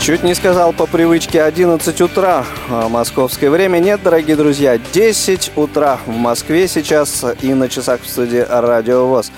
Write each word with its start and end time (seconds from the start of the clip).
Чуть 0.00 0.22
не 0.22 0.34
сказал 0.34 0.72
по 0.72 0.86
привычке 0.86 1.42
11 1.42 2.00
утра 2.00 2.46
а 2.70 2.88
московское 2.88 3.50
время. 3.50 3.78
Нет, 3.80 4.00
дорогие 4.02 4.34
друзья, 4.34 4.78
10 4.78 5.52
утра 5.56 5.98
в 6.06 6.10
Москве 6.16 6.68
сейчас 6.68 7.22
и 7.42 7.52
на 7.52 7.68
часах 7.68 8.00
в 8.00 8.08
студии 8.08 8.44
Радио 8.48 9.06
ВОЗ. 9.06 9.30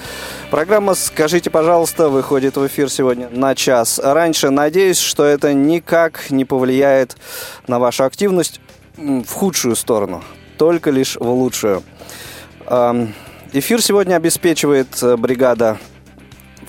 Программа 0.52 0.94
«Скажите, 0.94 1.50
пожалуйста» 1.50 2.08
выходит 2.08 2.56
в 2.56 2.64
эфир 2.64 2.88
сегодня 2.90 3.28
на 3.30 3.56
час 3.56 3.98
раньше. 4.02 4.50
Надеюсь, 4.50 5.00
что 5.00 5.24
это 5.24 5.52
никак 5.52 6.30
не 6.30 6.44
повлияет 6.44 7.16
на 7.66 7.80
вашу 7.80 8.04
активность 8.04 8.60
в 8.96 9.32
худшую 9.32 9.74
сторону, 9.74 10.22
только 10.58 10.90
лишь 10.90 11.16
в 11.16 11.28
лучшую. 11.28 11.82
Эфир 13.52 13.82
сегодня 13.82 14.14
обеспечивает 14.14 15.02
э, 15.02 15.16
бригада 15.16 15.76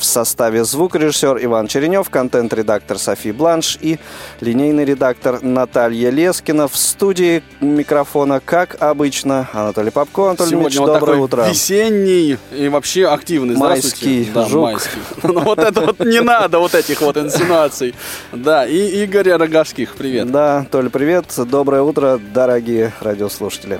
в 0.03 0.05
составе 0.05 0.65
звукорежиссер 0.65 1.39
Иван 1.45 1.67
Черенев, 1.67 2.09
контент-редактор 2.09 2.97
Софи 2.97 3.31
Бланш 3.31 3.77
и 3.79 3.99
линейный 4.41 4.83
редактор 4.83 5.41
Наталья 5.41 6.09
Лескина. 6.09 6.67
В 6.67 6.75
студии 6.75 7.41
микрофона, 7.61 8.41
как 8.43 8.75
обычно, 8.81 9.47
Анатолий 9.53 9.91
Попко. 9.91 10.27
Анатолий 10.27 10.49
Сегодня 10.51 10.67
Ильич, 10.67 10.79
вот 10.79 10.99
доброе 10.99 11.17
утро. 11.19 11.47
весенний 11.49 12.37
и 12.51 12.67
вообще 12.67 13.07
активный. 13.07 13.55
Майский. 13.55 14.29
Да, 14.33 14.45
жук. 14.45 14.63
майский. 14.63 14.99
Ну 15.23 15.39
вот 15.39 15.59
это 15.59 15.79
вот 15.79 15.99
не 16.01 16.19
надо, 16.19 16.59
вот 16.59 16.75
этих 16.75 16.99
вот 16.99 17.15
инсинуаций. 17.15 17.95
Да, 18.33 18.67
и 18.67 19.03
Игорь 19.03 19.29
Роговских, 19.31 19.95
привет. 19.95 20.29
Да, 20.29 20.65
Толя, 20.69 20.89
привет. 20.89 21.27
Доброе 21.37 21.81
утро, 21.81 22.19
дорогие 22.33 22.91
радиослушатели. 22.99 23.79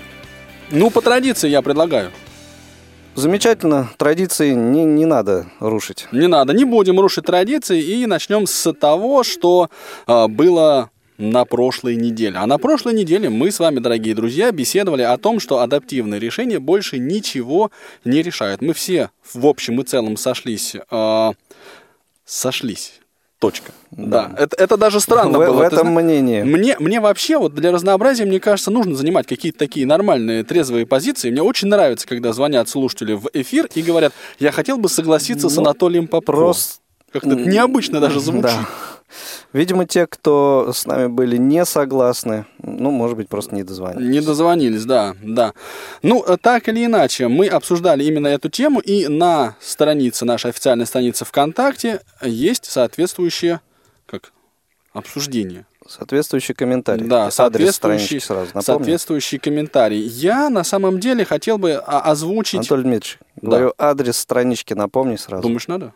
Ну, 0.71 0.89
по 0.89 1.01
традиции 1.01 1.49
я 1.49 1.61
предлагаю. 1.61 2.11
Замечательно. 3.15 3.89
Традиции 3.97 4.53
не, 4.53 4.83
не 4.85 5.05
надо 5.05 5.45
рушить. 5.59 6.07
Не 6.11 6.27
надо, 6.27 6.53
не 6.53 6.65
будем 6.65 6.99
рушить 6.99 7.25
традиции 7.25 7.81
и 7.81 8.07
начнем 8.07 8.47
с 8.47 8.73
того, 8.73 9.23
что 9.23 9.69
а, 10.07 10.27
было 10.27 10.89
на 11.19 11.45
прошлой 11.45 11.95
неделе. 11.95 12.37
А 12.37 12.47
на 12.47 12.57
прошлой 12.57 12.93
неделе 12.93 13.29
мы 13.29 13.51
с 13.51 13.59
вами, 13.59 13.79
дорогие 13.79 14.15
друзья, 14.15 14.51
беседовали 14.51 15.03
о 15.03 15.17
том, 15.17 15.39
что 15.39 15.59
адаптивные 15.59 16.19
решения 16.19 16.59
больше 16.59 16.97
ничего 16.97 17.71
не 18.03 18.23
решают. 18.23 18.61
Мы 18.61 18.73
все 18.73 19.11
в 19.31 19.45
общем 19.45 19.79
и 19.79 19.83
целом 19.83 20.17
сошлись. 20.17 20.75
а, 20.89 21.33
сошлись. 22.25 23.02
Точка. 23.43 23.73
Да. 23.91 24.31
Это, 24.37 24.55
это 24.57 24.77
даже 24.77 25.01
странно 25.01 25.37
в, 25.37 25.45
было. 25.45 25.57
в 25.57 25.61
этом 25.61 25.79
зна- 25.89 26.01
мнении. 26.01 26.43
Мне, 26.43 26.77
мне 26.79 27.01
вообще, 27.01 27.37
вот 27.37 27.53
для 27.53 27.73
разнообразия, 27.73 28.23
мне 28.23 28.39
кажется, 28.39 28.71
нужно 28.71 28.95
занимать 28.95 29.27
какие-то 29.27 29.59
такие 29.59 29.85
нормальные, 29.85 30.45
трезвые 30.45 30.85
позиции. 30.85 31.29
Мне 31.29 31.41
очень 31.41 31.67
нравится, 31.67 32.07
когда 32.07 32.31
звонят 32.31 32.69
слушатели 32.69 33.11
в 33.11 33.29
эфир 33.33 33.67
и 33.75 33.81
говорят, 33.81 34.13
я 34.39 34.53
хотел 34.53 34.77
бы 34.77 34.87
согласиться 34.87 35.49
с 35.49 35.57
Ну, 35.57 35.63
Анатолием 35.63 36.07
Попко. 36.07 36.31
Просто 36.31 36.75
Как-то 37.11 37.35
необычно 37.35 37.99
даже 37.99 38.21
звучит. 38.21 38.43
Да. 38.43 38.65
Видимо, 39.53 39.85
те, 39.85 40.07
кто 40.07 40.71
с 40.73 40.85
нами 40.85 41.07
были 41.07 41.37
не 41.37 41.65
согласны, 41.65 42.45
ну, 42.61 42.91
может 42.91 43.17
быть, 43.17 43.29
просто 43.29 43.55
не 43.55 43.63
дозвонились. 43.63 44.09
Не 44.09 44.21
дозвонились, 44.21 44.85
да, 44.85 45.15
да. 45.21 45.53
Ну, 46.01 46.23
э, 46.23 46.37
так 46.41 46.67
или 46.69 46.85
иначе, 46.85 47.27
мы 47.27 47.47
обсуждали 47.47 48.03
именно 48.03 48.27
эту 48.27 48.49
тему, 48.49 48.79
и 48.79 49.07
на 49.07 49.55
странице, 49.59 50.25
нашей 50.25 50.49
официальной 50.51 50.85
странице 50.85 51.25
ВКонтакте 51.25 52.01
есть 52.21 52.65
соответствующее, 52.65 53.61
как, 54.05 54.31
обсуждение. 54.93 55.65
Соответствующий 55.85 56.55
комментарий. 56.55 57.05
Да, 57.05 57.23
Адрес 57.23 57.35
соответствующий, 57.35 58.21
сразу 58.21 58.45
напомню. 58.53 58.63
соответствующий 58.63 59.37
комментарий. 59.37 59.99
Я 59.99 60.49
на 60.49 60.63
самом 60.63 60.99
деле 60.99 61.25
хотел 61.25 61.57
бы 61.57 61.73
озвучить... 61.73 62.59
Анатолий 62.59 62.83
Дмитриевич, 62.83 63.19
Да. 63.35 63.49
говорю, 63.49 63.73
адрес 63.77 64.17
странички 64.17 64.73
напомни 64.73 65.17
сразу. 65.17 65.43
Думаешь, 65.43 65.67
надо? 65.67 65.93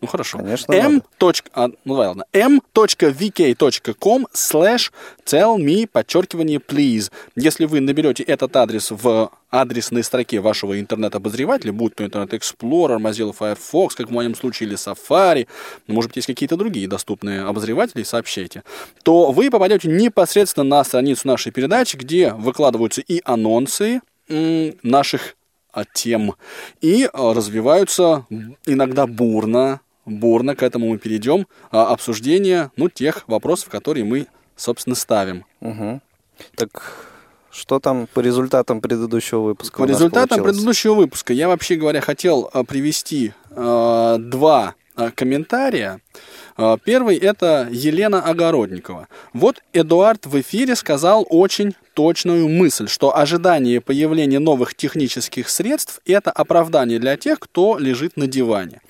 Ну 0.00 0.08
хорошо. 0.08 0.38
Конечно, 0.38 0.72
m. 0.72 1.02
точка- 1.18 1.50
а, 1.52 1.68
ну 1.84 1.94
давай, 1.94 2.08
ладно. 2.08 2.24
m.vk.com 2.32 4.26
slash 4.32 4.90
tell 5.24 5.56
me, 5.58 5.86
подчеркивание, 5.86 6.58
please. 6.58 7.10
Если 7.36 7.66
вы 7.66 7.80
наберете 7.80 8.22
этот 8.22 8.56
адрес 8.56 8.90
в 8.90 9.30
адресной 9.50 10.02
строке 10.04 10.40
вашего 10.40 10.78
интернет-обозревателя, 10.80 11.72
будь 11.72 11.94
то 11.96 12.04
Internet 12.04 12.30
Explorer, 12.30 12.98
Mozilla 12.98 13.34
Firefox, 13.36 13.94
как 13.94 14.08
в 14.08 14.12
моем 14.12 14.34
случае, 14.34 14.68
или 14.68 14.76
Safari, 14.76 15.46
может 15.86 16.10
быть, 16.10 16.16
есть 16.16 16.26
какие-то 16.26 16.56
другие 16.56 16.88
доступные 16.88 17.42
обозреватели, 17.42 18.02
сообщайте, 18.02 18.62
то 19.02 19.32
вы 19.32 19.50
попадете 19.50 19.88
непосредственно 19.88 20.64
на 20.64 20.84
страницу 20.84 21.26
нашей 21.28 21.52
передачи, 21.52 21.96
где 21.96 22.32
выкладываются 22.32 23.00
и 23.02 23.20
анонсы 23.24 24.00
наших 24.28 25.36
а, 25.72 25.84
тем 25.84 26.34
и 26.80 27.08
а, 27.12 27.32
развиваются 27.34 28.26
иногда 28.66 29.06
бурно, 29.06 29.80
бурно 30.10 30.54
к 30.56 30.62
этому 30.62 30.88
мы 30.88 30.98
перейдем, 30.98 31.46
а, 31.70 31.92
обсуждение, 31.92 32.70
ну, 32.76 32.88
тех 32.88 33.24
вопросов, 33.28 33.68
которые 33.68 34.04
мы, 34.04 34.26
собственно, 34.56 34.96
ставим. 34.96 35.44
Мгм. 35.60 36.02
Так 36.56 37.06
что 37.50 37.80
там 37.80 38.06
по 38.12 38.20
результатам 38.20 38.80
предыдущего 38.80 39.40
выпуска 39.40 39.78
По 39.78 39.84
результатам 39.84 40.28
получилось? 40.38 40.56
предыдущего 40.56 40.94
выпуска 40.94 41.32
я, 41.32 41.48
вообще 41.48 41.76
говоря, 41.76 42.00
хотел 42.00 42.48
а, 42.52 42.64
привести 42.64 43.32
а, 43.50 44.18
два 44.18 44.74
а, 44.94 45.10
комментария. 45.10 46.00
А, 46.62 46.76
Первый 46.76 47.16
это 47.16 47.68
Елена 47.70 48.22
Огородникова. 48.22 49.08
Вот 49.32 49.62
Эдуард 49.72 50.26
в 50.26 50.38
эфире 50.42 50.76
сказал 50.76 51.26
очень 51.30 51.74
точную 51.94 52.50
мысль, 52.50 52.86
что 52.86 53.16
ожидание 53.16 53.80
появления 53.80 54.40
новых 54.40 54.74
технических 54.74 55.48
средств– 55.48 56.02
это 56.04 56.30
оправдание 56.30 56.98
для 56.98 57.16
тех, 57.16 57.40
кто 57.40 57.78
лежит 57.78 58.18
на 58.18 58.26
диване. 58.26 58.82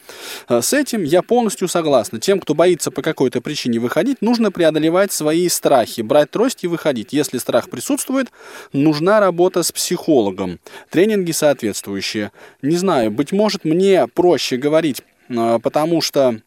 А, 0.48 0.62
С 0.62 0.72
этим 0.72 1.04
я 1.04 1.22
полностью 1.22 1.68
согласна. 1.68 2.18
Тем, 2.18 2.40
кто 2.40 2.54
боится 2.54 2.90
по 2.90 3.02
какой-то 3.02 3.40
причине 3.40 3.78
выходить, 3.78 4.20
нужно 4.20 4.50
преодолевать 4.50 5.12
свои 5.12 5.48
страхи, 5.48 6.00
брать 6.00 6.32
трость 6.32 6.64
и 6.64 6.66
выходить. 6.66 7.12
Если 7.12 7.38
страх 7.38 7.70
присутствует, 7.70 8.32
нужна 8.72 9.20
работа 9.20 9.62
с 9.62 9.70
психологом, 9.70 10.58
тренинги 10.90 11.30
соответствующие. 11.30 12.32
Не 12.62 12.76
знаю, 12.76 13.12
быть 13.12 13.30
может, 13.30 13.64
мне 13.64 14.08
проще 14.08 14.56
говорить, 14.56 15.04
а, 15.28 15.60
потому 15.60 16.00
что 16.00 16.40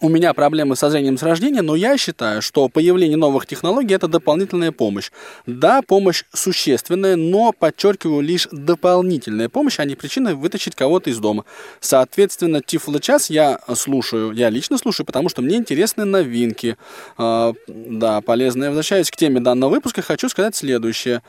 у 0.00 0.08
меня 0.08 0.32
проблемы 0.32 0.74
со 0.74 0.90
зрением 0.90 1.18
с 1.18 1.22
рождения, 1.22 1.62
но 1.62 1.74
я 1.74 1.98
считаю, 1.98 2.40
что 2.40 2.68
появление 2.68 3.16
новых 3.16 3.46
технологий– 3.46 3.94
это 3.94 4.08
дополнительная 4.08 4.72
помощь. 4.72 5.10
Да, 5.46 5.82
помощь 5.82 6.24
существенная, 6.32 7.16
но, 7.16 7.52
подчеркиваю, 7.52 8.22
лишь 8.22 8.48
дополнительная 8.50 9.48
помощь, 9.48 9.78
а 9.78 9.84
не 9.84 9.94
причина 9.94 10.34
вытащить 10.34 10.74
кого-то 10.74 11.10
из 11.10 11.18
дома. 11.18 11.44
Соответственно, 11.80 12.62
Тифло-час 12.62 13.28
я 13.28 13.60
слушаю, 13.74 14.32
я 14.32 14.48
лично 14.48 14.78
слушаю, 14.78 15.06
потому 15.06 15.28
что 15.28 15.42
мне 15.42 15.56
интересны 15.56 16.04
новинки. 16.04 16.76
А, 17.18 17.52
да, 17.66 18.20
полезные. 18.22 18.70
Возвращаясь 18.70 19.10
к 19.10 19.16
теме 19.16 19.40
данного 19.40 19.70
выпуска, 19.70 20.00
хочу 20.00 20.28
сказать 20.28 20.56
следующее. 20.56 21.22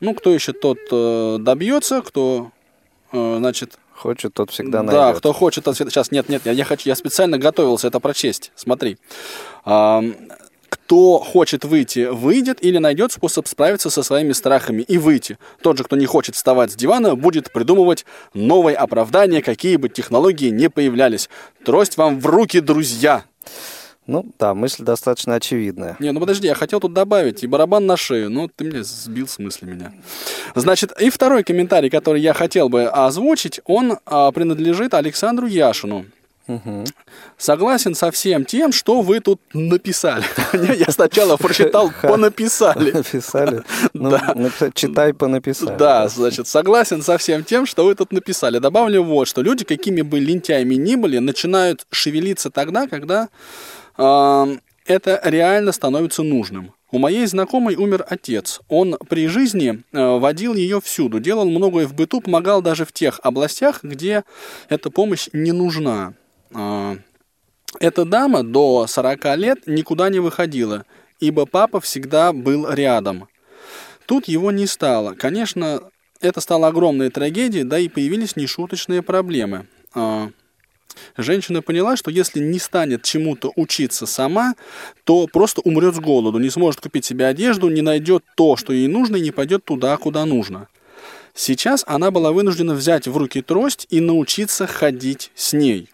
Ну, 0.00 0.14
кто 0.14 0.30
еще 0.34 0.52
тот 0.52 0.78
э, 0.90 1.36
добьется, 1.40 2.02
кто, 2.02 2.50
э, 3.12 3.36
значит, 3.38 3.78
Хочет, 4.02 4.34
тот 4.34 4.50
всегда 4.50 4.82
да, 4.82 5.04
найдет. 5.04 5.18
кто 5.18 5.32
хочет 5.32 5.68
от 5.68 5.76
Сейчас, 5.76 6.10
нет, 6.10 6.28
нет, 6.28 6.42
я, 6.44 6.50
я 6.50 6.64
хочу, 6.64 6.88
я 6.88 6.96
специально 6.96 7.38
готовился 7.38 7.86
это 7.86 8.00
прочесть. 8.00 8.50
Смотри. 8.56 8.98
Кто 9.64 11.18
хочет 11.18 11.64
выйти, 11.64 12.08
выйдет 12.10 12.64
или 12.64 12.78
найдет 12.78 13.12
способ 13.12 13.46
справиться 13.46 13.90
со 13.90 14.02
своими 14.02 14.32
страхами 14.32 14.82
и 14.82 14.98
выйти. 14.98 15.38
Тот 15.62 15.78
же, 15.78 15.84
кто 15.84 15.94
не 15.94 16.06
хочет 16.06 16.34
вставать 16.34 16.72
с 16.72 16.74
дивана, 16.74 17.14
будет 17.14 17.52
придумывать 17.52 18.04
новые 18.34 18.76
оправдания, 18.76 19.40
какие 19.40 19.76
бы 19.76 19.88
технологии 19.88 20.48
не 20.48 20.68
появлялись. 20.68 21.30
Трость 21.64 21.96
вам 21.96 22.18
в 22.18 22.26
руки, 22.26 22.58
друзья! 22.58 23.22
Ну, 24.12 24.26
да, 24.38 24.52
мысль 24.54 24.84
достаточно 24.84 25.36
очевидная. 25.36 25.96
Не, 25.98 26.12
ну 26.12 26.20
подожди, 26.20 26.46
я 26.46 26.54
хотел 26.54 26.80
тут 26.80 26.92
добавить 26.92 27.42
и 27.44 27.46
барабан 27.46 27.86
на 27.86 27.96
шею, 27.96 28.28
но 28.28 28.46
ты 28.54 28.64
мне 28.64 28.84
сбил 28.84 29.26
с 29.26 29.38
мысли 29.38 29.64
меня. 29.64 29.90
Значит, 30.54 30.92
и 31.00 31.08
второй 31.08 31.44
комментарий, 31.44 31.88
который 31.88 32.20
я 32.20 32.34
хотел 32.34 32.68
бы 32.68 32.84
озвучить, 32.88 33.60
он 33.64 33.98
а, 34.04 34.30
принадлежит 34.30 34.92
Александру 34.92 35.46
Яшину. 35.46 36.04
Согласен 37.38 37.94
со 37.94 38.10
всем 38.10 38.44
тем, 38.44 38.72
что 38.72 39.00
вы 39.00 39.20
тут 39.20 39.40
написали. 39.54 40.24
Я 40.78 40.92
сначала 40.92 41.38
прочитал 41.38 41.90
«понаписали». 42.02 42.90
Написали? 42.92 43.62
Ну, 43.94 44.10
Да. 44.10 44.32
написать, 44.34 44.74
читай 44.74 45.14
по 45.14 45.28
написали. 45.28 45.76
Да, 45.78 46.08
значит, 46.08 46.48
согласен 46.48 47.00
со 47.02 47.16
всем 47.16 47.44
тем, 47.44 47.64
что 47.64 47.84
вы 47.86 47.94
тут 47.94 48.12
написали. 48.12 48.58
Добавлю 48.58 49.02
вот, 49.02 49.28
что 49.28 49.40
люди, 49.40 49.64
какими 49.64 50.02
бы 50.02 50.18
лентяями 50.20 50.74
ни 50.74 50.96
были, 50.96 51.18
начинают 51.18 51.86
шевелиться 51.90 52.50
тогда, 52.50 52.86
когда 52.86 53.28
это 53.96 55.20
реально 55.24 55.72
становится 55.72 56.22
нужным. 56.22 56.72
У 56.92 56.98
моей 56.98 57.24
знакомой 57.24 57.74
умер 57.74 58.04
отец. 58.06 58.60
Он 58.68 58.98
при 59.08 59.26
жизни 59.26 59.82
э, 59.92 60.18
водил 60.18 60.54
ее 60.54 60.78
всюду, 60.78 61.20
делал 61.20 61.48
многое 61.48 61.86
в 61.86 61.94
быту, 61.94 62.20
помогал 62.20 62.60
даже 62.60 62.84
в 62.84 62.92
тех 62.92 63.18
областях, 63.22 63.82
где 63.82 64.24
эта 64.68 64.90
помощь 64.90 65.28
не 65.32 65.52
нужна. 65.52 66.12
Э, 66.54 66.96
эта 67.80 68.04
дама 68.04 68.42
до 68.42 68.86
40 68.86 69.36
лет 69.38 69.58
никуда 69.66 70.10
не 70.10 70.18
выходила, 70.18 70.84
ибо 71.18 71.46
папа 71.46 71.80
всегда 71.80 72.34
был 72.34 72.70
рядом. 72.70 73.26
Тут 74.04 74.28
его 74.28 74.50
не 74.50 74.66
стало. 74.66 75.14
Конечно, 75.14 75.80
это 76.20 76.42
стало 76.42 76.68
огромной 76.68 77.08
трагедией, 77.08 77.64
да 77.64 77.78
и 77.78 77.88
появились 77.88 78.36
нешуточные 78.36 79.00
проблемы. 79.00 79.66
Женщина 81.16 81.62
поняла, 81.62 81.96
что 81.96 82.10
если 82.10 82.40
не 82.40 82.58
станет 82.58 83.02
чему-то 83.02 83.52
учиться 83.56 84.06
сама, 84.06 84.54
то 85.04 85.26
просто 85.26 85.60
умрет 85.62 85.94
с 85.94 86.00
голоду, 86.00 86.38
не 86.38 86.50
сможет 86.50 86.80
купить 86.80 87.04
себе 87.04 87.26
одежду, 87.26 87.68
не 87.68 87.82
найдет 87.82 88.24
то, 88.36 88.56
что 88.56 88.72
ей 88.72 88.88
нужно, 88.88 89.16
и 89.16 89.20
не 89.20 89.30
пойдет 89.30 89.64
туда, 89.64 89.96
куда 89.96 90.24
нужно. 90.24 90.68
Сейчас 91.34 91.82
она 91.86 92.10
была 92.10 92.32
вынуждена 92.32 92.74
взять 92.74 93.06
в 93.08 93.16
руки 93.16 93.40
трость 93.42 93.86
и 93.90 94.00
научиться 94.00 94.66
ходить 94.66 95.30
с 95.34 95.52
ней. 95.52 95.88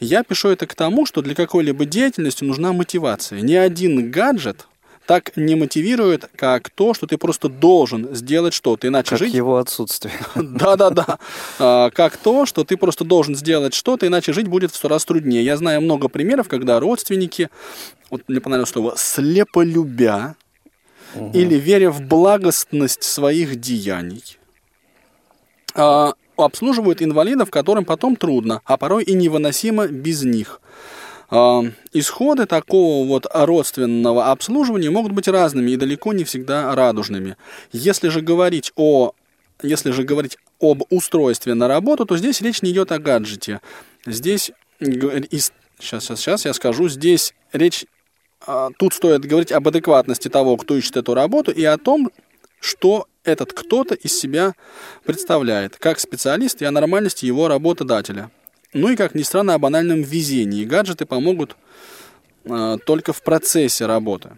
Я 0.00 0.22
пишу 0.22 0.48
это 0.48 0.66
к 0.66 0.74
тому, 0.74 1.06
что 1.06 1.22
для 1.22 1.34
какой-либо 1.34 1.84
деятельности 1.84 2.44
нужна 2.44 2.72
мотивация. 2.72 3.40
Ни 3.40 3.54
один 3.54 4.10
гаджет 4.10 4.66
так 5.06 5.36
не 5.36 5.54
мотивирует, 5.54 6.30
как 6.36 6.70
то, 6.70 6.94
что 6.94 7.06
ты 7.06 7.18
просто 7.18 7.48
должен 7.48 8.14
сделать 8.14 8.54
что-то, 8.54 8.88
иначе 8.88 9.10
как 9.10 9.18
жить... 9.18 9.34
его 9.34 9.58
отсутствие. 9.58 10.14
Да-да-да. 10.34 11.18
А, 11.58 11.90
как 11.90 12.16
то, 12.16 12.46
что 12.46 12.64
ты 12.64 12.76
просто 12.76 13.04
должен 13.04 13.34
сделать 13.34 13.74
что-то, 13.74 14.06
иначе 14.06 14.32
жить 14.32 14.48
будет 14.48 14.72
в 14.72 14.76
сто 14.76 14.88
раз 14.88 15.04
труднее. 15.04 15.44
Я 15.44 15.56
знаю 15.56 15.80
много 15.80 16.08
примеров, 16.08 16.48
когда 16.48 16.80
родственники, 16.80 17.50
вот 18.10 18.22
мне 18.28 18.40
понравилось 18.40 18.70
слово, 18.70 18.94
слеполюбя 18.96 20.36
или 21.32 21.54
веря 21.54 21.90
в 21.90 22.02
благостность 22.02 23.02
своих 23.02 23.60
деяний, 23.60 24.38
а, 25.74 26.14
обслуживают 26.36 27.02
инвалидов, 27.02 27.50
которым 27.50 27.84
потом 27.84 28.16
трудно, 28.16 28.62
а 28.64 28.76
порой 28.76 29.04
и 29.04 29.14
невыносимо 29.14 29.86
без 29.86 30.22
них. 30.24 30.60
А, 31.36 31.64
исходы 31.92 32.46
такого 32.46 33.04
вот 33.08 33.26
родственного 33.32 34.30
обслуживания 34.30 34.90
могут 34.90 35.10
быть 35.10 35.26
разными 35.26 35.72
и 35.72 35.76
далеко 35.76 36.12
не 36.12 36.22
всегда 36.22 36.72
радужными. 36.76 37.36
Если 37.72 38.08
же 38.08 38.20
говорить 38.20 38.72
о 38.76 39.14
если 39.60 39.90
же 39.90 40.04
говорить 40.04 40.38
об 40.60 40.82
устройстве 40.90 41.54
на 41.54 41.66
работу, 41.66 42.06
то 42.06 42.16
здесь 42.16 42.40
речь 42.40 42.62
не 42.62 42.70
идет 42.70 42.92
о 42.92 43.00
гаджете. 43.00 43.60
Здесь, 44.06 44.52
сейчас, 44.78 46.04
сейчас, 46.04 46.20
сейчас 46.20 46.44
я 46.44 46.52
скажу, 46.52 46.88
здесь 46.88 47.34
речь, 47.52 47.84
а, 48.46 48.70
тут 48.78 48.94
стоит 48.94 49.24
говорить 49.24 49.50
об 49.50 49.66
адекватности 49.66 50.28
того, 50.28 50.56
кто 50.56 50.76
ищет 50.76 50.96
эту 50.96 51.14
работу, 51.14 51.50
и 51.50 51.64
о 51.64 51.78
том, 51.78 52.10
что 52.60 53.08
этот 53.24 53.52
кто-то 53.52 53.94
из 53.94 54.16
себя 54.16 54.54
представляет, 55.04 55.78
как 55.78 55.98
специалист 55.98 56.62
и 56.62 56.64
о 56.64 56.70
нормальности 56.70 57.26
его 57.26 57.48
работодателя. 57.48 58.30
Ну 58.74 58.88
и, 58.88 58.96
как 58.96 59.14
ни 59.14 59.22
странно, 59.22 59.54
о 59.54 59.58
банальном 59.58 60.02
везении. 60.02 60.64
Гаджеты 60.64 61.06
помогут 61.06 61.56
э, 62.44 62.76
только 62.84 63.12
в 63.12 63.22
процессе 63.22 63.86
работы. 63.86 64.36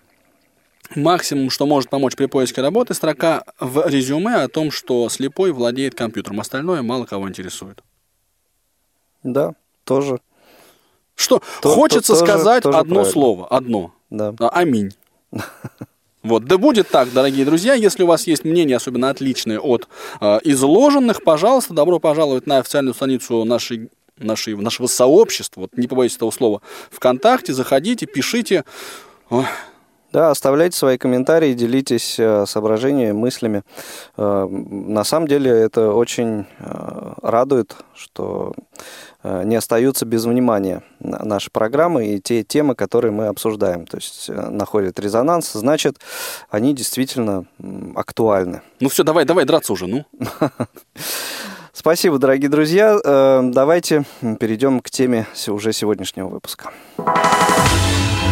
Максимум, 0.95 1.51
что 1.51 1.67
может 1.67 1.91
помочь 1.91 2.15
при 2.15 2.27
поиске 2.27 2.61
работы, 2.61 2.95
строка 2.95 3.45
в 3.59 3.89
резюме 3.89 4.35
о 4.37 4.49
том, 4.49 4.71
что 4.71 5.09
слепой 5.09 5.53
владеет 5.53 5.95
компьютером. 5.95 6.41
Остальное 6.41 6.83
мало 6.83 7.07
кого 7.07 7.29
интересует. 7.29 7.83
Да, 9.23 9.55
тоже. 9.85 10.21
Что? 11.17 11.43
То, 11.63 11.71
Хочется 11.71 12.13
то, 12.13 12.25
сказать 12.25 12.63
тоже, 12.63 12.79
одно 12.79 12.95
правильно. 12.97 13.13
слово. 13.13 13.49
Одно. 13.49 13.95
Да. 14.11 14.33
Аминь. 14.53 14.93
Вот, 16.23 16.45
да 16.47 16.59
будет 16.59 16.89
так, 16.89 17.13
дорогие 17.13 17.45
друзья. 17.45 17.75
Если 17.75 18.03
у 18.03 18.09
вас 18.09 18.27
есть 18.27 18.43
мнение, 18.43 18.79
особенно 18.79 19.11
отличное 19.11 19.61
от 19.61 19.87
э, 20.21 20.41
изложенных, 20.43 21.23
пожалуйста, 21.23 21.73
добро 21.73 22.01
пожаловать 22.01 22.49
на 22.49 22.59
официальную 22.59 22.95
страницу 22.95 23.45
нашей 23.45 23.91
нашей, 24.19 24.57
нашего 24.57 24.87
сообщества, 24.87 25.63
вот 25.63 25.77
не 25.77 25.87
побоюсь 25.87 26.17
этого 26.17 26.31
слова, 26.31 26.63
ВКонтакте, 26.91 27.53
заходите, 27.53 28.07
пишите. 28.07 28.65
Да, 30.13 30.31
оставляйте 30.31 30.79
свои 30.79 30.97
комментарии, 30.97 31.53
делитесь 31.53 32.19
э, 32.19 32.47
соображениями, 32.47 33.13
мыслями. 33.13 33.63
Э, 34.17 34.47
на 34.49 35.05
самом 35.05 35.29
деле 35.29 35.51
это 35.51 35.93
очень 35.93 36.47
э, 36.59 37.13
радует, 37.23 37.77
что 37.95 38.55
не 39.23 39.57
остаются 39.57 40.07
без 40.07 40.25
внимания 40.25 40.85
наши 41.01 41.51
программы 41.51 42.15
и 42.15 42.21
те 42.21 42.45
темы, 42.45 42.77
которые 42.77 43.11
мы 43.11 43.27
обсуждаем. 43.27 43.85
То 43.85 43.97
есть 43.97 44.29
находят 44.29 45.01
резонанс, 45.01 45.51
значит, 45.53 45.97
они 46.49 46.73
действительно 46.73 47.47
актуальны. 47.97 48.63
Ну 48.79 48.89
все, 48.89 49.03
давай, 49.03 49.25
давай 49.25 49.45
драться 49.45 49.73
уже, 49.73 49.89
ну. 49.89 50.05
Спасибо, 51.79 52.17
дорогие 52.17 52.49
друзья. 52.49 52.99
Э, 53.05 53.43
давайте 53.43 54.05
перейдем 54.41 54.81
к 54.81 54.89
теме 54.89 55.27
уже 55.47 55.75
сегодняшнего 55.75 56.27
выпуска. 56.27 56.71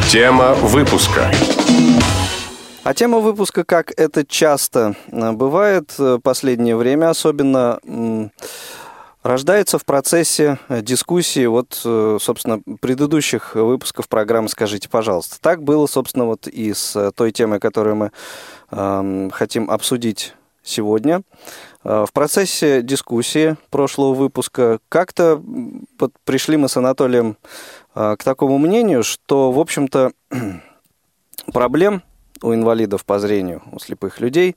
Тема 0.09 0.55
выпуска. 0.55 1.31
А 2.85 2.95
тема 2.95 3.19
выпуска, 3.19 3.65
как 3.65 3.93
это 3.99 4.25
часто 4.25 4.97
э, 5.09 5.33
бывает 5.33 5.93
в 5.99 6.21
последнее 6.21 6.75
время, 6.75 7.11
особенно 7.11 7.79
рождается 9.23 9.79
в 9.79 9.85
процессе 9.85 10.59
дискуссии 10.71 11.45
вот, 11.45 11.83
э, 11.85 12.17
собственно, 12.23 12.63
предыдущих 12.81 13.57
выпусков 13.57 14.09
программы 14.09 14.49
«Скажите, 14.49 14.89
пожалуйста». 14.89 15.37
Так 15.39 15.63
было, 15.63 15.87
собственно, 15.87 16.25
вот 16.25 16.49
и 16.49 16.73
с 16.73 17.13
той 17.13 17.31
темой, 17.31 17.61
которую 17.61 17.97
мы 17.97 18.11
э, 18.71 19.29
хотим 19.35 19.71
обсудить 19.71 20.33
сегодня. 20.65 21.23
Э, 21.85 22.05
в 22.09 22.13
процессе 22.13 22.83
дискуссии 22.83 23.57
прошлого 23.71 24.15
выпуска 24.15 24.81
как-то 24.89 25.41
пришли 26.25 26.57
мы 26.57 26.69
с 26.69 26.77
Анатолием 26.77 27.37
э, 27.95 28.17
к 28.19 28.25
такому 28.25 28.59
мнению, 28.59 29.05
что, 29.05 29.53
в 29.53 29.61
общем-то, 29.61 30.13
проблем 31.53 32.03
у 32.43 32.53
инвалидов 32.53 33.05
по 33.05 33.19
зрению, 33.21 33.63
у 33.71 33.79
слепых 33.79 34.21
людей, 34.21 34.57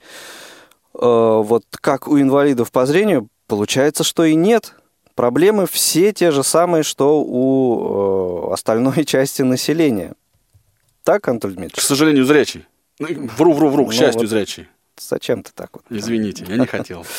э, 0.94 1.00
вот 1.00 1.64
как 1.72 2.08
у 2.08 2.20
инвалидов 2.20 2.72
по 2.72 2.86
зрению, 2.86 3.28
получается, 3.46 4.04
что 4.04 4.24
и 4.24 4.34
нет. 4.34 4.74
Проблемы 5.16 5.66
все 5.66 6.14
те 6.14 6.32
же 6.32 6.44
самые, 6.44 6.84
что 6.84 7.22
у 7.22 8.52
остальной 8.52 9.04
части 9.06 9.42
населения. 9.42 10.14
Так, 11.04 11.28
Антон 11.28 11.52
Дмитриевич? 11.52 11.84
К 11.84 11.88
сожалению, 11.88 12.26
зрячий. 12.26 12.66
Вру, 13.00 13.54
вру, 13.54 13.70
вру, 13.70 13.86
к 13.86 13.88
ну, 13.88 13.94
счастью, 13.94 14.22
вот 14.22 14.30
зрячий. 14.30 14.68
Зачем 15.00 15.44
ты 15.44 15.52
так 15.54 15.70
вот? 15.74 15.84
Извините, 15.90 16.46
я 16.48 16.58
не 16.58 16.68
хотел. 16.68 17.06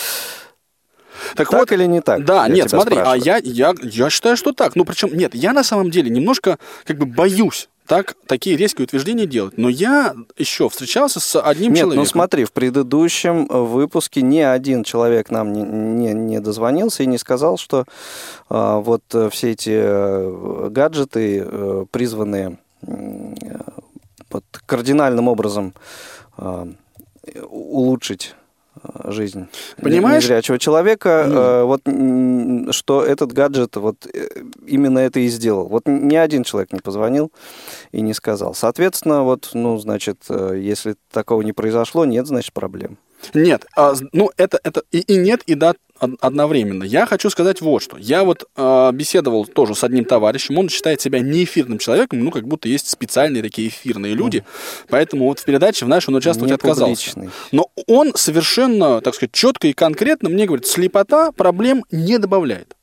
Так, 1.35 1.51
так 1.51 1.53
вот, 1.53 1.73
или 1.73 1.85
не 1.85 2.01
так? 2.01 2.25
Да, 2.25 2.49
нет, 2.49 2.71
смотри, 2.71 2.97
а 2.97 3.17
я, 3.17 3.39
я, 3.43 3.75
я 3.83 4.09
считаю, 4.09 4.37
что 4.37 4.53
так. 4.53 4.77
Ну, 4.77 4.85
причем, 4.85 5.17
нет, 5.17 5.35
я 5.35 5.53
на 5.53 5.65
самом 5.65 5.91
деле 5.91 6.11
немножко 6.11 6.59
как 6.85 6.97
бы 6.97 7.07
боюсь 7.07 7.69
так, 7.89 8.15
такие 8.27 8.57
резкие 8.57 8.85
утверждения 8.85 9.27
делать. 9.27 9.57
Но 9.57 9.71
я 9.71 10.15
еще 10.37 10.69
встречался 10.69 11.21
с 11.21 11.41
одним 11.41 11.73
Нет, 11.73 11.85
ну 11.87 11.93
человеком. 11.93 11.99
ну 11.99 12.05
смотри, 12.05 12.45
в 12.45 12.53
предыдущем 12.53 13.47
выпуске 13.47 14.21
ни 14.21 14.41
один 14.41 14.85
человек 14.85 15.31
нам 15.31 15.53
не, 15.55 15.63
не, 15.63 16.13
не 16.13 16.41
дозвонился 16.41 17.03
и 17.03 17.07
не 17.07 17.17
сказал, 17.17 17.57
что 17.57 17.87
а, 18.51 18.79
вот 18.79 19.03
все 19.33 19.53
эти 19.53 19.73
э, 19.73 20.69
гаджеты, 20.71 21.43
э, 21.47 21.87
призванные 21.91 22.59
э, 22.87 23.35
вот, 24.31 24.45
кардинальным 24.67 25.29
образом 25.29 25.73
а, 26.37 26.69
улучшить 27.43 28.35
э, 28.83 29.11
жизнь 29.11 29.47
Понимаешь? 29.81 30.23
незрячего 30.23 30.59
человека, 30.59 31.27
mm. 31.27 31.65
вот 31.65 32.75
что 32.75 33.05
этот 33.05 33.33
гаджет 33.33 33.77
вот 33.77 34.07
э, 34.07 34.29
именно 34.67 34.99
это 34.99 35.21
и 35.21 35.29
сделал. 35.29 35.69
Вот 35.69 35.85
ни 35.87 36.17
один 36.17 36.45
человек 36.45 36.73
не 36.73 36.81
позвонил 36.81 37.33
и 37.93 38.01
не 38.01 38.15
сказал. 38.15 38.55
Соответственно, 38.55 39.23
вот, 39.23 39.51
ну, 39.55 39.79
значит, 39.79 40.25
если 40.29 40.97
такого 41.11 41.43
не 41.43 41.53
произошло, 41.53 42.05
нет, 42.05 42.27
значит, 42.27 42.53
проблем. 42.53 42.99
Нет, 43.35 43.67
а, 43.77 43.95
ну 44.13 44.31
это, 44.37 44.61
это 44.63 44.83
и, 44.91 45.01
и 45.01 45.17
нет, 45.17 45.43
и 45.43 45.55
да 45.55 45.75
одновременно. 45.99 46.85
Я 46.85 47.07
хочу 47.07 47.31
сказать 47.31 47.61
вот 47.61 47.83
что. 47.83 47.97
Я 47.97 48.25
вот 48.25 48.49
э, 48.57 48.91
беседовал 48.93 49.47
тоже 49.47 49.75
с 49.75 49.85
одним 49.85 50.05
товарищем, 50.05 50.59
он 50.59 50.69
считает 50.69 51.01
себя 51.01 51.21
неэфирным 51.21 51.79
человеком, 51.79 52.21
ну 52.21 52.31
как 52.31 52.47
будто 52.47 52.69
есть 52.69 52.89
специальные 52.89 53.43
такие 53.43 53.69
эфирные 53.69 54.15
люди, 54.15 54.39
mm. 54.39 54.87
поэтому 54.89 55.27
вот 55.27 55.41
в 55.41 55.45
передаче 55.45 55.85
в 55.85 55.89
нашей 55.89 56.11
он 56.11 56.17
участвовать 56.17 56.51
не 56.51 56.55
отказался. 56.55 57.15
Публичный. 57.15 57.31
Но 57.53 57.71
он 57.87 58.13
совершенно, 58.15 59.01
так 59.01 59.15
сказать, 59.15 59.33
четко 59.33 59.69
и 59.69 59.73
конкретно 59.73 60.29
мне 60.29 60.47
говорит, 60.47 60.67
слепота 60.67 61.33
проблем 61.33 61.85
не 61.91 62.19
добавляет. 62.19 62.78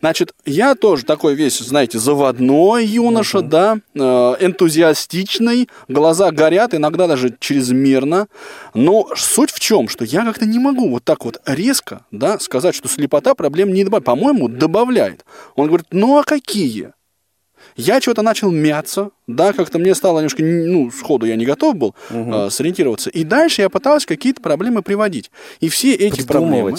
Значит, 0.00 0.34
я 0.44 0.74
тоже 0.74 1.04
такой 1.04 1.34
весь, 1.34 1.58
знаете, 1.58 1.98
заводной 1.98 2.84
юноша, 2.84 3.38
uh-huh. 3.38 3.48
да, 3.48 3.78
э, 3.94 3.98
энтузиастичный, 4.46 5.68
глаза 5.88 6.30
горят, 6.30 6.74
иногда 6.74 7.06
даже 7.06 7.36
чрезмерно. 7.38 8.28
Но 8.74 9.08
суть 9.16 9.50
в 9.50 9.60
чем, 9.60 9.88
что 9.88 10.04
я 10.04 10.24
как-то 10.24 10.46
не 10.46 10.58
могу 10.58 10.88
вот 10.88 11.04
так 11.04 11.24
вот 11.24 11.40
резко, 11.46 12.04
да, 12.10 12.38
сказать, 12.38 12.74
что 12.74 12.88
слепота 12.88 13.34
проблем 13.34 13.72
не 13.72 13.84
добавляет. 13.84 14.04
По-моему, 14.04 14.48
добавляет. 14.48 15.24
Он 15.54 15.66
говорит, 15.66 15.88
ну 15.90 16.18
а 16.18 16.24
какие? 16.24 16.92
я 17.76 18.00
что-то 18.00 18.22
начал 18.22 18.50
мяться, 18.50 19.10
да, 19.26 19.52
как-то 19.52 19.78
мне 19.78 19.94
стало 19.94 20.18
немножко, 20.18 20.42
ну, 20.42 20.90
сходу 20.90 21.26
я 21.26 21.36
не 21.36 21.46
готов 21.46 21.76
был 21.76 21.94
угу. 22.10 22.50
сориентироваться. 22.50 23.08
И 23.08 23.24
дальше 23.24 23.62
я 23.62 23.70
пытался 23.70 24.06
какие-то 24.06 24.42
проблемы 24.42 24.82
приводить. 24.82 25.30
И 25.60 25.68
все 25.68 25.94
эти 25.94 26.26
проблемы... 26.26 26.76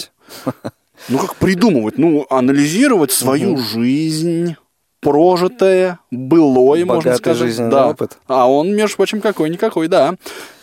Ну, 1.07 1.17
как 1.17 1.35
придумывать? 1.35 1.97
Ну, 1.97 2.25
анализировать 2.29 3.11
свою 3.11 3.53
угу. 3.53 3.61
жизнь 3.61 4.55
прожитое, 4.99 5.99
былое, 6.11 6.85
Богатый 6.85 7.05
можно 7.05 7.15
сказать. 7.15 7.57
да. 7.69 7.87
опыт. 7.87 8.17
А 8.27 8.49
он, 8.49 8.75
между 8.75 8.97
прочим, 8.97 9.21
какой-никакой, 9.21 9.87
да. 9.87 10.15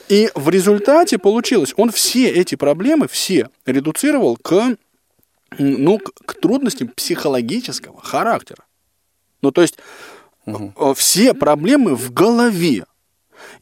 И 0.09 0.31
в 0.35 0.49
результате 0.51 1.19
получилось, 1.19 1.75
он 1.77 1.91
все 1.91 2.29
эти 2.29 2.55
проблемы, 2.55 3.09
все 3.09 3.49
редуцировал 3.65 4.37
к, 4.37 4.77
ну, 5.59 5.99
к, 5.99 6.13
к 6.25 6.35
трудностям 6.35 6.89
психологического 6.89 8.01
характера. 8.01 8.65
Ну, 9.43 9.51
то 9.51 9.63
есть 9.63 9.79
угу. 10.45 10.95
все 10.95 11.35
проблемы 11.35 11.97
в 11.97 12.13
голове. 12.13 12.85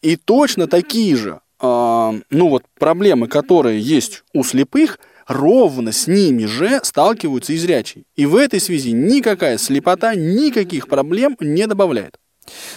И 0.03 0.17
точно 0.17 0.67
такие 0.67 1.17
же, 1.17 1.41
э, 1.61 2.21
ну 2.31 2.49
вот, 2.49 2.65
проблемы, 2.79 3.27
которые 3.27 3.81
есть 3.81 4.25
у 4.33 4.45
слепых, 4.45 4.99
ровно 5.27 5.93
с 5.93 6.07
ними 6.07 6.45
же 6.45 6.81
сталкиваются 6.83 7.53
и 7.53 7.57
зрячие. 7.57 8.05
И 8.17 8.27
в 8.27 8.37
этой 8.37 8.61
связи 8.61 8.93
никакая 8.93 9.59
слепота 9.59 10.15
никаких 10.15 10.89
проблем 10.89 11.37
не 11.41 11.67
добавляет. 11.67 12.19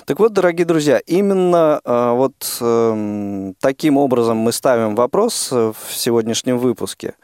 Так 0.05 0.19
вот, 0.19 0.33
дорогие 0.33 0.65
друзья, 0.65 0.99
именно 1.05 1.81
э, 1.83 2.11
вот 2.11 2.57
э, 2.61 3.53
таким 3.59 3.97
образом 3.97 4.37
мы 4.37 4.51
ставим 4.51 4.95
вопрос 4.95 5.49
э, 5.51 5.73
в 5.73 5.93
сегодняшнем 5.93 6.57
выпуске. 6.57 7.15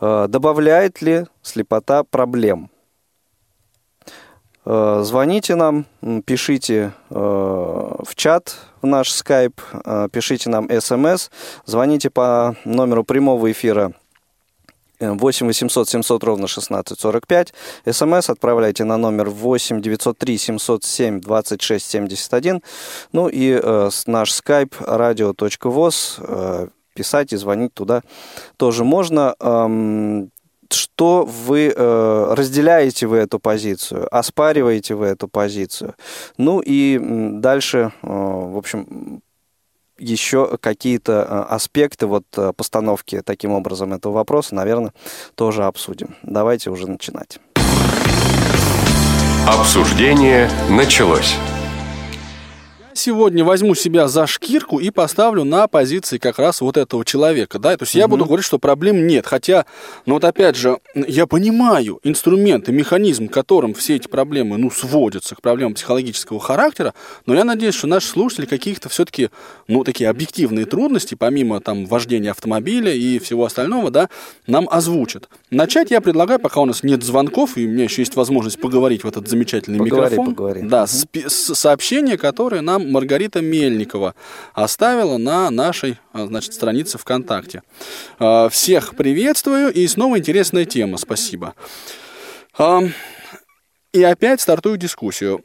Э, 0.00 0.26
добавляет 0.28 1.02
ли 1.02 1.26
слепота 1.42 2.04
проблем? 2.04 2.70
Э, 4.64 5.00
звоните 5.02 5.54
нам, 5.54 5.86
пишите 6.26 6.92
э, 7.10 7.14
в 7.14 8.14
чат 8.14 8.54
в 8.82 8.86
наш 8.86 9.10
скайп, 9.10 9.60
э, 9.72 10.08
пишите 10.12 10.50
нам 10.50 10.68
смс, 10.80 11.30
звоните 11.64 12.10
по 12.10 12.54
номеру 12.64 13.02
прямого 13.02 13.50
эфира 13.50 13.94
8 15.00 15.46
800 15.46 15.88
700 15.88 16.24
ровно 16.24 16.44
1645. 16.44 17.54
СМС 17.90 18.30
отправляйте 18.30 18.84
на 18.84 18.96
номер 18.96 19.28
8 19.30 19.80
903 19.80 20.38
707 20.38 21.20
26 21.20 21.90
71. 21.90 22.62
Ну 23.12 23.28
и 23.28 23.60
э, 23.62 23.90
наш 24.06 24.32
скайп 24.32 24.74
radio.voz. 24.80 26.14
Э, 26.18 26.68
писать 26.94 27.32
и 27.32 27.36
звонить 27.36 27.74
туда 27.74 28.02
тоже 28.56 28.82
можно. 28.82 29.34
Эм, 29.40 30.30
что 30.70 31.24
вы 31.24 31.72
э, 31.74 32.34
разделяете 32.34 33.06
вы 33.06 33.18
эту 33.18 33.38
позицию, 33.38 34.06
оспариваете 34.14 34.94
вы 34.94 35.06
эту 35.06 35.28
позицию. 35.28 35.94
Ну 36.36 36.60
и 36.60 36.98
дальше, 37.00 37.92
э, 38.02 38.06
в 38.06 38.56
общем, 38.56 39.22
еще 39.98 40.56
какие-то 40.58 41.12
э, 41.28 41.54
аспекты 41.54 42.06
вот 42.06 42.24
э, 42.36 42.52
постановки 42.56 43.22
таким 43.24 43.52
образом 43.52 43.92
этого 43.92 44.12
вопроса, 44.12 44.54
наверное, 44.54 44.92
тоже 45.34 45.64
обсудим. 45.64 46.16
Давайте 46.22 46.70
уже 46.70 46.88
начинать. 46.88 47.38
Обсуждение 49.46 50.50
началось 50.68 51.36
сегодня 52.98 53.44
возьму 53.44 53.74
себя 53.74 54.08
за 54.08 54.26
шкирку 54.26 54.78
и 54.78 54.90
поставлю 54.90 55.44
на 55.44 55.68
позиции 55.68 56.18
как 56.18 56.38
раз 56.38 56.60
вот 56.60 56.76
этого 56.76 57.04
человека, 57.04 57.58
да, 57.58 57.76
то 57.76 57.84
есть 57.84 57.94
угу. 57.94 58.00
я 58.00 58.08
буду 58.08 58.24
говорить, 58.24 58.44
что 58.44 58.58
проблем 58.58 59.06
нет, 59.06 59.26
хотя, 59.26 59.66
ну 60.06 60.14
вот 60.14 60.24
опять 60.24 60.56
же, 60.56 60.78
я 60.94 61.26
понимаю 61.26 62.00
инструмент 62.02 62.68
и 62.68 62.72
механизм, 62.72 63.28
которым 63.28 63.74
все 63.74 63.96
эти 63.96 64.08
проблемы, 64.08 64.58
ну, 64.58 64.70
сводятся 64.70 65.34
к 65.34 65.42
проблемам 65.42 65.74
психологического 65.74 66.40
характера, 66.40 66.94
но 67.26 67.34
я 67.34 67.44
надеюсь, 67.44 67.74
что 67.74 67.86
наши 67.86 68.08
слушатели 68.08 68.46
каких-то 68.46 68.88
все-таки, 68.88 69.30
ну, 69.66 69.84
такие 69.84 70.10
объективные 70.10 70.66
трудности, 70.66 71.14
помимо 71.14 71.60
там 71.60 71.86
вождения 71.86 72.30
автомобиля 72.30 72.92
и 72.92 73.18
всего 73.18 73.44
остального, 73.44 73.90
да, 73.90 74.08
нам 74.46 74.68
озвучат. 74.70 75.28
Начать 75.50 75.90
я 75.90 76.00
предлагаю, 76.00 76.40
пока 76.40 76.60
у 76.60 76.64
нас 76.64 76.82
нет 76.82 77.02
звонков, 77.02 77.56
и 77.56 77.66
у 77.66 77.68
меня 77.68 77.84
еще 77.84 78.02
есть 78.02 78.16
возможность 78.16 78.60
поговорить 78.60 79.04
в 79.04 79.08
этот 79.08 79.28
замечательный 79.28 79.78
поговори, 79.78 80.10
микрофон. 80.10 80.34
Поговори. 80.34 80.62
Да, 80.62 80.82
угу. 80.82 80.88
с, 80.88 81.06
с, 81.32 81.54
сообщение, 81.54 82.18
которое 82.18 82.60
нам 82.60 82.87
Маргарита 82.88 83.40
Мельникова 83.40 84.14
оставила 84.54 85.16
на 85.18 85.50
нашей 85.50 85.98
а, 86.12 86.26
значит, 86.26 86.54
странице 86.54 86.98
ВКонтакте. 86.98 87.62
А, 88.18 88.48
всех 88.48 88.96
приветствую 88.96 89.72
и 89.72 89.86
снова 89.86 90.18
интересная 90.18 90.64
тема, 90.64 90.98
спасибо. 90.98 91.54
А, 92.56 92.82
и 93.92 94.02
опять 94.02 94.40
стартую 94.40 94.76
дискуссию. 94.76 95.44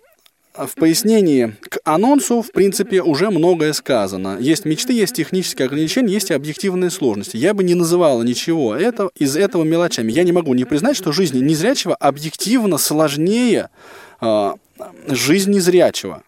В 0.56 0.76
пояснении 0.76 1.56
к 1.68 1.80
анонсу, 1.84 2.44
в 2.44 2.52
принципе, 2.52 3.02
уже 3.02 3.32
многое 3.32 3.74
сказано. 3.74 4.38
Есть 4.40 4.66
мечты, 4.66 4.94
есть 4.94 5.16
технические 5.16 5.66
ограничения, 5.66 6.14
есть 6.14 6.30
и 6.30 6.36
объективные 6.36 6.92
сложности. 6.92 7.38
Я 7.38 7.56
бы 7.56 7.64
не 7.64 7.74
называла 7.74 8.22
ничего 8.22 8.76
это, 8.76 9.10
из 9.18 9.36
этого 9.36 9.64
мелочами. 9.64 10.12
Я 10.12 10.24
не 10.24 10.32
могу 10.32 10.54
не 10.54 10.66
признать, 10.66 10.96
что 10.96 11.12
жизнь 11.12 11.44
незрячего 11.44 11.96
объективно 11.96 12.78
сложнее 12.78 13.70
э, 14.22 14.54
жизни 15.08 15.58
зрячего. 15.58 16.22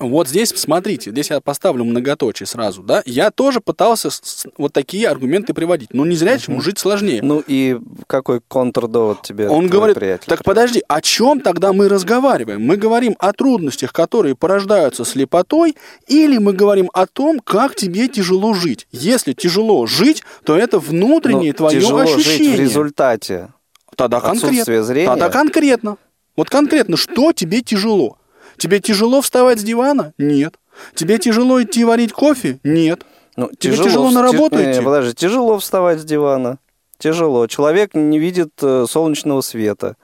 Вот 0.00 0.28
здесь, 0.28 0.48
смотрите, 0.56 1.10
здесь 1.10 1.28
я 1.28 1.40
поставлю 1.40 1.84
многоточие 1.84 2.46
сразу, 2.46 2.82
да. 2.82 3.02
Я 3.04 3.30
тоже 3.30 3.60
пытался 3.60 4.08
вот 4.56 4.72
такие 4.72 5.06
аргументы 5.06 5.52
приводить. 5.52 5.92
Но 5.92 6.06
не 6.06 6.16
зря 6.16 6.36
uh-huh. 6.36 6.60
жить 6.62 6.78
сложнее. 6.78 7.20
Ну 7.22 7.42
и 7.46 7.78
какой 8.06 8.40
контрдовод 8.40 9.22
тебе 9.22 9.48
Он 9.48 9.68
говорит, 9.68 9.96
приятель? 9.96 10.26
так 10.26 10.42
подожди, 10.42 10.82
о 10.88 11.02
чем 11.02 11.40
тогда 11.40 11.74
мы 11.74 11.88
разговариваем? 11.88 12.62
Мы 12.62 12.76
говорим 12.76 13.14
о 13.18 13.32
трудностях, 13.34 13.92
которые 13.92 14.34
порождаются 14.34 15.04
слепотой, 15.04 15.76
или 16.08 16.38
мы 16.38 16.54
говорим 16.54 16.88
о 16.94 17.06
том, 17.06 17.38
как 17.38 17.74
тебе 17.74 18.08
тяжело 18.08 18.54
жить? 18.54 18.86
Если 18.92 19.34
тяжело 19.34 19.86
жить, 19.86 20.22
то 20.44 20.56
это 20.56 20.78
внутреннее 20.78 21.52
ну, 21.52 21.58
твое 21.58 21.80
тяжело 21.80 22.00
ощущение. 22.00 22.52
жить 22.52 22.58
в 22.58 22.60
результате 22.62 23.48
Тогда 23.96 24.20
конкретно. 24.20 24.82
Зрения. 24.82 25.08
Тогда 25.08 25.28
конкретно. 25.28 25.96
Вот 26.36 26.48
конкретно, 26.48 26.96
что 26.96 27.32
тебе 27.32 27.60
тяжело? 27.60 28.16
Тебе 28.60 28.78
тяжело 28.78 29.22
вставать 29.22 29.58
с 29.58 29.62
дивана? 29.62 30.12
Нет. 30.18 30.56
Тебе 30.94 31.18
тяжело 31.18 31.62
идти 31.62 31.82
варить 31.82 32.12
кофе? 32.12 32.58
Нет. 32.62 33.06
Ну, 33.34 33.48
Тебе 33.58 33.72
тяжело, 33.72 33.88
тяжело 33.88 34.10
на 34.10 34.22
работу 34.22 34.58
не, 34.58 34.70
идти? 34.70 34.82
Подожди, 34.82 35.14
тяжело 35.14 35.58
вставать 35.58 35.98
с 35.98 36.04
дивана. 36.04 36.58
Тяжело. 36.98 37.46
Человек 37.46 37.94
не 37.94 38.18
видит 38.18 38.50
э, 38.60 38.84
солнечного 38.86 39.40
света. 39.40 39.96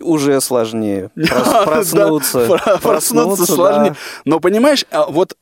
Уже 0.00 0.40
сложнее. 0.40 1.10
Проснуться. 1.64 2.78
Проснуться 2.80 3.44
сложнее. 3.44 3.96
Но 4.24 4.38
понимаешь, 4.38 4.84
а 4.92 5.06
вот 5.06 5.36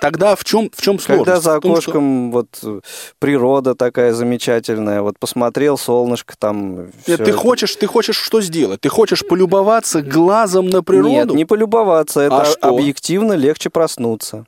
Тогда 0.00 0.34
в 0.34 0.44
чем, 0.44 0.70
в 0.74 0.82
чем 0.82 0.98
сложность? 0.98 1.26
Когда 1.26 1.40
за 1.40 1.54
окошком 1.56 2.32
том, 2.32 2.48
что... 2.50 2.70
вот 2.72 2.84
природа 3.18 3.74
такая 3.74 4.12
замечательная, 4.12 5.02
вот 5.02 5.18
посмотрел 5.18 5.78
солнышко 5.78 6.34
там. 6.36 6.86
Нет, 7.06 7.18
ты 7.18 7.22
это... 7.22 7.32
хочешь, 7.32 7.76
ты 7.76 7.86
хочешь 7.86 8.16
что 8.16 8.40
сделать? 8.40 8.80
Ты 8.80 8.88
хочешь 8.88 9.26
полюбоваться 9.26 10.02
глазом 10.02 10.68
на 10.68 10.82
природу? 10.82 11.08
Нет, 11.08 11.30
не 11.34 11.44
полюбоваться, 11.44 12.20
это 12.20 12.42
а 12.60 12.68
объективно 12.68 13.34
легче 13.34 13.70
проснуться. 13.70 14.46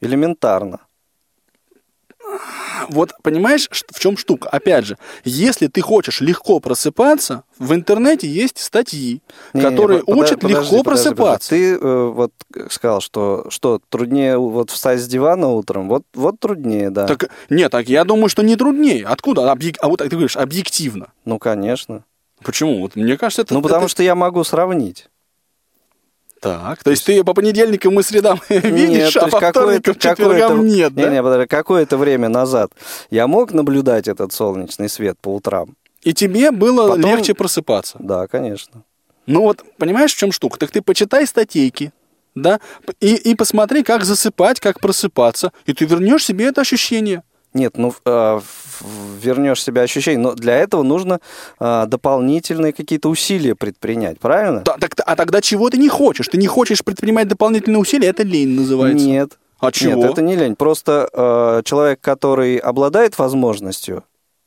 Элементарно 0.00 0.80
вот 2.90 3.12
понимаешь, 3.22 3.68
в 3.70 3.98
чем 3.98 4.16
штука? 4.16 4.48
Опять 4.48 4.86
же, 4.86 4.98
если 5.24 5.66
ты 5.66 5.80
хочешь 5.80 6.20
легко 6.20 6.60
просыпаться, 6.60 7.44
в 7.58 7.72
интернете 7.74 8.28
есть 8.28 8.58
статьи, 8.58 9.22
не, 9.52 9.60
которые 9.60 10.02
не, 10.06 10.14
учат 10.14 10.40
подожди, 10.40 10.48
легко 10.48 10.82
подожди, 10.82 10.84
просыпаться. 10.84 11.50
Подожди. 11.50 11.78
Ты 11.78 11.86
э, 11.86 12.08
вот 12.08 12.32
сказал, 12.70 13.00
что 13.00 13.46
что 13.48 13.80
труднее 13.88 14.38
вот 14.38 14.70
встать 14.70 15.00
с 15.00 15.06
дивана 15.06 15.48
утром, 15.48 15.88
вот 15.88 16.04
вот 16.14 16.38
труднее, 16.40 16.90
да. 16.90 17.06
Так 17.06 17.30
нет, 17.50 17.70
так 17.70 17.88
я 17.88 18.04
думаю, 18.04 18.28
что 18.28 18.42
не 18.42 18.56
труднее. 18.56 19.06
Откуда? 19.06 19.50
Объек... 19.50 19.76
А 19.80 19.88
вот 19.88 20.00
ты 20.00 20.08
говоришь 20.08 20.36
объективно. 20.36 21.12
Ну 21.24 21.38
конечно. 21.38 22.04
Почему? 22.42 22.80
Вот 22.80 22.96
мне 22.96 23.16
кажется, 23.16 23.42
это. 23.42 23.54
Ну 23.54 23.62
потому 23.62 23.84
это... 23.84 23.90
что 23.90 24.02
я 24.02 24.14
могу 24.14 24.44
сравнить. 24.44 25.08
Так, 26.44 26.84
то 26.84 26.90
есть 26.90 27.06
ты 27.06 27.24
по 27.24 27.32
понедельникам 27.32 27.98
и 27.98 28.02
средам 28.02 28.38
видишь, 28.50 29.16
а 29.16 29.28
по 29.28 29.40
вторникам, 29.40 29.94
четвергам 29.94 30.66
нет, 30.66 30.94
да? 30.94 31.04
Не, 31.08 31.14
не, 31.14 31.22
подожди, 31.22 31.46
какое-то 31.46 31.96
время 31.96 32.28
назад 32.28 32.70
я 33.08 33.26
мог 33.26 33.54
наблюдать 33.54 34.08
этот 34.08 34.30
солнечный 34.34 34.90
свет 34.90 35.16
по 35.18 35.34
утрам. 35.34 35.74
И 36.02 36.12
тебе 36.12 36.50
было 36.50 36.88
Потом... 36.88 37.00
легче 37.00 37.32
просыпаться? 37.32 37.96
Да, 37.98 38.26
конечно. 38.26 38.82
Ну 39.24 39.40
вот, 39.40 39.64
понимаешь, 39.78 40.12
в 40.12 40.18
чем 40.18 40.32
штука? 40.32 40.58
Так 40.58 40.70
ты 40.70 40.82
почитай 40.82 41.26
статейки, 41.26 41.94
да, 42.34 42.60
и, 43.00 43.14
и 43.14 43.34
посмотри, 43.34 43.82
как 43.82 44.04
засыпать, 44.04 44.60
как 44.60 44.80
просыпаться, 44.80 45.50
и 45.64 45.72
ты 45.72 45.86
вернешь 45.86 46.26
себе 46.26 46.44
это 46.48 46.60
ощущение. 46.60 47.22
Нет, 47.54 47.78
ну 47.78 47.94
э, 48.04 48.40
вернешь 49.20 49.62
себе 49.62 49.82
ощущение, 49.82 50.20
но 50.20 50.34
для 50.34 50.56
этого 50.56 50.82
нужно 50.82 51.20
э, 51.60 51.84
дополнительные 51.86 52.72
какие-то 52.72 53.08
усилия 53.08 53.54
предпринять, 53.54 54.18
правильно? 54.18 54.62
Да, 54.64 54.76
так, 54.78 54.94
а 55.04 55.16
тогда 55.16 55.40
чего 55.40 55.70
ты 55.70 55.78
не 55.78 55.88
хочешь? 55.88 56.28
Ты 56.28 56.38
не 56.38 56.46
хочешь 56.46 56.84
предпринимать 56.84 57.28
дополнительные 57.28 57.78
усилия, 57.78 58.08
это 58.08 58.22
лень 58.22 58.56
называется. 58.56 59.06
Нет. 59.06 59.38
А 59.60 59.72
чего? 59.72 59.94
Нет, 59.94 60.10
это 60.10 60.22
не 60.22 60.36
лень. 60.36 60.56
Просто 60.56 61.08
э, 61.12 61.62
человек, 61.64 62.00
который 62.00 62.56
обладает 62.56 63.18
возможностью 63.18 64.04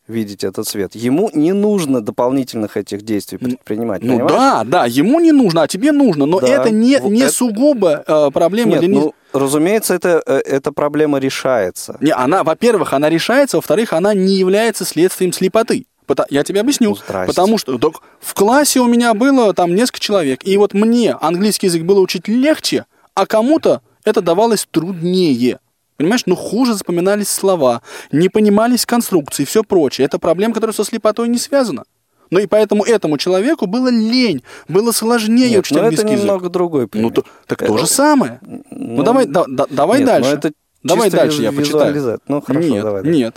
видеть 0.08 0.44
этот 0.44 0.68
свет. 0.68 0.96
Ему 0.96 1.30
не 1.34 1.54
нужно 1.54 2.02
дополнительных 2.02 2.78
этих 2.78 3.02
действий 3.02 3.38
предпринимать. 3.38 4.04
Ну 4.04 4.20
понимаешь? 4.20 4.32
да, 4.32 4.64
да, 4.64 4.86
ему 4.86 5.20
не 5.20 5.32
нужно, 5.32 5.64
а 5.64 5.68
тебе 5.68 5.92
нужно. 5.92 6.26
Но 6.26 6.40
да, 6.40 6.48
это 6.48 6.70
не, 6.70 7.00
не 7.00 7.22
это... 7.22 7.32
сугубо 7.32 8.04
э, 8.06 8.32
проблема 8.32 8.72
Нет, 8.72 8.80
для 8.82 8.90
ну, 8.90 9.14
разумеется, 9.34 9.94
это, 9.94 10.22
э, 10.26 10.42
эта 10.46 10.72
проблема 10.72 11.20
решается. 11.20 11.98
Не, 12.00 12.12
она, 12.12 12.44
во-первых, 12.44 12.94
она 12.94 13.10
решается, 13.10 13.58
во-вторых, 13.58 13.94
она 13.94 14.14
не 14.14 14.36
является 14.36 14.86
следствием 14.86 15.34
слепоты. 15.34 15.86
Я 16.30 16.44
тебе 16.44 16.62
объясню. 16.62 16.92
Ну, 16.92 17.26
потому 17.26 17.58
что 17.58 17.78
так, 17.78 17.96
в 18.22 18.34
классе 18.34 18.80
у 18.80 18.88
меня 18.88 19.14
было 19.14 19.54
там 19.54 19.76
несколько 19.76 20.00
человек, 20.00 20.40
и 20.46 20.56
вот 20.56 20.74
мне 20.74 21.14
английский 21.20 21.68
язык 21.68 21.84
было 21.84 22.00
учить 22.00 22.30
легче, 22.30 22.86
а 23.14 23.26
кому-то 23.26 23.82
это 24.06 24.22
давалось 24.22 24.68
труднее. 24.72 25.60
Понимаешь, 25.98 26.24
ну 26.26 26.36
хуже 26.36 26.76
запоминались 26.76 27.30
слова, 27.30 27.82
не 28.12 28.30
понимались 28.30 28.86
конструкции 28.86 29.44
и 29.44 29.46
все 29.46 29.64
прочее. 29.64 30.06
Это 30.06 30.20
проблема, 30.20 30.54
которая 30.54 30.74
со 30.74 30.84
слепотой 30.84 31.28
не 31.28 31.40
связана. 31.40 31.84
Ну 32.30 32.40
и 32.40 32.46
поэтому 32.46 32.84
этому 32.84 33.18
человеку 33.18 33.68
было 33.68 33.88
лень, 33.88 34.44
было 34.68 34.92
сложнее 34.92 35.50
Нет, 35.50 35.60
учить 35.60 35.78
но 35.78 35.84
английский 35.84 36.06
это 36.06 36.14
язык. 36.14 36.24
немного 36.24 36.50
другой 36.50 36.88
пример. 36.88 37.10
Ну, 37.10 37.14
то, 37.14 37.24
так 37.48 37.62
это... 37.62 37.72
то 37.72 37.78
же 37.78 37.88
самое. 37.88 38.40
Ну, 38.42 38.64
ну 38.70 39.04
давай, 39.04 39.26
да, 39.26 39.46
да, 39.48 39.66
давай 39.70 40.00
нет, 40.00 40.08
дальше. 40.08 40.30
Это 40.32 40.52
давай 40.84 41.10
дальше, 41.10 41.42
я 41.42 41.52
почитаю. 41.52 42.20
Ну 42.28 42.42
хорошо, 42.42 42.68
нет, 42.68 42.84
давай. 42.84 43.04
Нет. 43.04 43.36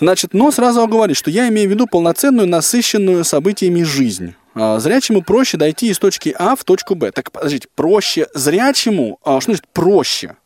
Значит, 0.00 0.32
но 0.32 0.50
сразу 0.50 0.86
говорит, 0.86 1.16
что 1.16 1.30
я 1.30 1.48
имею 1.48 1.68
в 1.68 1.72
виду 1.72 1.86
полноценную, 1.86 2.48
насыщенную 2.48 3.24
событиями 3.24 3.82
жизнь. 3.82 4.34
А, 4.54 4.78
зрячему 4.78 5.22
проще 5.22 5.56
дойти 5.56 5.88
из 5.88 5.98
точки 5.98 6.34
А 6.38 6.56
в 6.56 6.64
точку 6.64 6.94
Б. 6.94 7.10
Так, 7.10 7.32
подождите, 7.32 7.68
проще 7.74 8.28
зрячему, 8.32 9.18
а, 9.24 9.40
что 9.40 9.52
значит 9.52 9.66
проще? 9.72 10.36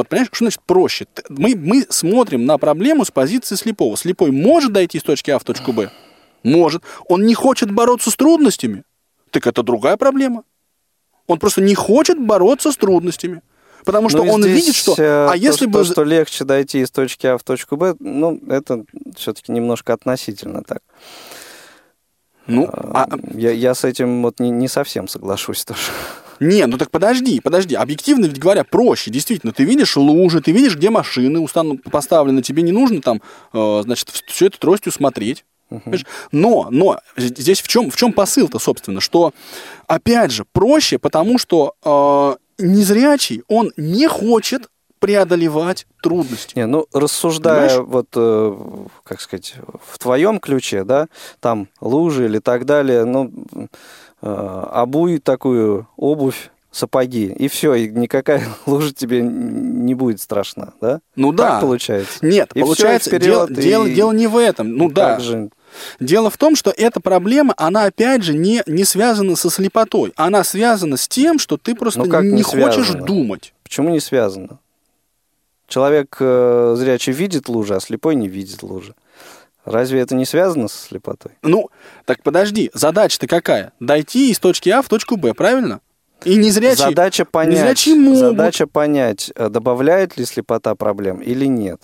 Вот 0.00 0.08
понимаешь, 0.08 0.30
что 0.32 0.46
значит 0.46 0.62
проще? 0.64 1.06
Мы, 1.28 1.54
мы 1.54 1.84
смотрим 1.90 2.46
на 2.46 2.56
проблему 2.56 3.04
с 3.04 3.10
позиции 3.10 3.54
слепого. 3.54 3.98
Слепой 3.98 4.30
может 4.30 4.72
дойти 4.72 4.96
из 4.96 5.02
точки 5.02 5.30
А 5.30 5.38
в 5.38 5.44
точку 5.44 5.74
Б? 5.74 5.90
Может. 6.42 6.82
Он 7.10 7.26
не 7.26 7.34
хочет 7.34 7.70
бороться 7.70 8.10
с 8.10 8.16
трудностями? 8.16 8.84
Так 9.30 9.46
это 9.46 9.62
другая 9.62 9.98
проблема. 9.98 10.44
Он 11.26 11.38
просто 11.38 11.60
не 11.60 11.74
хочет 11.74 12.18
бороться 12.18 12.72
с 12.72 12.78
трудностями. 12.78 13.42
Потому 13.84 14.08
что 14.08 14.24
ну, 14.24 14.32
он 14.32 14.42
здесь, 14.42 14.62
видит, 14.62 14.74
что... 14.74 14.92
А 14.92 15.32
то, 15.32 15.34
если 15.34 15.66
бы... 15.66 15.80
То, 15.80 15.84
что 15.84 16.04
легче 16.04 16.44
дойти 16.44 16.80
из 16.80 16.90
точки 16.90 17.26
А 17.26 17.36
в 17.36 17.42
точку 17.42 17.76
Б, 17.76 17.94
ну, 17.98 18.40
это 18.48 18.86
все-таки 19.18 19.52
немножко 19.52 19.92
относительно 19.92 20.62
так. 20.62 20.80
Ну, 22.46 22.70
а... 22.72 23.06
я, 23.34 23.50
я 23.50 23.74
с 23.74 23.84
этим 23.84 24.22
вот 24.22 24.40
не, 24.40 24.48
не 24.48 24.68
совсем 24.68 25.08
соглашусь 25.08 25.66
тоже. 25.66 25.82
Не, 26.40 26.66
ну 26.66 26.78
так 26.78 26.90
подожди, 26.90 27.38
подожди. 27.40 27.74
Объективно 27.74 28.24
ведь 28.24 28.38
говоря, 28.38 28.64
проще. 28.64 29.10
Действительно, 29.10 29.52
ты 29.52 29.64
видишь 29.64 29.96
лужи, 29.96 30.40
ты 30.40 30.52
видишь, 30.52 30.76
где 30.76 30.88
машины 30.88 31.38
устану, 31.38 31.76
поставлены. 31.78 32.42
Тебе 32.42 32.62
не 32.62 32.72
нужно 32.72 33.02
там, 33.02 33.20
э, 33.52 33.82
значит, 33.84 34.08
все 34.26 34.46
это 34.46 34.58
тростью 34.58 34.90
смотреть. 34.90 35.44
Угу. 35.68 35.96
Но, 36.32 36.68
но 36.70 36.98
здесь 37.16 37.60
в 37.60 37.68
чем, 37.68 37.90
в 37.90 37.96
чем 37.96 38.12
посыл-то, 38.12 38.58
собственно, 38.58 39.00
что, 39.00 39.32
опять 39.86 40.32
же, 40.32 40.44
проще, 40.50 40.98
потому 40.98 41.38
что 41.38 41.74
э, 41.84 42.36
незрячий, 42.64 43.42
он 43.46 43.72
не 43.76 44.08
хочет 44.08 44.68
преодолевать 44.98 45.86
трудности. 46.02 46.58
Не, 46.58 46.66
ну 46.66 46.86
рассуждая 46.92 47.68
Понимаешь? 47.68 47.88
вот, 47.88 48.06
э, 48.16 48.86
как 49.02 49.20
сказать, 49.20 49.54
в 49.84 49.98
твоем 49.98 50.38
ключе, 50.38 50.84
да, 50.84 51.08
там 51.40 51.68
лужи 51.80 52.26
или 52.26 52.38
так 52.38 52.66
далее, 52.66 53.04
ну 53.04 53.32
обуй 54.20 55.18
такую 55.18 55.88
обувь 55.96 56.50
сапоги, 56.72 57.26
и 57.26 57.48
все, 57.48 57.74
и 57.74 57.88
никакая 57.88 58.46
лужа 58.66 58.92
тебе 58.92 59.22
не 59.22 59.94
будет 59.94 60.20
страшна, 60.20 60.72
да? 60.80 61.00
Ну 61.16 61.32
да. 61.32 61.52
Так 61.52 61.60
получается? 61.62 62.24
Нет, 62.24 62.50
и 62.54 62.60
получается, 62.60 63.10
все, 63.10 63.18
дело, 63.18 63.46
и... 63.46 63.54
дело, 63.54 63.88
дело 63.88 64.12
не 64.12 64.26
в 64.26 64.36
этом. 64.36 64.76
Ну 64.76 64.88
и 64.88 64.92
да. 64.92 65.18
Же... 65.18 65.50
Дело 65.98 66.30
в 66.30 66.36
том, 66.36 66.56
что 66.56 66.72
эта 66.76 67.00
проблема, 67.00 67.54
она 67.56 67.84
опять 67.84 68.22
же 68.22 68.34
не, 68.34 68.62
не 68.66 68.84
связана 68.84 69.36
со 69.36 69.50
слепотой. 69.50 70.12
Она 70.16 70.44
связана 70.44 70.96
с 70.96 71.08
тем, 71.08 71.38
что 71.38 71.56
ты 71.56 71.74
просто 71.74 72.04
ну, 72.04 72.20
не, 72.22 72.32
не 72.32 72.42
хочешь 72.42 72.90
думать. 72.90 73.52
Почему 73.62 73.90
не 73.90 74.00
связано? 74.00 74.58
Человек 75.66 76.16
э, 76.18 76.74
зрячий 76.76 77.12
видит 77.12 77.48
лужи, 77.48 77.76
а 77.76 77.80
слепой 77.80 78.16
не 78.16 78.28
видит 78.28 78.62
лужи. 78.62 78.94
Разве 79.64 80.00
это 80.00 80.14
не 80.14 80.24
связано 80.24 80.68
со 80.68 80.78
слепотой? 80.88 81.32
Ну, 81.42 81.68
так 82.06 82.22
подожди, 82.22 82.70
задача-то 82.74 83.26
какая? 83.26 83.72
Дойти 83.78 84.30
из 84.30 84.38
точки 84.38 84.70
А 84.70 84.82
в 84.82 84.88
точку 84.88 85.16
Б, 85.16 85.34
правильно? 85.34 85.80
И 86.24 86.36
незрячие, 86.36 86.88
задача 86.88 87.24
понять, 87.24 87.54
незрячие 87.54 87.94
могут. 87.94 88.18
Задача 88.18 88.66
понять, 88.66 89.30
э, 89.34 89.48
добавляет 89.48 90.18
ли 90.18 90.24
слепота 90.26 90.74
проблем 90.74 91.20
или 91.20 91.46
нет. 91.46 91.80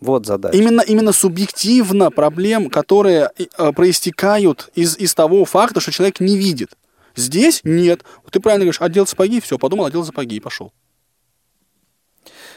Вот 0.00 0.26
задача. 0.26 0.56
Именно, 0.56 0.80
именно 0.80 1.12
субъективно 1.12 2.10
проблем, 2.10 2.70
которые 2.70 3.30
э, 3.36 3.72
проистекают 3.72 4.70
из, 4.74 4.96
из 4.96 5.14
того 5.14 5.44
факта, 5.44 5.80
что 5.80 5.92
человек 5.92 6.20
не 6.20 6.36
видит. 6.36 6.70
Здесь 7.14 7.60
нет. 7.64 8.04
Ты 8.30 8.40
правильно 8.40 8.64
говоришь, 8.64 8.80
одел 8.80 9.06
сапоги, 9.06 9.40
все, 9.40 9.58
подумал, 9.58 9.86
одел 9.86 10.04
сапоги 10.04 10.36
и 10.36 10.40
пошел. 10.40 10.72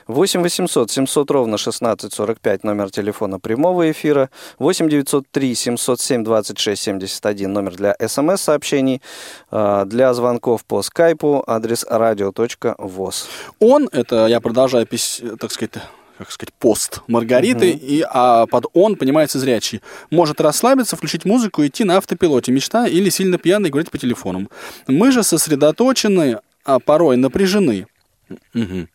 8 0.07 0.41
800 0.41 0.91
700 0.91 1.31
ровно 1.31 1.55
1645 1.55 2.63
номер 2.63 2.91
телефона 2.91 3.39
прямого 3.39 3.91
эфира. 3.91 4.29
8 4.59 4.89
903 4.89 5.55
707 5.55 6.23
26 6.23 6.81
71 6.81 7.53
номер 7.53 7.75
для 7.75 7.95
смс-сообщений. 8.07 9.01
А, 9.49 9.85
для 9.85 10.13
звонков 10.13 10.63
по 10.65 10.81
скайпу 10.81 11.43
адрес 11.47 11.85
radio.voz. 11.89 13.25
Он, 13.59 13.89
это 13.91 14.27
я 14.27 14.39
продолжаю, 14.39 14.87
так 15.39 15.51
сказать, 15.51 15.71
как 16.17 16.31
сказать, 16.31 16.53
пост 16.53 17.01
Маргариты, 17.07 17.71
угу. 17.71 17.79
и 17.81 18.05
а 18.07 18.45
под 18.45 18.65
он 18.73 18.95
понимается 18.95 19.39
зрячий. 19.39 19.81
Может 20.11 20.39
расслабиться, 20.39 20.95
включить 20.95 21.25
музыку, 21.25 21.65
идти 21.65 21.83
на 21.83 21.97
автопилоте, 21.97 22.51
мечта 22.51 22.87
или 22.87 23.09
сильно 23.09 23.37
пьяный 23.37 23.69
говорить 23.69 23.91
по 23.91 23.97
телефону. 23.97 24.49
Мы 24.87 25.11
же 25.11 25.23
сосредоточены, 25.23 26.39
а 26.63 26.79
порой 26.79 27.17
напряжены. 27.17 27.87
Угу. 28.53 28.87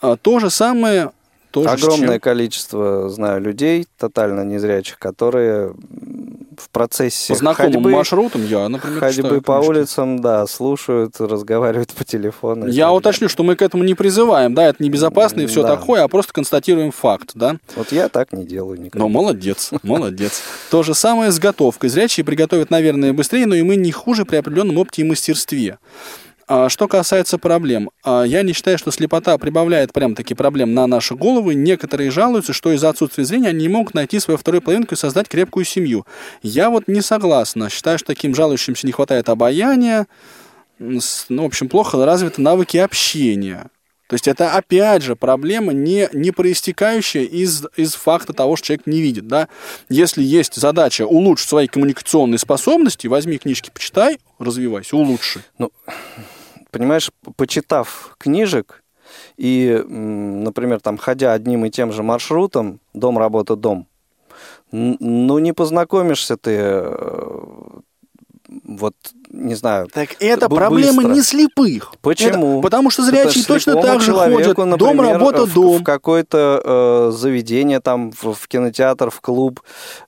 А, 0.00 0.16
то 0.16 0.38
же 0.38 0.50
самое... 0.50 1.12
Тоже 1.52 1.70
Огромное 1.70 2.14
чем... 2.14 2.20
количество, 2.20 3.08
знаю, 3.08 3.40
людей, 3.40 3.86
тотально 3.96 4.42
незрячих, 4.42 4.98
которые 4.98 5.72
в 6.58 6.68
процессе 6.70 7.32
по 7.32 7.38
знакомым 7.38 7.72
ходьбы, 7.72 7.90
маршрутам 7.90 8.44
я, 8.44 8.68
например, 8.68 9.00
ходьбы 9.00 9.22
читаю, 9.22 9.42
по 9.42 9.54
конечно. 9.54 9.70
улицам, 9.70 10.20
да, 10.20 10.46
слушают, 10.46 11.18
разговаривают 11.18 11.92
по 11.94 12.04
телефону. 12.04 12.66
Я 12.66 12.92
уточню, 12.92 13.30
что 13.30 13.42
мы 13.42 13.56
к 13.56 13.62
этому 13.62 13.84
не 13.84 13.94
призываем, 13.94 14.54
да, 14.54 14.64
это 14.64 14.82
небезопасно 14.82 15.40
и 15.40 15.46
все 15.46 15.62
да. 15.62 15.76
такое, 15.76 16.02
а 16.02 16.08
просто 16.08 16.34
констатируем 16.34 16.92
факт, 16.92 17.30
да. 17.34 17.56
Вот 17.74 17.90
я 17.90 18.10
так 18.10 18.32
не 18.32 18.44
делаю 18.44 18.78
никогда. 18.78 18.98
Ну, 18.98 19.08
молодец, 19.08 19.70
молодец. 19.82 20.42
То 20.70 20.82
же 20.82 20.94
самое 20.94 21.30
с 21.30 21.38
готовкой. 21.38 21.88
Зрячие 21.88 22.24
приготовят, 22.24 22.70
наверное, 22.70 23.14
быстрее, 23.14 23.46
но 23.46 23.54
и 23.54 23.62
мы 23.62 23.76
не 23.76 23.92
хуже 23.92 24.26
при 24.26 24.36
определенном 24.36 24.76
опыте 24.76 25.02
и 25.02 25.04
мастерстве. 25.06 25.78
А 26.48 26.68
что 26.68 26.86
касается 26.86 27.38
проблем, 27.38 27.90
а, 28.04 28.22
я 28.22 28.42
не 28.42 28.52
считаю, 28.52 28.78
что 28.78 28.92
слепота 28.92 29.36
прибавляет 29.36 29.92
прям 29.92 30.14
таки 30.14 30.34
проблем 30.34 30.74
на 30.74 30.86
наши 30.86 31.16
головы. 31.16 31.54
Некоторые 31.54 32.12
жалуются, 32.12 32.52
что 32.52 32.72
из-за 32.72 32.88
отсутствия 32.88 33.24
зрения 33.24 33.48
они 33.48 33.62
не 33.62 33.68
могут 33.68 33.94
найти 33.94 34.20
свою 34.20 34.38
вторую 34.38 34.62
половинку 34.62 34.94
и 34.94 34.98
создать 34.98 35.28
крепкую 35.28 35.64
семью. 35.64 36.06
Я 36.42 36.70
вот 36.70 36.86
не 36.86 37.00
согласна. 37.00 37.68
Считаю, 37.68 37.98
что 37.98 38.08
таким 38.08 38.32
жалующимся 38.32 38.86
не 38.86 38.92
хватает 38.92 39.28
обаяния. 39.28 40.06
Ну, 40.78 41.00
в 41.28 41.44
общем, 41.44 41.68
плохо 41.68 42.04
развиты 42.04 42.40
навыки 42.40 42.76
общения. 42.76 43.68
То 44.06 44.14
есть 44.14 44.28
это, 44.28 44.52
опять 44.52 45.02
же, 45.02 45.16
проблема, 45.16 45.72
не, 45.72 46.08
не 46.12 46.30
проистекающая 46.30 47.24
из, 47.24 47.64
из 47.76 47.94
факта 47.94 48.32
того, 48.32 48.54
что 48.54 48.68
человек 48.68 48.86
не 48.86 49.00
видит. 49.00 49.26
Да? 49.26 49.48
Если 49.88 50.22
есть 50.22 50.54
задача 50.54 51.06
улучшить 51.06 51.48
свои 51.48 51.66
коммуникационные 51.66 52.38
способности, 52.38 53.08
возьми 53.08 53.38
книжки, 53.38 53.70
почитай, 53.74 54.20
развивайся, 54.38 54.96
улучши. 54.96 55.42
Ну, 55.58 55.72
понимаешь, 56.78 57.10
почитав 57.36 58.14
книжек 58.18 58.82
и, 59.36 59.82
например, 59.86 60.80
там, 60.80 60.96
ходя 60.98 61.32
одним 61.32 61.64
и 61.64 61.70
тем 61.70 61.92
же 61.92 62.02
маршрутом, 62.02 62.80
дом, 62.94 63.18
работа, 63.18 63.56
дом, 63.56 63.86
ну, 64.70 65.38
не 65.38 65.52
познакомишься 65.52 66.36
ты 66.36 66.56
э, 66.58 67.80
вот 68.48 68.94
не 69.30 69.54
знаю. 69.54 69.88
Так 69.92 70.10
это 70.20 70.48
проблема 70.48 71.04
не 71.04 71.20
слепых. 71.22 71.94
Почему? 72.00 72.58
Это, 72.58 72.62
потому 72.62 72.90
что 72.90 73.02
зрячие 73.02 73.42
это 73.42 73.48
точно 73.48 73.82
так 73.82 74.00
же 74.00 74.12
ходят. 74.12 74.56
Например, 74.56 74.76
дом, 74.78 75.00
работа, 75.00 75.46
в, 75.46 75.54
дом. 75.54 75.78
В 75.78 75.84
какое-то 75.84 76.62
э, 76.64 77.16
заведение, 77.16 77.80
там, 77.80 78.12
в, 78.12 78.34
в 78.34 78.48
кинотеатр, 78.48 79.10
в 79.10 79.20
клуб 79.20 79.60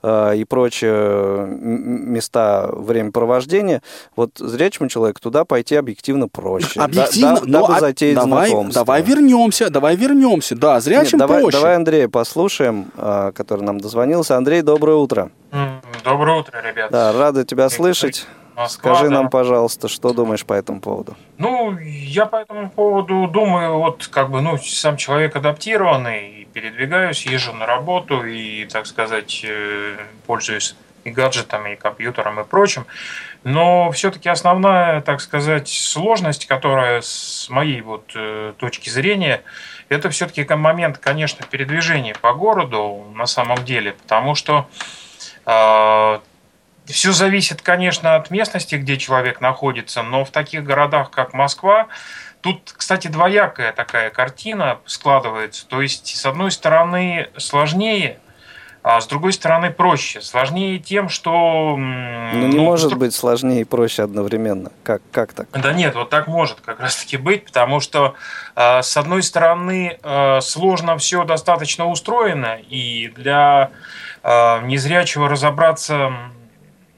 э, 0.03 0.37
и 0.37 0.45
прочие 0.45 1.47
места 1.49 2.69
времяпровождения. 2.73 3.83
Вот 4.17 4.31
зрячему 4.39 4.89
человеку 4.89 5.21
туда 5.21 5.45
пойти 5.45 5.77
объективно 5.77 6.29
проще. 6.29 6.81
Объективно, 6.81 7.41
да, 7.41 7.47
но 7.47 7.67
дабы 7.67 7.81
затеять 7.81 8.15
давай, 8.15 8.49
знакомство. 8.49 8.85
давай 8.85 9.03
вернемся, 9.03 9.71
давай 9.71 9.97
вернемся. 9.97 10.55
Да, 10.55 10.81
зрячим 10.81 11.19
Нет, 11.19 11.27
давай, 11.29 11.43
проще. 11.43 11.59
Давай 11.59 11.77
Андрея 11.77 12.09
послушаем, 12.09 12.91
э, 12.97 13.33
который 13.35 13.63
нам 13.63 13.81
дозвонился. 13.81 14.37
Андрей, 14.37 14.63
доброе 14.63 14.97
утро. 14.97 15.31
Доброе 16.05 16.39
утро, 16.39 16.61
ребят. 16.61 16.91
Да, 16.91 17.13
рады 17.13 17.45
тебя 17.45 17.69
слышать. 17.69 18.27
Москва, 18.57 18.95
Скажи 18.95 19.09
да. 19.09 19.15
нам, 19.15 19.31
пожалуйста, 19.31 19.87
что 19.87 20.13
думаешь 20.13 20.45
по 20.45 20.53
этому 20.53 20.81
поводу? 20.81 21.17
Ну, 21.39 21.79
я 21.79 22.27
по 22.27 22.37
этому 22.37 22.71
поводу 22.71 23.29
думаю, 23.29 23.79
вот 23.79 24.09
как 24.09 24.31
бы, 24.31 24.41
ну, 24.41 24.59
сам 24.59 24.97
человек 24.97 25.37
адаптированный, 25.37 26.49
передвигаюсь, 26.53 27.25
езжу 27.25 27.53
на 27.53 27.67
работу 27.67 28.25
и, 28.25 28.65
так 28.65 28.87
сказать, 28.87 29.45
э, 29.45 29.97
пользуюсь 30.27 30.75
и 31.05 31.11
гаджетами, 31.11 31.75
и 31.75 31.77
компьютером, 31.77 32.41
и 32.41 32.45
прочим. 32.45 32.87
Но 33.45 33.93
все-таки 33.93 34.29
основная, 34.29 35.01
так 35.03 35.21
сказать, 35.21 35.69
сложность, 35.69 36.47
которая 36.47 37.01
с 37.01 37.47
моей 37.51 37.81
вот 37.81 38.11
э, 38.17 38.55
точки 38.59 38.91
зрения, 38.91 39.43
это 39.89 40.11
все-таки 40.11 40.45
момент, 40.55 40.99
конечно, 40.99 41.47
передвижения 41.47 42.15
по 42.15 42.33
городу 42.33 43.07
на 43.15 43.27
самом 43.27 43.65
деле, 43.65 43.93
потому 43.93 44.35
что 44.35 44.69
э, 45.47 46.19
все 46.87 47.13
зависит, 47.13 47.63
конечно, 47.63 48.17
от 48.17 48.31
местности, 48.31 48.77
где 48.77 48.97
человек 48.97 49.41
находится, 49.41 50.03
но 50.03 50.25
в 50.25 50.31
таких 50.31 50.65
городах, 50.65 51.11
как 51.11 51.33
Москва, 51.33 51.89
Тут, 52.41 52.73
кстати, 52.77 53.09
двоякая 53.09 53.73
такая 53.73 54.11
картина 54.11 54.79
складывается. 54.87 55.67
То 55.67 55.83
есть, 55.83 56.17
с 56.17 56.25
одной 56.25 56.53
стороны, 56.53 57.31
сложнее, 57.37 58.21
а 58.83 59.01
с 59.01 59.07
другой 59.07 59.33
стороны 59.33 59.71
проще. 59.71 60.21
Сложнее 60.21 60.79
тем, 60.79 61.09
что... 61.09 61.77
Ну, 61.77 62.47
не 62.47 62.57
ну, 62.57 62.63
может 62.63 62.97
быть 62.97 63.15
сложнее 63.15 63.63
и 63.63 63.65
проще 63.65 64.05
одновременно. 64.05 64.71
Как, 64.83 65.03
как 65.11 65.33
так? 65.33 65.49
Да 65.53 65.73
нет, 65.73 65.95
вот 65.95 66.11
так 66.11 66.27
может 66.29 66.61
как 66.61 66.81
раз-таки 66.81 67.17
быть, 67.17 67.45
потому 67.45 67.81
что, 67.81 68.15
э, 68.55 68.83
с 68.83 68.97
одной 68.97 69.23
стороны, 69.23 69.99
э, 70.03 70.41
сложно 70.41 70.97
все 70.97 71.25
достаточно 71.25 71.87
устроено, 71.87 72.59
и 72.69 73.09
для 73.09 73.71
э, 74.23 74.61
незрячего 74.63 75.29
разобраться, 75.29 76.13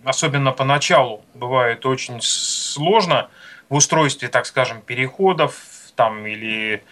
особенно 0.04 0.52
поначалу, 0.52 1.24
бывает 1.34 1.86
очень 1.86 2.20
сложно 2.20 3.28
в 3.68 3.74
устройстве, 3.74 4.28
так 4.28 4.46
скажем, 4.46 4.80
переходов 4.82 5.54
там 5.96 6.26
или 6.26 6.82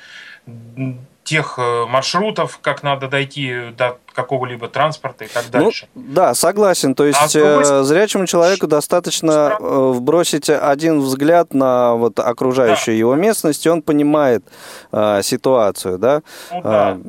тех 1.29 1.59
э, 1.59 1.85
маршрутов, 1.87 2.59
как 2.63 2.83
надо 2.83 3.07
дойти 3.09 3.71
до 3.77 3.99
какого-либо 4.15 4.67
транспорта 4.69 5.27
и 5.27 5.29
так 5.29 5.45
ну, 5.53 5.61
дальше. 5.61 5.89
Ну, 5.95 6.03
да, 6.09 6.35
согласен. 6.35 6.95
То 6.95 7.05
есть 7.05 7.19
а 7.37 7.85
зрячему 7.85 8.27
человеку 8.27 8.67
достаточно 8.67 9.57
э, 9.61 9.93
вбросить 9.95 10.49
один 10.49 11.01
взгляд 11.01 11.53
на 11.53 11.95
вот 11.95 12.19
окружающую 12.19 12.95
да. 12.95 12.99
его 12.99 13.15
местность, 13.15 13.65
и 13.67 13.69
он 13.69 13.83
понимает 13.83 14.43
а, 14.91 15.23
ситуацию, 15.23 15.99
да? 15.99 16.23
Ну, 16.51 16.63
да. 16.63 16.71
А, 16.71 17.01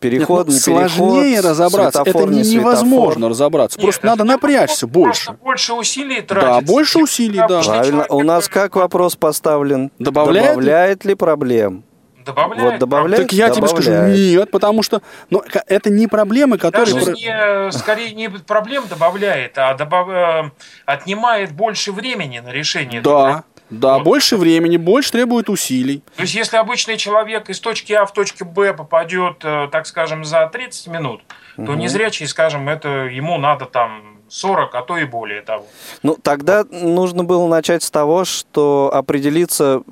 переход, 0.00 0.48
Нет, 0.48 0.48
ну, 0.48 0.52
не 0.54 0.58
сложнее 0.58 1.30
переход, 1.36 1.50
разобраться. 1.50 2.02
Это 2.04 2.24
не, 2.24 2.40
не 2.40 2.54
невозможно 2.56 3.28
разобраться. 3.28 3.78
Нет, 3.78 3.84
Просто 3.84 4.06
надо 4.06 4.24
напрячься 4.24 4.86
больше. 4.86 5.32
Больше 5.44 5.74
усилий 5.74 6.22
тратить. 6.22 6.48
Да, 6.48 6.60
больше 6.60 6.98
усилий, 6.98 7.42
да. 7.46 7.62
Правильно. 7.62 8.06
У 8.08 8.22
нас 8.22 8.48
как 8.48 8.74
вопрос 8.74 9.16
поставлен? 9.16 9.92
Добавляет, 9.98 10.48
Добавляет 10.48 11.04
ли 11.04 11.14
проблем? 11.14 11.84
Добавляет? 12.26 12.72
Вот 12.72 12.78
добавляет? 12.80 13.22
Так 13.22 13.32
я 13.32 13.48
добавляет. 13.48 13.76
тебе 13.76 13.82
скажу, 13.82 14.06
нет, 14.08 14.50
потому 14.50 14.82
что 14.82 15.00
ну, 15.30 15.42
это 15.66 15.90
не 15.90 16.08
проблемы, 16.08 16.58
которые... 16.58 16.92
Даже 16.92 17.12
не, 17.12 17.72
скорее 17.72 18.12
не 18.12 18.28
проблем 18.28 18.84
добавляет, 18.88 19.56
а 19.56 19.74
добав... 19.74 20.08
Э, 20.08 20.50
отнимает 20.84 21.52
больше 21.52 21.92
времени 21.92 22.40
на 22.40 22.50
решение. 22.50 23.00
Да, 23.00 23.44
да, 23.70 23.94
вот. 23.94 24.04
больше 24.04 24.36
времени, 24.36 24.76
больше 24.76 25.12
требует 25.12 25.48
усилий. 25.48 26.02
То 26.16 26.22
есть, 26.22 26.34
если 26.34 26.56
обычный 26.56 26.96
человек 26.96 27.48
из 27.48 27.60
точки 27.60 27.92
А 27.92 28.06
в 28.06 28.12
точку 28.12 28.44
Б 28.44 28.74
попадет, 28.74 29.44
э, 29.44 29.68
так 29.70 29.86
скажем, 29.86 30.24
за 30.24 30.48
30 30.48 30.88
минут, 30.88 31.22
угу. 31.56 31.66
то 31.66 31.74
незрячий, 31.74 32.26
скажем, 32.26 32.68
это 32.68 32.88
ему 32.88 33.38
надо 33.38 33.66
там 33.66 34.16
40, 34.28 34.74
а 34.74 34.82
то 34.82 34.96
и 34.98 35.04
более 35.04 35.42
того. 35.42 35.66
Ну, 36.02 36.16
тогда 36.20 36.64
нужно 36.70 37.24
было 37.24 37.46
начать 37.48 37.82
с 37.82 37.90
того, 37.90 38.24
что 38.24 38.90
определиться, 38.92 39.82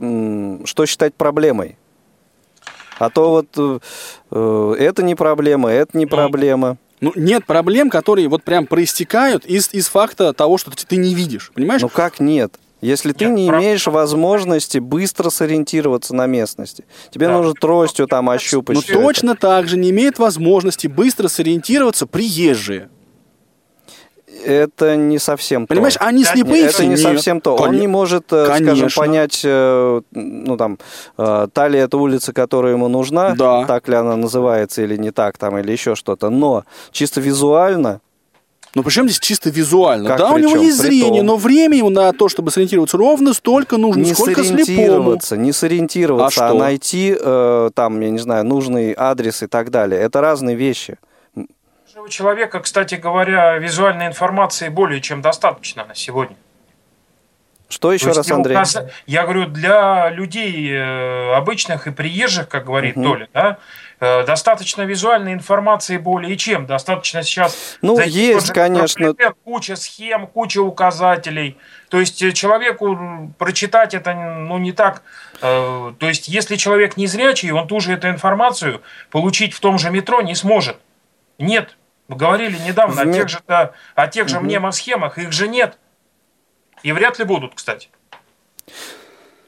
что 0.64 0.86
считать 0.86 1.14
проблемой. 1.14 1.76
А 2.98 3.10
то 3.10 3.30
вот 3.30 3.46
э, 3.56 3.78
э, 4.30 4.76
это 4.78 5.02
не 5.02 5.14
проблема, 5.14 5.70
это 5.70 5.96
не 5.96 6.04
ну, 6.04 6.10
проблема. 6.10 6.76
Ну, 7.00 7.12
нет 7.16 7.44
проблем, 7.44 7.90
которые 7.90 8.28
вот 8.28 8.42
прям 8.44 8.66
проистекают 8.66 9.44
из, 9.44 9.68
из 9.72 9.88
факта 9.88 10.32
того, 10.32 10.58
что 10.58 10.70
ты, 10.70 10.86
ты 10.86 10.96
не 10.96 11.14
видишь, 11.14 11.50
понимаешь? 11.54 11.82
Ну 11.82 11.88
как 11.88 12.20
нет? 12.20 12.54
Если 12.80 13.12
ты 13.12 13.24
Нет, 13.26 13.34
не 13.34 13.48
прав... 13.48 13.62
имеешь 13.62 13.86
возможности 13.86 14.76
быстро 14.76 15.30
сориентироваться 15.30 16.14
на 16.14 16.26
местности, 16.26 16.84
тебе 17.10 17.28
да. 17.28 17.38
нужно 17.38 17.54
тростью 17.54 18.06
там 18.06 18.28
ощупать. 18.28 18.76
Ну 18.76 18.82
точно 18.82 19.30
это. 19.30 19.40
так 19.40 19.68
же 19.68 19.78
не 19.78 19.88
имеет 19.88 20.18
возможности 20.18 20.86
быстро 20.86 21.28
сориентироваться 21.28 22.06
приезжие 22.06 22.90
это 24.44 24.96
не 24.96 25.18
совсем 25.18 25.66
Понимаешь, 25.66 25.94
то. 25.94 26.04
они 26.04 26.24
слепые. 26.24 26.66
Это 26.66 26.86
не 26.86 26.96
совсем 26.96 27.40
то. 27.40 27.56
Он 27.56 27.78
не 27.78 27.86
может, 27.86 28.32
э, 28.32 28.46
Конечно. 28.46 28.76
скажем, 28.76 28.90
понять, 28.96 29.40
э, 29.44 30.00
ну 30.12 30.56
там, 30.56 30.78
э, 31.18 31.48
та 31.52 31.68
ли 31.68 31.78
это 31.78 31.96
улица, 31.98 32.32
которая 32.32 32.72
ему 32.72 32.88
нужна, 32.88 33.34
да. 33.34 33.64
так 33.64 33.88
ли 33.88 33.94
она 33.94 34.16
называется 34.16 34.82
или 34.82 34.96
не 34.96 35.10
так, 35.10 35.38
там, 35.38 35.58
или 35.58 35.72
еще 35.72 35.94
что-то. 35.94 36.30
Но 36.30 36.64
чисто 36.92 37.20
визуально 37.20 38.00
но 38.74 38.82
причем 38.82 39.04
здесь 39.04 39.20
чисто 39.20 39.50
визуально. 39.50 40.08
Как 40.08 40.18
да, 40.18 40.32
у 40.32 40.38
него 40.38 40.56
есть 40.56 40.78
зрение, 40.78 41.22
но 41.22 41.36
время 41.36 41.78
ему 41.78 41.90
на 41.90 42.12
то, 42.12 42.28
чтобы 42.28 42.50
сориентироваться 42.50 42.96
ровно, 42.96 43.32
столько 43.32 43.76
нужно, 43.76 44.00
не 44.00 44.14
сколько 44.14 44.42
сориентироваться, 44.42 45.28
слепому. 45.28 45.46
Не 45.46 45.52
сориентироваться, 45.52 46.48
а, 46.48 46.50
а 46.50 46.54
найти, 46.54 47.16
э, 47.18 47.70
там, 47.72 48.00
я 48.00 48.10
не 48.10 48.18
знаю, 48.18 48.44
нужный 48.44 48.94
адрес 48.96 49.42
и 49.42 49.46
так 49.46 49.70
далее. 49.70 50.00
Это 50.00 50.20
разные 50.20 50.56
вещи 50.56 50.98
у 52.04 52.08
человека, 52.08 52.60
кстати 52.60 52.96
говоря, 52.96 53.56
визуальной 53.56 54.06
информации 54.06 54.68
более 54.68 55.00
чем 55.00 55.22
достаточно 55.22 55.86
на 55.86 55.94
сегодня. 55.94 56.36
Что 57.68 57.92
еще 57.92 58.12
раз, 58.12 58.30
Андрей? 58.30 58.54
Указ... 58.54 58.76
Я 59.06 59.22
говорю, 59.22 59.46
для 59.46 60.10
людей 60.10 60.70
э, 60.70 61.32
обычных 61.34 61.86
и 61.86 61.90
приезжих, 61.90 62.48
как 62.48 62.66
говорит 62.66 62.96
угу. 62.96 63.04
Толя, 63.04 63.28
да, 63.32 63.58
э, 64.00 64.24
достаточно 64.26 64.82
визуальной 64.82 65.32
информации 65.32 65.96
более 65.96 66.36
чем. 66.36 66.66
Достаточно 66.66 67.22
сейчас... 67.22 67.78
Ну, 67.80 67.98
есть, 67.98 68.52
конечно. 68.52 69.14
Куча 69.42 69.74
схем, 69.76 70.26
куча 70.26 70.58
указателей. 70.58 71.56
То 71.88 71.98
есть 71.98 72.22
э, 72.22 72.32
человеку 72.32 73.34
прочитать 73.38 73.94
это 73.94 74.12
ну, 74.14 74.58
не 74.58 74.72
так... 74.72 75.02
То 75.40 75.94
есть 76.00 76.28
если 76.28 76.56
человек 76.56 76.96
не 76.96 77.06
зрячий, 77.06 77.50
он 77.50 77.66
ту 77.66 77.80
же 77.80 77.92
эту 77.92 78.08
информацию 78.08 78.82
получить 79.10 79.52
в 79.52 79.60
том 79.60 79.78
же 79.78 79.90
метро 79.90 80.22
не 80.22 80.34
сможет. 80.34 80.76
Нет, 81.38 81.76
мы 82.08 82.16
говорили 82.16 82.58
недавно 82.58 83.02
о 83.02 83.12
тех 83.12 83.28
же, 83.28 83.40
о 83.94 84.08
тех 84.08 84.28
же 84.28 84.36
угу. 84.36 84.44
мнемосхемах, 84.44 85.18
их 85.18 85.32
же 85.32 85.48
нет. 85.48 85.78
И 86.82 86.92
вряд 86.92 87.18
ли 87.18 87.24
будут, 87.24 87.54
кстати. 87.54 87.88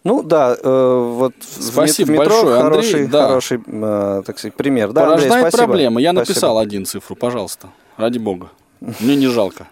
Ну 0.04 0.22
да, 0.22 0.56
э, 0.62 1.10
вот 1.14 1.34
спасибо 1.40 2.06
в 2.06 2.10
метро 2.10 2.24
большое, 2.24 2.62
хороший, 2.62 2.92
Андрей, 2.92 3.06
да. 3.08 3.26
хороший, 3.26 3.60
э, 3.66 4.22
так 4.24 4.38
сказать, 4.38 4.54
пример. 4.54 4.92
Да, 4.92 5.00
Порождает 5.00 5.32
Андрей, 5.32 5.50
спасибо. 5.50 5.66
проблемы. 5.66 6.00
Я 6.00 6.12
написал 6.12 6.54
спасибо. 6.54 6.60
один 6.60 6.86
цифру, 6.86 7.16
пожалуйста, 7.16 7.70
ради 7.96 8.18
бога. 8.18 8.50
Мне 8.80 9.16
не 9.16 9.26
жалко. 9.26 9.66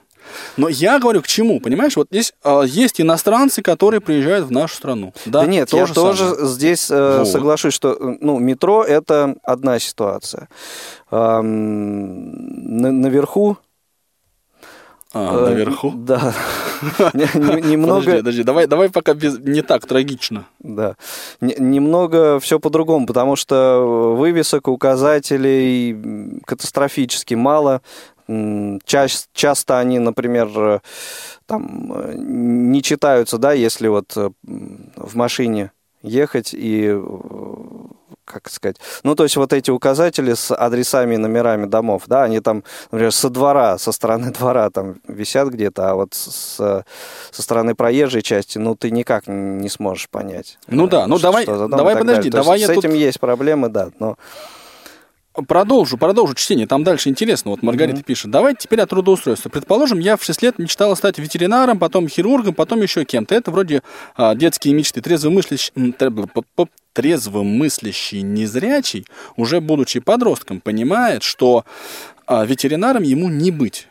Но 0.56 0.68
я 0.68 0.98
говорю 0.98 1.22
к 1.22 1.26
чему, 1.26 1.60
понимаешь? 1.60 1.96
Вот 1.96 2.08
здесь 2.10 2.32
э, 2.42 2.62
есть 2.66 3.00
иностранцы, 3.00 3.62
которые 3.62 4.00
приезжают 4.00 4.46
в 4.46 4.50
нашу 4.50 4.76
страну. 4.76 5.12
Да, 5.26 5.42
да 5.42 5.46
нет, 5.46 5.72
я 5.72 5.86
тоже 5.86 6.28
самое. 6.30 6.46
здесь 6.46 6.90
э, 6.90 7.18
вот. 7.18 7.28
соглашусь, 7.28 7.74
что 7.74 7.96
ну, 8.20 8.38
метро 8.38 8.84
это 8.84 9.36
одна 9.42 9.78
ситуация. 9.78 10.48
Эм, 11.10 12.80
на, 12.80 12.92
наверху 12.92 13.58
а, 15.14 15.48
наверху? 15.48 15.92
Да. 15.94 16.34
Немного... 17.14 18.00
Подожди, 18.00 18.18
подожди, 18.18 18.42
давай, 18.42 18.66
давай 18.66 18.90
пока 18.90 19.14
без... 19.14 19.38
не 19.38 19.62
так 19.62 19.86
трагично. 19.86 20.44
Да. 20.58 20.96
Немного 21.40 22.40
все 22.40 22.58
по-другому, 22.58 23.06
потому 23.06 23.36
что 23.36 24.14
вывесок, 24.18 24.68
указателей 24.68 26.40
катастрофически 26.44 27.34
мало. 27.34 27.80
Ча 28.26 29.06
часто 29.32 29.78
они, 29.78 29.98
например, 29.98 30.80
там 31.46 32.72
не 32.72 32.82
читаются, 32.82 33.38
да, 33.38 33.52
если 33.52 33.88
вот 33.88 34.14
в 34.14 35.16
машине 35.16 35.72
ехать 36.02 36.50
и 36.52 36.96
как 38.24 38.50
сказать, 38.50 38.76
ну, 39.02 39.14
то 39.14 39.24
есть 39.24 39.36
вот 39.36 39.52
эти 39.52 39.70
указатели 39.70 40.34
с 40.34 40.54
адресами 40.54 41.14
и 41.14 41.18
номерами 41.18 41.66
домов, 41.66 42.04
да, 42.06 42.24
они 42.24 42.40
там, 42.40 42.64
например, 42.90 43.12
со 43.12 43.28
двора, 43.30 43.78
со 43.78 43.92
стороны 43.92 44.30
двора 44.38 44.70
там 44.70 44.96
висят 45.06 45.48
где-то, 45.48 45.90
а 45.90 45.94
вот 45.94 46.14
с, 46.14 46.56
со 46.56 47.42
стороны 47.42 47.74
проезжей 47.74 48.22
части, 48.22 48.58
ну, 48.58 48.74
ты 48.74 48.90
никак 48.90 49.26
не 49.26 49.68
сможешь 49.68 50.08
понять. 50.08 50.58
Ну 50.68 50.86
да, 50.86 51.06
ну 51.06 51.18
давай, 51.18 51.46
давай 51.46 51.96
подожди, 51.96 52.30
давай 52.30 52.60
я 52.60 52.66
С 52.66 52.70
этим 52.70 52.94
есть 52.94 53.20
проблемы, 53.20 53.68
да, 53.68 53.90
но... 53.98 54.16
Продолжу, 55.34 55.98
продолжу 55.98 56.34
чтение. 56.34 56.68
Там 56.68 56.84
дальше 56.84 57.08
интересно. 57.08 57.50
Вот 57.50 57.62
Маргарита 57.62 57.98
mm-hmm. 57.98 58.04
пишет. 58.04 58.30
Давайте 58.30 58.60
теперь 58.62 58.80
о 58.80 58.86
трудоустройстве. 58.86 59.50
Предположим, 59.50 59.98
я 59.98 60.16
в 60.16 60.22
6 60.22 60.42
лет 60.42 60.58
мечтала 60.60 60.94
стать 60.94 61.18
ветеринаром, 61.18 61.80
потом 61.80 62.08
хирургом, 62.08 62.54
потом 62.54 62.82
еще 62.82 63.04
кем-то. 63.04 63.34
Это 63.34 63.50
вроде 63.50 63.82
а, 64.16 64.36
детские 64.36 64.74
мечты. 64.74 65.00
Трезвомыслящий, 65.00 65.72
трезвомыслящий 66.92 68.22
незрячий, 68.22 69.06
уже 69.34 69.60
будучи 69.60 69.98
подростком, 69.98 70.60
понимает, 70.60 71.24
что 71.24 71.64
а, 72.26 72.44
ветеринаром 72.44 73.02
ему 73.02 73.28
не 73.28 73.50
быть. 73.50 73.88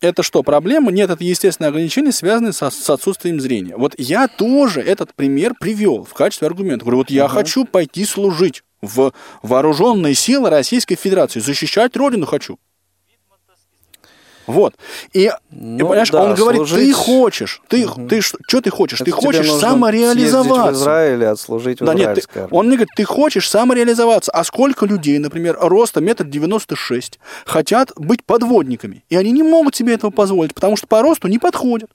Это 0.00 0.22
что, 0.22 0.42
проблема? 0.42 0.90
Нет, 0.90 1.10
это 1.10 1.22
естественное 1.22 1.68
ограничение, 1.68 2.12
связанное 2.12 2.52
со, 2.52 2.70
с 2.70 2.88
отсутствием 2.88 3.40
зрения. 3.40 3.76
Вот 3.76 3.94
я 3.98 4.26
тоже 4.26 4.80
этот 4.80 5.14
пример 5.14 5.54
привел 5.60 6.02
в 6.02 6.14
качестве 6.14 6.48
аргумента. 6.48 6.84
Говорю, 6.84 6.98
вот 6.98 7.10
я 7.10 7.26
uh-huh. 7.26 7.28
хочу 7.28 7.66
пойти 7.66 8.06
служить. 8.06 8.64
В 8.82 9.12
вооруженные 9.42 10.14
силы 10.14 10.50
Российской 10.50 10.96
Федерации. 10.96 11.40
Защищать 11.40 11.96
Родину 11.96 12.26
хочу. 12.26 12.58
Вот. 14.48 14.74
И, 15.12 15.30
Ну, 15.50 15.76
и 15.76 15.78
понимаешь, 15.78 16.10
да, 16.10 16.24
он 16.24 16.34
говорит, 16.34 16.58
служить- 16.66 16.88
ты 16.88 16.92
хочешь, 16.92 17.62
ты, 17.68 17.86
ты 18.08 18.20
что 18.20 18.60
ты 18.60 18.70
хочешь? 18.70 19.00
Это 19.00 19.04
ты 19.04 19.12
хочешь 19.12 19.48
самореализоваться. 19.52 20.72
в 20.72 20.74
Израиль 20.74 21.22
и 21.22 21.26
отслужить 21.26 21.80
в 21.80 21.84
Да 21.84 21.94
нет, 21.94 22.26
ты- 22.26 22.48
он 22.50 22.66
мне 22.66 22.76
говорит, 22.76 22.90
ты 22.96 23.04
хочешь 23.04 23.48
самореализоваться, 23.48 24.32
а 24.32 24.42
сколько 24.42 24.84
людей, 24.84 25.18
например, 25.18 25.56
роста 25.60 26.00
метр 26.00 26.24
девяносто 26.24 26.74
шесть, 26.74 27.20
хотят 27.46 27.92
быть 27.94 28.24
подводниками, 28.24 29.04
и 29.08 29.16
они 29.16 29.30
не 29.30 29.44
могут 29.44 29.76
себе 29.76 29.94
этого 29.94 30.10
позволить, 30.10 30.54
потому 30.54 30.76
что 30.76 30.88
по 30.88 31.02
росту 31.02 31.28
не 31.28 31.38
подходят. 31.38 31.90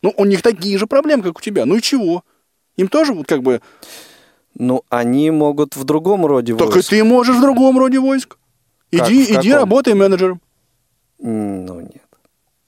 Ну, 0.00 0.14
у 0.16 0.24
них 0.24 0.40
такие 0.40 0.78
же 0.78 0.86
проблемы, 0.86 1.22
как 1.24 1.38
у 1.38 1.42
тебя. 1.42 1.66
Ну 1.66 1.76
и 1.76 1.82
чего? 1.82 2.24
Им 2.76 2.88
тоже 2.88 3.12
вот 3.12 3.26
как 3.26 3.42
бы... 3.42 3.60
Ну, 4.58 4.82
они 4.90 5.30
могут 5.30 5.76
в 5.76 5.84
другом 5.84 6.26
роде 6.26 6.54
Так 6.56 6.68
и 6.70 6.72
войск. 6.72 6.90
ты 6.90 7.04
можешь 7.04 7.36
в 7.36 7.40
другом 7.40 7.78
роде 7.78 7.98
войск. 8.00 8.36
Как, 8.92 9.08
Иди, 9.08 9.24
иди 9.34 9.52
работай 9.52 9.94
менеджером. 9.94 10.40
Ну, 11.20 11.80
нет. 11.80 12.02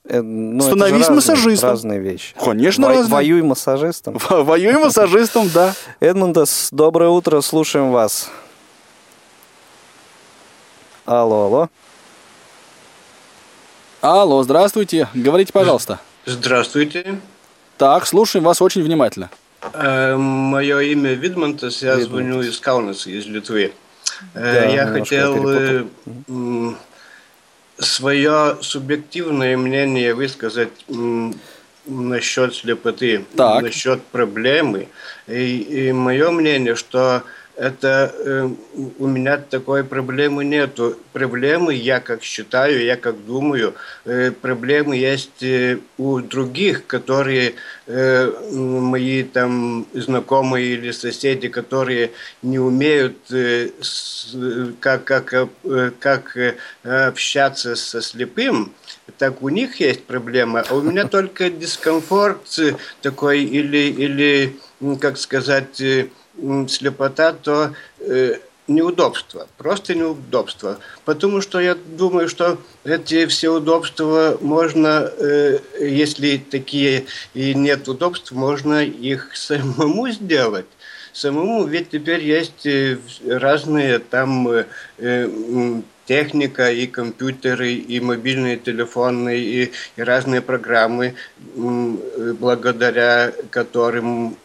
Э, 0.04 0.20
ну, 0.22 0.58
это 0.58 0.62
же 0.70 0.76
Становись 0.76 1.06
разные- 1.08 1.14
массажистом. 1.16 1.70
Разные 1.70 2.00
вещи. 2.00 2.34
Конечно, 2.42 2.86
Во- 2.88 2.92
разные. 2.94 3.10
Воюй 3.10 3.42
массажистом. 3.42 4.18
Воюй 4.28 4.74
массажистом, 4.74 5.48
да. 5.52 5.74
Эдмундас, 6.00 6.68
доброе 6.72 7.10
утро, 7.10 7.40
слушаем 7.40 7.90
вас. 7.90 8.30
Алло, 11.06 11.44
алло. 11.46 11.68
Алло, 14.00 14.42
здравствуйте. 14.42 15.08
Говорите, 15.14 15.52
пожалуйста. 15.52 16.00
Здравствуйте. 16.24 17.20
Так, 17.76 18.06
слушаем 18.06 18.44
вас 18.44 18.62
очень 18.62 18.82
внимательно. 18.82 19.30
Э, 19.72 20.16
Мое 20.16 20.80
имя 20.80 21.12
Видмантас, 21.14 21.82
я 21.82 21.94
Видмантас. 21.96 22.08
звоню 22.10 22.42
из 22.42 22.58
Каунаса, 22.58 23.10
из 23.10 23.26
Литвы. 23.26 23.72
Э, 24.34 24.54
Да, 24.54 24.64
Я 24.66 24.86
хотел 24.86 25.34
перепутал. 25.34 26.76
свое 27.78 28.56
субъективное 28.60 29.56
мнение 29.56 30.14
высказать 30.14 30.70
насчет 31.86 32.54
слепоты, 32.54 33.24
Так. 33.36 33.62
насчет 33.62 34.02
проблемы. 34.04 34.88
И, 35.26 35.90
мое 35.94 36.30
мнение, 36.30 36.74
что 36.74 37.22
это 37.60 38.10
э, 38.16 38.48
у 38.98 39.06
меня 39.06 39.36
такой 39.36 39.84
проблемы 39.84 40.46
нету. 40.46 40.96
Проблемы, 41.12 41.74
я 41.74 42.00
как 42.00 42.22
считаю, 42.22 42.82
я 42.82 42.96
как 42.96 43.26
думаю, 43.26 43.74
э, 44.06 44.30
проблемы 44.30 44.96
есть 44.96 45.42
э, 45.42 45.78
у 45.98 46.20
других, 46.20 46.86
которые 46.86 47.52
э, 47.86 48.32
мои 48.50 49.24
там 49.24 49.86
знакомые 49.92 50.72
или 50.74 50.90
соседи, 50.90 51.48
которые 51.48 52.12
не 52.42 52.58
умеют 52.58 53.18
э, 53.30 53.68
с- 53.82 54.34
как, 54.80 55.04
как, 55.04 55.34
э, 55.34 55.90
как 56.00 56.36
э, 56.38 56.54
общаться 56.82 57.76
со 57.76 58.00
слепым, 58.00 58.72
так 59.18 59.42
у 59.42 59.50
них 59.50 59.80
есть 59.80 60.04
проблема, 60.04 60.64
а 60.66 60.74
у 60.76 60.80
меня 60.80 61.04
только 61.16 61.50
дискомфорт 61.50 62.58
э, 62.58 62.72
такой 63.02 63.42
или, 63.44 63.92
или 64.04 64.56
как 64.98 65.18
сказать, 65.18 65.78
э, 65.82 66.08
слепота, 66.68 67.32
то 67.32 67.72
э, 68.00 68.36
неудобства, 68.70 69.48
просто 69.58 69.94
неудобства. 69.94 70.78
Потому 71.04 71.40
что 71.40 71.60
я 71.60 71.74
думаю, 71.74 72.28
что 72.28 72.58
эти 72.84 73.26
все 73.26 73.50
удобства 73.50 74.38
можно, 74.40 75.10
э, 75.18 75.58
если 75.80 76.38
такие 76.38 77.06
и 77.34 77.54
нет 77.54 77.88
удобств, 77.88 78.32
можно 78.32 78.84
их 78.84 79.30
самому 79.34 80.08
сделать. 80.10 80.66
Самому, 81.12 81.66
ведь 81.66 81.90
теперь 81.90 82.22
есть 82.22 82.64
э, 82.66 82.98
разные 83.26 83.98
там 83.98 84.48
э, 84.48 84.66
э, 84.98 85.80
техника 86.06 86.70
и 86.70 86.86
компьютеры, 86.86 87.72
и 87.72 88.00
мобильные 88.00 88.56
телефоны, 88.56 89.36
и, 89.36 89.72
и 89.96 90.02
разные 90.02 90.40
программы, 90.40 91.14
э, 91.56 92.34
благодаря 92.38 93.32
которым 93.50 94.36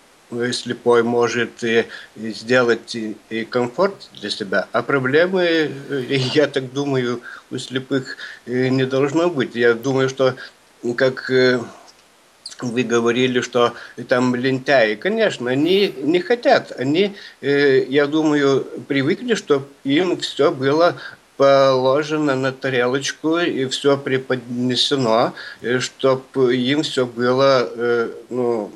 слепой 0.52 1.04
может 1.04 1.64
э, 1.64 1.86
сделать 2.16 2.96
и, 2.96 3.16
и 3.30 3.46
комфорт 3.46 4.10
для 4.20 4.30
себя. 4.30 4.68
А 4.72 4.82
проблемы, 4.82 5.44
э, 5.44 5.70
я 6.10 6.48
так 6.48 6.72
думаю, 6.74 7.22
у 7.52 7.58
слепых 7.58 8.18
э, 8.46 8.70
не 8.70 8.86
должно 8.86 9.30
быть. 9.30 9.56
Я 9.56 9.74
думаю, 9.74 10.10
что 10.10 10.36
как 10.98 11.30
э, 11.30 11.60
вы 12.62 12.84
говорили, 12.84 13.42
что 13.42 13.74
там 14.08 14.36
лентяи. 14.36 14.96
Конечно, 14.96 15.52
они 15.52 15.94
не 15.98 16.20
хотят. 16.20 16.72
Они, 16.80 17.14
я 17.42 18.08
думаю, 18.08 18.66
привыкли, 18.88 19.36
чтобы 19.36 19.66
им 19.84 20.18
все 20.18 20.52
было 20.52 20.96
положено 21.36 22.36
на 22.36 22.54
тарелочку 22.54 23.40
и 23.40 23.66
все 23.66 23.98
преподнесено, 23.98 25.34
чтобы 25.80 26.56
им 26.56 26.84
все 26.84 27.06
было, 27.06 27.70
ну, 28.30 28.72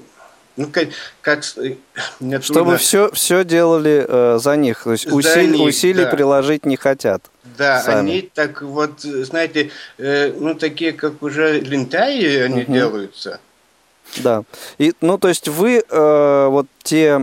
ну 0.59 0.67
как, 0.71 0.89
как 1.21 1.39
э, 1.57 1.75
мне 2.19 2.41
Чтобы 2.41 2.71
трудно- 2.71 2.77
все, 2.77 3.09
все 3.13 3.43
делали 3.45 4.05
э, 4.07 4.39
за 4.39 4.55
них. 4.57 4.83
То 4.83 4.91
есть 4.91 5.09
За 5.09 5.15
усилий, 5.15 5.57
них, 5.59 5.67
усилий 5.69 6.03
да. 6.03 6.09
приложить 6.11 6.65
не 6.65 6.75
хотят. 6.75 7.21
Да, 7.57 7.81
сами. 7.81 7.97
они 7.99 8.29
так 8.33 8.61
вот, 8.61 8.99
знаете, 9.01 9.71
э, 9.97 10.33
ну 10.37 10.55
такие, 10.55 10.91
как 10.91 11.23
уже 11.23 11.59
лентяи, 11.61 12.39
они 12.41 12.63
Мгм. 12.63 12.73
делаются. 12.73 13.39
Да. 14.17 14.43
И, 14.79 14.93
ну, 15.01 15.17
то 15.17 15.27
есть 15.27 15.47
вы 15.47 15.83
э, 15.87 16.47
вот 16.49 16.65
те, 16.83 17.19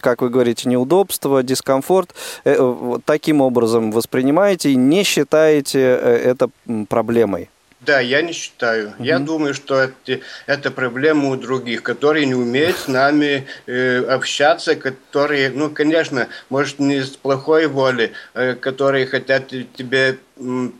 как 0.00 0.22
вы 0.22 0.30
говорите, 0.30 0.68
неудобства, 0.68 1.42
дискомфорт 1.42 2.14
э, 2.44 2.58
вот 2.58 3.04
таким 3.04 3.40
образом 3.42 3.92
воспринимаете 3.92 4.70
и 4.70 4.76
не 4.76 5.04
считаете 5.04 5.78
э, 5.78 6.16
это 6.32 6.48
проблемой. 6.88 7.50
Да, 7.80 7.98
я 7.98 8.20
не 8.20 8.32
считаю. 8.32 8.92
Я 8.98 9.18
думаю, 9.18 9.54
что 9.54 9.78
это, 9.80 10.20
это 10.46 10.70
проблема 10.70 11.30
у 11.30 11.36
других, 11.36 11.82
которые 11.82 12.26
не 12.26 12.34
умеют 12.34 12.76
с 12.76 12.88
нами 12.88 13.46
э, 13.66 14.04
общаться, 14.04 14.76
которые, 14.76 15.48
ну, 15.48 15.70
конечно, 15.70 16.28
может, 16.50 16.78
не 16.78 17.00
с 17.02 17.16
плохой 17.16 17.68
воли, 17.68 18.12
э, 18.34 18.54
которые 18.54 19.06
хотят 19.06 19.48
тебе 19.48 20.18
м, 20.38 20.74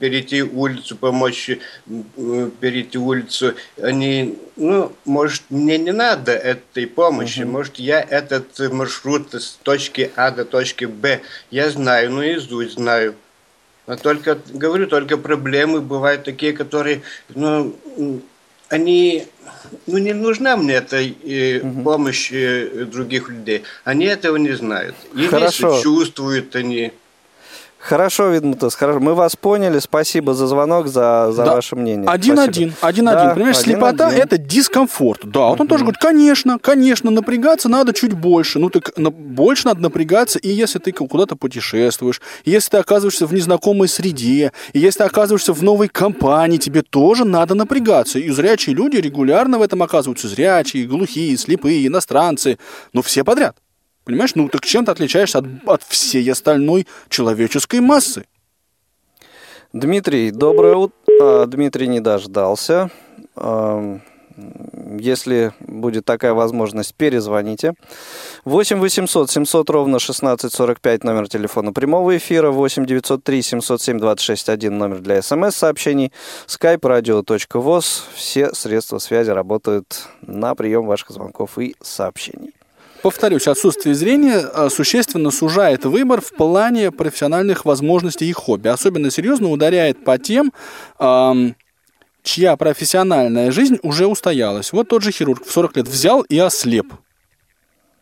перейти 0.00 0.42
улицу, 0.42 0.96
помочь 0.96 1.48
м, 1.86 2.50
перейти 2.60 2.98
улицу. 2.98 3.54
Они, 3.80 4.36
ну, 4.56 4.92
может, 5.04 5.44
мне 5.48 5.78
не 5.78 5.92
надо 5.92 6.32
этой 6.32 6.88
помощи, 6.88 7.42
может, 7.42 7.76
я 7.76 8.00
этот 8.00 8.58
маршрут 8.72 9.32
с 9.32 9.58
точки 9.62 10.10
А 10.16 10.32
до 10.32 10.44
точки 10.44 10.86
Б, 10.86 11.20
я 11.52 11.70
знаю, 11.70 12.10
наизусть 12.10 12.74
знаю. 12.74 13.14
А 13.86 13.96
только, 13.96 14.38
говорю, 14.48 14.86
только 14.86 15.16
проблемы 15.16 15.80
бывают 15.80 16.24
такие, 16.24 16.52
которые, 16.52 17.02
ну, 17.34 17.76
они, 18.68 19.26
ну, 19.86 19.98
не 19.98 20.12
нужна 20.12 20.56
мне 20.56 20.74
эта 20.74 20.98
э, 21.02 21.60
помощь 21.82 22.30
э, 22.32 22.86
других 22.90 23.28
людей. 23.28 23.64
Они 23.84 24.04
этого 24.06 24.36
не 24.36 24.52
знают. 24.52 24.94
Или 25.14 25.26
Хорошо. 25.26 25.82
чувствуют 25.82 26.54
они. 26.54 26.92
Хорошо, 27.84 28.28
Видмутас, 28.30 28.76
хорошо. 28.76 29.00
Мы 29.00 29.14
вас 29.14 29.34
поняли. 29.34 29.80
Спасибо 29.80 30.34
за 30.34 30.46
звонок, 30.46 30.86
за, 30.86 31.32
за 31.32 31.44
Да. 31.44 31.54
ваше 31.56 31.74
мнение. 31.74 32.08
Один-один, 32.08 32.74
один-один. 32.80 33.26
Да, 33.28 33.34
Понимаешь, 33.34 33.56
слепота 33.58 34.06
один-один. 34.06 34.22
это 34.22 34.38
дискомфорт. 34.38 35.22
Да, 35.24 35.48
вот 35.48 35.60
он 35.60 35.66
тоже 35.66 35.82
говорит, 35.82 36.00
конечно, 36.00 36.60
конечно, 36.60 37.10
напрягаться 37.10 37.68
надо 37.68 37.92
чуть 37.92 38.12
больше. 38.12 38.60
Ну, 38.60 38.70
так 38.70 38.96
на- 38.96 39.10
больше 39.10 39.66
надо 39.66 39.80
напрягаться, 39.82 40.38
и 40.38 40.48
если 40.48 40.78
ты 40.78 40.92
куда-то 40.92 41.34
путешествуешь, 41.34 42.20
и 42.44 42.52
если 42.52 42.70
ты 42.70 42.76
оказываешься 42.76 43.26
в 43.26 43.34
незнакомой 43.34 43.88
среде, 43.88 44.52
и 44.72 44.78
если 44.78 44.98
ты 44.98 45.04
оказываешься 45.04 45.52
в 45.52 45.60
новой 45.64 45.88
компании, 45.88 46.58
тебе 46.58 46.82
тоже 46.82 47.24
надо 47.24 47.54
напрягаться. 47.56 48.20
И 48.20 48.30
зрячие 48.30 48.76
люди 48.76 48.98
регулярно 48.98 49.58
в 49.58 49.62
этом 49.62 49.82
оказываются. 49.82 50.28
Зрячие, 50.28 50.86
глухие, 50.86 51.36
слепые, 51.36 51.84
иностранцы. 51.88 52.58
Ну, 52.92 53.02
все 53.02 53.24
подряд. 53.24 53.56
Понимаешь, 54.04 54.34
ну 54.34 54.48
так 54.48 54.64
чем 54.64 54.84
ты 54.84 54.90
отличаешься 54.92 55.38
от, 55.38 55.46
от 55.66 55.82
всей 55.82 56.30
остальной 56.30 56.86
человеческой 57.08 57.80
массы? 57.80 58.24
Дмитрий, 59.72 60.30
доброе 60.30 60.76
утро. 60.76 61.46
Дмитрий 61.46 61.88
не 61.88 62.00
дождался. 62.00 62.90
Если 64.98 65.52
будет 65.60 66.04
такая 66.04 66.34
возможность, 66.34 66.94
перезвоните. 66.94 67.74
8 68.44 68.80
800 68.80 69.30
700 69.30 69.70
ровно 69.70 69.96
1645 69.96 71.04
номер 71.04 71.28
телефона 71.28 71.72
прямого 71.72 72.16
эфира. 72.16 72.50
8 72.50 72.84
903 72.86 73.42
707 73.42 73.98
26 73.98 74.48
1 74.48 74.78
номер 74.78 75.00
для 75.00 75.22
смс-сообщений. 75.22 76.12
skype 76.46 76.80
radio.voz. 76.80 78.02
Все 78.14 78.52
средства 78.54 78.98
связи 78.98 79.30
работают 79.30 80.06
на 80.22 80.54
прием 80.54 80.86
ваших 80.86 81.10
звонков 81.10 81.58
и 81.58 81.76
сообщений. 81.80 82.52
Повторюсь, 83.02 83.48
отсутствие 83.48 83.96
зрения 83.96 84.38
а, 84.38 84.70
существенно 84.70 85.32
сужает 85.32 85.84
выбор 85.84 86.20
в 86.20 86.30
плане 86.30 86.92
профессиональных 86.92 87.64
возможностей 87.64 88.26
и 88.28 88.32
хобби. 88.32 88.68
Особенно 88.68 89.10
серьезно 89.10 89.50
ударяет 89.50 90.04
по 90.04 90.18
тем, 90.18 90.52
ам, 90.98 91.56
чья 92.22 92.56
профессиональная 92.56 93.50
жизнь 93.50 93.78
уже 93.82 94.06
устоялась. 94.06 94.72
Вот 94.72 94.88
тот 94.88 95.02
же 95.02 95.10
хирург 95.10 95.44
в 95.44 95.50
40 95.50 95.76
лет 95.78 95.88
взял 95.88 96.22
и 96.22 96.38
ослеп. 96.38 96.94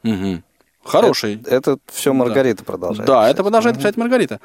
Мгм. 0.02 0.44
Хороший. 0.84 1.40
Это, 1.46 1.72
это 1.72 1.78
все 1.90 2.12
Маргарита 2.12 2.58
да. 2.58 2.64
продолжает. 2.64 3.06
Да, 3.06 3.20
писать. 3.22 3.34
это 3.34 3.42
продолжает 3.42 3.76
писать 3.78 3.96
Маргарита. 3.96 4.40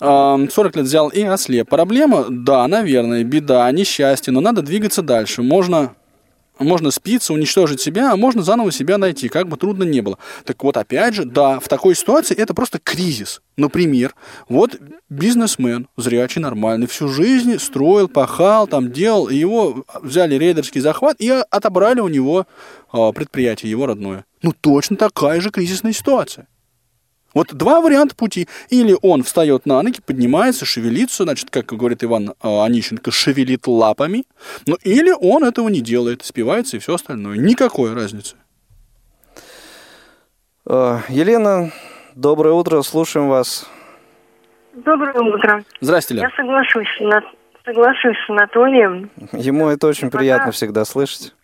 40 0.00 0.48
лет 0.76 0.86
взял 0.86 1.08
и 1.08 1.22
ослеп. 1.22 1.68
Проблема, 1.68 2.26
да, 2.30 2.66
наверное, 2.68 3.22
беда, 3.22 3.70
несчастье, 3.70 4.32
но 4.32 4.40
надо 4.40 4.62
двигаться 4.62 5.02
дальше. 5.02 5.42
Можно 5.42 5.94
можно 6.60 6.90
спиться, 6.90 7.32
уничтожить 7.32 7.80
себя, 7.80 8.12
а 8.12 8.16
можно 8.16 8.42
заново 8.42 8.72
себя 8.72 8.98
найти, 8.98 9.28
как 9.28 9.48
бы 9.48 9.56
трудно 9.56 9.84
не 9.84 10.00
было. 10.00 10.18
Так 10.44 10.62
вот, 10.62 10.76
опять 10.76 11.14
же, 11.14 11.24
да, 11.24 11.58
в 11.58 11.68
такой 11.68 11.94
ситуации 11.94 12.36
это 12.36 12.54
просто 12.54 12.78
кризис. 12.78 13.40
Например, 13.56 14.14
вот 14.48 14.78
бизнесмен, 15.08 15.88
зрячий, 15.96 16.40
нормальный, 16.40 16.86
всю 16.86 17.08
жизнь 17.08 17.58
строил, 17.58 18.08
пахал, 18.08 18.66
там 18.66 18.92
делал, 18.92 19.28
его 19.28 19.84
взяли 20.02 20.36
рейдерский 20.36 20.80
захват 20.80 21.16
и 21.18 21.30
отобрали 21.50 22.00
у 22.00 22.08
него 22.08 22.46
э, 22.92 23.12
предприятие, 23.14 23.70
его 23.70 23.86
родное. 23.86 24.24
Ну, 24.42 24.52
точно 24.58 24.96
такая 24.96 25.40
же 25.40 25.50
кризисная 25.50 25.92
ситуация. 25.92 26.46
Вот 27.34 27.54
два 27.54 27.80
варианта 27.80 28.14
пути. 28.14 28.48
Или 28.70 28.96
он 29.02 29.22
встает 29.22 29.66
на 29.66 29.82
ноги, 29.82 30.00
поднимается, 30.04 30.64
шевелится, 30.64 31.24
значит, 31.24 31.50
как 31.50 31.66
говорит 31.66 32.02
Иван 32.02 32.34
а, 32.40 32.64
Онищенко, 32.64 33.10
шевелит 33.10 33.66
лапами. 33.66 34.24
Ну, 34.66 34.76
или 34.82 35.12
он 35.12 35.44
этого 35.44 35.68
не 35.68 35.80
делает, 35.80 36.24
спивается 36.24 36.76
и 36.76 36.80
все 36.80 36.94
остальное. 36.94 37.36
Никакой 37.36 37.94
разницы. 37.94 38.36
А, 40.66 41.00
Елена, 41.08 41.70
доброе 42.14 42.54
утро, 42.54 42.82
слушаем 42.82 43.28
вас. 43.28 43.68
Доброе 44.72 45.20
утро. 45.20 45.64
Здрасте, 45.80 46.14
Лена. 46.14 46.28
Я 46.28 46.36
соглашусь, 46.36 47.00
на... 47.00 47.22
соглашусь 47.64 48.16
с 48.26 48.30
Анатолием. 48.30 49.10
Ему 49.32 49.68
это 49.68 49.86
очень 49.86 50.10
приятно 50.10 50.52
всегда 50.52 50.84
слышать. 50.84 51.34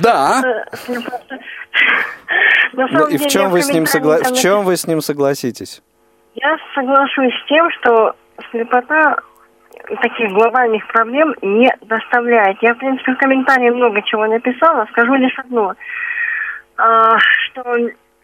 Да. 0.00 0.64
Ну 2.72 3.08
и 3.08 3.16
в 3.16 3.26
чем 3.26 3.50
вы 3.50 3.62
с 3.62 3.72
ним 3.72 3.86
согла... 3.86 4.18
в 4.18 4.32
чем 4.34 4.64
вы 4.64 4.76
с 4.76 4.86
ним 4.86 5.00
согласитесь? 5.00 5.82
Я 6.34 6.56
соглашусь 6.74 7.32
с 7.32 7.48
тем, 7.48 7.70
что 7.70 8.14
слепота 8.50 9.16
таких 10.02 10.30
глобальных 10.32 10.86
проблем 10.88 11.34
не 11.42 11.72
доставляет. 11.82 12.58
Я, 12.60 12.74
в 12.74 12.78
принципе, 12.78 13.12
в 13.12 13.18
комментарии 13.18 13.70
много 13.70 14.02
чего 14.02 14.26
написала, 14.26 14.86
скажу 14.90 15.14
лишь 15.14 15.38
одно, 15.38 15.74
а, 16.76 17.18
что 17.18 17.62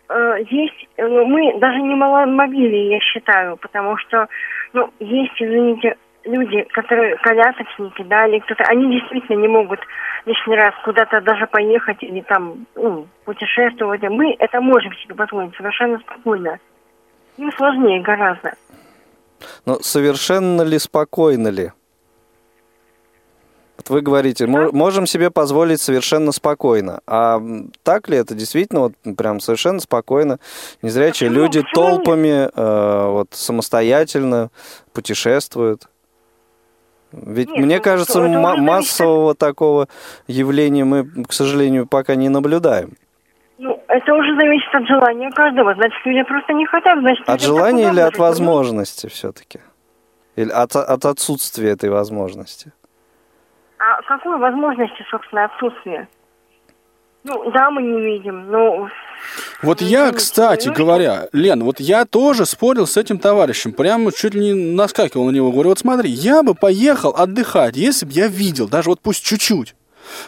а, 0.08 0.36
есть, 0.38 0.88
ну, 0.98 1.24
мы 1.26 1.58
даже 1.58 1.78
не 1.80 1.94
маломобили, 1.94 2.92
я 2.92 3.00
считаю, 3.00 3.56
потому 3.56 3.96
что, 3.98 4.28
ну, 4.72 4.90
есть, 4.98 5.40
извините, 5.40 5.96
люди, 6.24 6.62
которые 6.72 7.16
колясочники, 7.18 8.02
да, 8.02 8.26
или 8.26 8.38
кто-то, 8.40 8.64
они 8.64 8.98
действительно 8.98 9.40
не 9.40 9.48
могут 9.48 9.80
лишний 10.24 10.56
раз 10.56 10.74
куда-то 10.84 11.20
даже 11.20 11.46
поехать 11.46 12.02
или 12.02 12.20
там 12.22 12.66
ну, 12.74 13.06
путешествовать. 13.24 14.02
Мы 14.02 14.34
это 14.38 14.60
можем 14.60 14.92
себе 14.94 15.14
позволить 15.14 15.54
совершенно 15.56 15.98
спокойно. 15.98 16.58
Им 17.38 17.52
сложнее 17.52 18.02
гораздо. 18.02 18.52
Но 19.66 19.80
совершенно 19.80 20.62
ли 20.62 20.78
спокойно 20.78 21.48
ли? 21.48 21.72
Вот 23.78 23.90
вы 23.90 24.00
говорите, 24.00 24.46
да? 24.46 24.68
можем 24.72 25.06
себе 25.06 25.30
позволить 25.30 25.80
совершенно 25.80 26.30
спокойно. 26.30 27.00
А 27.06 27.42
так 27.82 28.08
ли 28.08 28.16
это 28.16 28.34
действительно 28.34 28.82
вот 28.82 29.16
прям 29.16 29.40
совершенно 29.40 29.80
спокойно? 29.80 30.38
Незрячие 30.82 31.30
Почему? 31.30 31.44
люди 31.44 31.62
Почему 31.62 31.74
толпами 31.74 32.48
э, 32.54 33.10
вот 33.10 33.28
самостоятельно 33.32 34.50
путешествуют? 34.92 35.88
Ведь 37.12 37.48
Нет, 37.50 37.58
мне 37.58 37.76
ну, 37.76 37.82
кажется, 37.82 38.20
м- 38.20 38.64
массового 38.64 39.34
такого 39.34 39.88
явления 40.26 40.84
мы, 40.84 41.04
к 41.24 41.32
сожалению, 41.32 41.86
пока 41.86 42.14
не 42.14 42.28
наблюдаем. 42.28 42.92
Ну, 43.58 43.80
это 43.88 44.14
уже 44.14 44.34
зависит 44.40 44.74
от 44.74 44.86
желания 44.86 45.30
каждого. 45.30 45.74
Значит, 45.74 45.98
люди 46.04 46.22
просто 46.22 46.52
не 46.54 46.66
хотят, 46.66 46.98
значит... 47.00 47.28
От 47.28 47.40
желания 47.40 47.90
или 47.90 48.00
от 48.00 48.16
возможности 48.18 49.06
все-таки? 49.08 49.60
Или 50.36 50.50
от, 50.50 50.74
от 50.74 51.04
отсутствия 51.04 51.70
этой 51.70 51.90
возможности? 51.90 52.72
А 53.78 54.00
какой 54.02 54.38
возможности, 54.38 55.04
собственно, 55.10 55.44
отсутствие? 55.44 56.08
Ну, 57.24 57.50
да, 57.50 57.70
мы 57.70 57.82
не 57.82 58.00
видим, 58.00 58.50
но... 58.50 58.88
Вот 59.62 59.80
я, 59.80 60.10
кстати 60.12 60.68
говоря, 60.68 61.28
Лен, 61.32 61.62
вот 61.64 61.80
я 61.80 62.04
тоже 62.04 62.46
спорил 62.46 62.86
с 62.86 62.96
этим 62.96 63.18
товарищем, 63.18 63.72
прямо 63.72 64.12
чуть 64.12 64.34
ли 64.34 64.52
не 64.52 64.74
наскакивал 64.74 65.26
на 65.26 65.30
него, 65.30 65.52
говорю, 65.52 65.70
вот 65.70 65.78
смотри, 65.78 66.10
я 66.10 66.42
бы 66.42 66.54
поехал 66.54 67.14
отдыхать, 67.16 67.76
если 67.76 68.04
бы 68.04 68.12
я 68.12 68.26
видел, 68.26 68.68
даже 68.68 68.90
вот 68.90 69.00
пусть 69.00 69.22
чуть-чуть, 69.22 69.74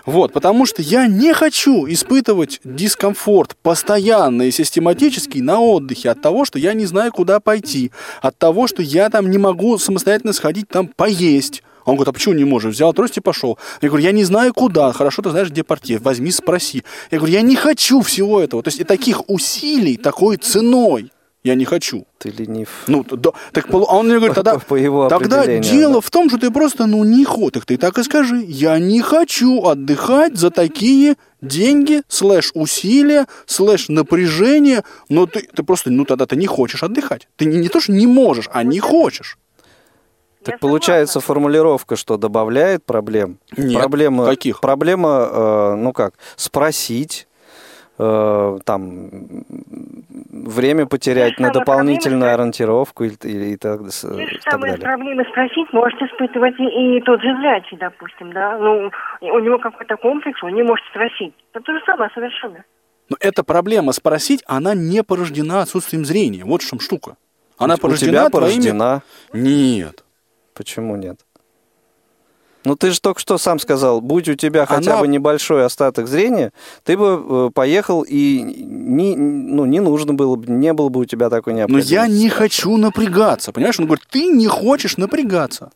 вот, 0.06 0.32
потому 0.32 0.66
что 0.66 0.82
я 0.82 1.08
не 1.08 1.32
хочу 1.34 1.86
испытывать 1.88 2.60
дискомфорт 2.62 3.56
постоянно 3.62 4.42
и 4.42 4.52
систематически 4.52 5.38
на 5.38 5.60
отдыхе 5.60 6.10
от 6.10 6.22
того, 6.22 6.44
что 6.44 6.60
я 6.60 6.72
не 6.72 6.86
знаю, 6.86 7.12
куда 7.12 7.40
пойти, 7.40 7.90
от 8.22 8.38
того, 8.38 8.68
что 8.68 8.82
я 8.82 9.10
там 9.10 9.30
не 9.30 9.38
могу 9.38 9.76
самостоятельно 9.78 10.32
сходить 10.32 10.68
там 10.68 10.86
поесть, 10.86 11.63
он 11.84 11.96
говорит, 11.96 12.08
а 12.08 12.12
почему 12.12 12.34
не 12.34 12.44
можешь? 12.44 12.74
Взял 12.74 12.92
трость 12.92 13.18
и 13.18 13.20
пошел. 13.20 13.58
Я 13.82 13.88
говорю, 13.88 14.04
я 14.04 14.12
не 14.12 14.24
знаю 14.24 14.52
куда. 14.54 14.92
Хорошо, 14.92 15.22
ты 15.22 15.30
знаешь, 15.30 15.50
где 15.50 15.62
портье. 15.62 15.98
Возьми, 15.98 16.30
спроси. 16.30 16.82
Я 17.10 17.18
говорю, 17.18 17.34
я 17.34 17.42
не 17.42 17.56
хочу 17.56 18.00
всего 18.00 18.40
этого. 18.40 18.62
То 18.62 18.68
есть 18.68 18.80
и 18.80 18.84
таких 18.84 19.28
усилий 19.28 19.96
такой 19.96 20.36
ценой. 20.36 21.10
Я 21.44 21.56
не 21.56 21.66
хочу. 21.66 22.06
Ты 22.16 22.30
ленив. 22.30 22.70
Ну, 22.86 23.04
да, 23.04 23.32
так, 23.52 23.66
а 23.70 23.76
он 23.76 24.06
мне 24.06 24.16
говорит, 24.16 24.34
тогда, 24.34 24.58
по 24.58 24.76
его 24.76 25.08
тогда 25.10 25.46
дело 25.46 25.94
да. 25.94 26.00
в 26.00 26.10
том, 26.10 26.30
что 26.30 26.38
ты 26.38 26.50
просто, 26.50 26.86
ну, 26.86 27.04
не 27.04 27.24
хочешь. 27.24 27.52
Так 27.52 27.66
ты 27.66 27.76
так 27.76 27.98
и 27.98 28.02
скажи. 28.02 28.42
Я 28.48 28.78
не 28.78 29.02
хочу 29.02 29.62
отдыхать 29.62 30.38
за 30.38 30.50
такие 30.50 31.16
деньги, 31.42 32.00
слэш 32.08 32.52
усилия, 32.54 33.26
слэш 33.44 33.90
напряжение, 33.90 34.84
но 35.10 35.26
ты, 35.26 35.42
ты 35.42 35.62
просто, 35.62 35.90
ну, 35.90 36.06
тогда 36.06 36.24
ты 36.24 36.36
не 36.36 36.46
хочешь 36.46 36.82
отдыхать. 36.82 37.28
Ты 37.36 37.44
не, 37.44 37.58
не 37.58 37.68
то, 37.68 37.78
что 37.78 37.92
не 37.92 38.06
можешь, 38.06 38.48
а 38.50 38.62
не 38.62 38.80
хочешь. 38.80 39.36
Так 40.44 40.60
получается 40.60 41.20
формулировка, 41.20 41.96
что 41.96 42.16
добавляет 42.16 42.84
проблем? 42.84 43.38
Нет, 43.56 43.80
проблема, 43.80 44.26
каких? 44.26 44.60
Проблема, 44.60 45.28
э, 45.30 45.74
ну 45.76 45.92
как, 45.92 46.14
спросить, 46.36 47.26
э, 47.98 48.58
там, 48.64 49.10
время 50.30 50.86
потерять 50.86 51.38
на 51.38 51.50
дополнительную 51.50 52.20
проблемы, 52.20 52.42
ориентировку 52.42 53.04
и, 53.04 53.10
и, 53.22 53.52
и 53.52 53.56
так, 53.56 53.80
и 53.80 54.40
так 54.44 54.60
далее. 54.60 54.78
проблемы 54.78 55.24
спросить 55.30 55.72
может 55.72 56.00
испытывать 56.02 56.58
и, 56.58 56.96
и 56.96 57.00
тот 57.02 57.20
же 57.20 57.34
зрячий, 57.40 57.76
допустим, 57.78 58.32
да, 58.32 58.58
ну, 58.58 58.90
у 59.20 59.38
него 59.38 59.58
какой-то 59.58 59.96
комплекс, 59.96 60.42
он 60.42 60.54
не 60.54 60.62
может 60.62 60.84
спросить. 60.86 61.34
Это 61.52 61.64
то 61.64 61.72
же 61.72 61.80
самое 61.86 62.10
совершенно. 62.14 62.64
Но 63.08 63.16
эта 63.20 63.44
проблема 63.44 63.92
спросить, 63.92 64.42
она 64.46 64.74
не 64.74 65.02
порождена 65.02 65.62
отсутствием 65.62 66.04
зрения. 66.04 66.44
Вот 66.44 66.62
в 66.62 66.68
чем 66.68 66.80
штука. 66.80 67.16
Она 67.58 67.76
порождена 67.76 68.24
у 68.24 68.28
тебя 68.28 68.30
порождена? 68.30 69.02
Твоими... 69.30 69.46
Нет. 69.46 70.03
Почему 70.54 70.96
нет? 70.96 71.20
Ну 72.64 72.76
ты 72.76 72.90
же 72.90 73.00
только 73.00 73.20
что 73.20 73.36
сам 73.36 73.58
сказал, 73.58 74.00
будь 74.00 74.28
у 74.28 74.34
тебя 74.34 74.64
хотя 74.64 74.92
Она... 74.92 75.00
бы 75.00 75.08
небольшой 75.08 75.66
остаток 75.66 76.08
зрения, 76.08 76.52
ты 76.82 76.96
бы 76.96 77.22
э, 77.28 77.50
поехал 77.52 78.02
и 78.02 78.40
не, 78.40 79.14
ну, 79.16 79.66
не 79.66 79.80
нужно 79.80 80.14
было 80.14 80.36
бы, 80.36 80.50
не 80.50 80.72
было 80.72 80.88
бы 80.88 81.00
у 81.00 81.04
тебя 81.04 81.28
такой 81.28 81.52
необходимости. 81.52 81.94
Но 81.94 82.00
я 82.00 82.06
не 82.06 82.30
хочу 82.30 82.76
напрягаться, 82.78 83.52
понимаешь? 83.52 83.78
Он 83.78 83.84
говорит, 83.84 84.06
ты 84.08 84.28
не 84.28 84.46
хочешь 84.46 84.96
напрягаться. 84.96 85.72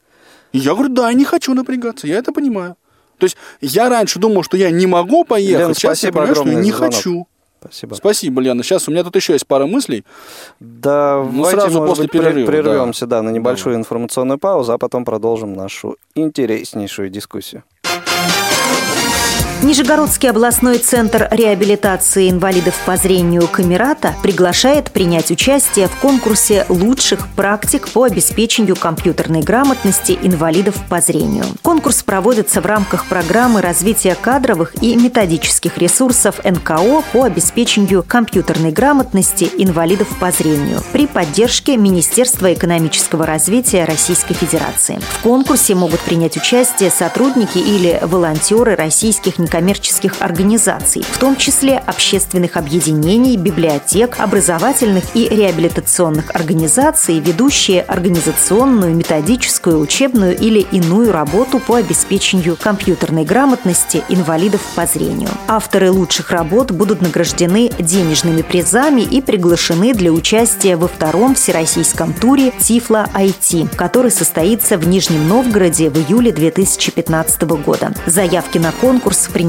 И 0.52 0.58
я 0.58 0.72
говорю, 0.72 0.88
да, 0.94 1.12
не 1.12 1.26
хочу 1.26 1.52
напрягаться, 1.52 2.06
я 2.06 2.16
это 2.16 2.32
понимаю. 2.32 2.76
То 3.18 3.24
есть 3.24 3.36
я 3.60 3.90
раньше 3.90 4.18
думал, 4.18 4.42
что 4.42 4.56
я 4.56 4.70
не 4.70 4.86
могу 4.86 5.24
поехать, 5.24 5.66
Лен, 5.66 5.74
сейчас 5.74 6.02
я 6.04 6.12
понимаю, 6.12 6.34
что 6.34 6.48
я 6.48 6.54
не 6.54 6.70
хочу. 6.70 7.26
Спасибо. 7.60 7.94
Спасибо, 7.94 8.40
Лена. 8.40 8.62
Сейчас 8.62 8.88
у 8.88 8.90
меня 8.90 9.02
тут 9.04 9.16
еще 9.16 9.32
есть 9.32 9.46
пара 9.46 9.66
мыслей. 9.66 10.04
Да, 10.60 11.26
ну, 11.30 11.44
сразу 11.44 11.84
после 11.84 12.04
быть, 12.04 12.12
перерыва. 12.12 12.46
Прервемся, 12.46 13.06
да, 13.06 13.18
да 13.18 13.22
на 13.22 13.30
небольшую 13.30 13.74
да. 13.74 13.80
информационную 13.80 14.38
паузу, 14.38 14.72
а 14.72 14.78
потом 14.78 15.04
продолжим 15.04 15.54
нашу 15.54 15.96
интереснейшую 16.14 17.10
дискуссию. 17.10 17.64
Нижегородский 19.68 20.30
областной 20.30 20.78
центр 20.78 21.28
реабилитации 21.30 22.30
инвалидов 22.30 22.74
по 22.86 22.96
зрению 22.96 23.46
Камерата 23.46 24.14
приглашает 24.22 24.90
принять 24.90 25.30
участие 25.30 25.88
в 25.88 25.96
конкурсе 25.96 26.64
лучших 26.70 27.28
практик 27.36 27.86
по 27.90 28.04
обеспечению 28.04 28.76
компьютерной 28.76 29.42
грамотности 29.42 30.18
инвалидов 30.22 30.74
по 30.88 31.02
зрению. 31.02 31.44
Конкурс 31.60 32.02
проводится 32.02 32.62
в 32.62 32.66
рамках 32.66 33.04
программы 33.10 33.60
развития 33.60 34.16
кадровых 34.18 34.82
и 34.82 34.96
методических 34.96 35.76
ресурсов 35.76 36.42
НКО 36.42 37.02
по 37.12 37.24
обеспечению 37.24 38.02
компьютерной 38.02 38.72
грамотности 38.72 39.50
инвалидов 39.58 40.08
по 40.18 40.30
зрению 40.30 40.80
при 40.92 41.06
поддержке 41.06 41.76
Министерства 41.76 42.54
экономического 42.54 43.26
развития 43.26 43.84
Российской 43.84 44.32
Федерации. 44.32 44.98
В 45.18 45.22
конкурсе 45.22 45.74
могут 45.74 46.00
принять 46.00 46.38
участие 46.38 46.90
сотрудники 46.90 47.58
или 47.58 47.98
волонтеры 48.00 48.74
российских 48.74 49.36
некоммерческих 49.36 49.57
некоммерческих 49.58 50.14
организаций, 50.20 51.02
в 51.02 51.18
том 51.18 51.36
числе 51.36 51.78
общественных 51.78 52.56
объединений, 52.56 53.36
библиотек, 53.36 54.16
образовательных 54.18 55.04
и 55.14 55.28
реабилитационных 55.28 56.34
организаций, 56.34 57.20
ведущие 57.20 57.82
организационную, 57.82 58.94
методическую, 58.94 59.78
учебную 59.78 60.36
или 60.36 60.60
иную 60.60 61.12
работу 61.12 61.58
по 61.58 61.76
обеспечению 61.76 62.56
компьютерной 62.56 63.24
грамотности 63.24 64.02
инвалидов 64.08 64.60
по 64.74 64.86
зрению. 64.86 65.30
Авторы 65.46 65.90
лучших 65.90 66.30
работ 66.30 66.70
будут 66.70 67.02
награждены 67.02 67.70
денежными 67.78 68.42
призами 68.42 69.02
и 69.02 69.20
приглашены 69.20 69.94
для 69.94 70.12
участия 70.12 70.76
во 70.76 70.88
втором 70.88 71.34
всероссийском 71.34 72.12
туре 72.12 72.52
Тифла 72.60 73.08
IT, 73.14 73.74
который 73.76 74.10
состоится 74.10 74.76
в 74.78 74.86
Нижнем 74.86 75.28
Новгороде 75.28 75.90
в 75.90 75.98
июле 75.98 76.32
2015 76.32 77.42
года. 77.42 77.92
Заявки 78.06 78.58
на 78.58 78.72
конкурс 78.72 79.28
принимаются 79.32 79.47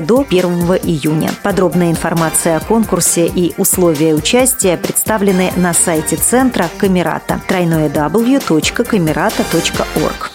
до 0.00 0.24
1 0.28 0.42
июня. 0.82 1.30
Подробная 1.42 1.90
информация 1.90 2.56
о 2.56 2.60
конкурсе 2.60 3.26
и 3.26 3.54
условия 3.58 4.14
участия 4.14 4.76
представлены 4.76 5.52
на 5.56 5.72
сайте 5.72 6.16
центра 6.16 6.68
Камерата 6.78 7.40
www.камерата.орг. 7.48 10.32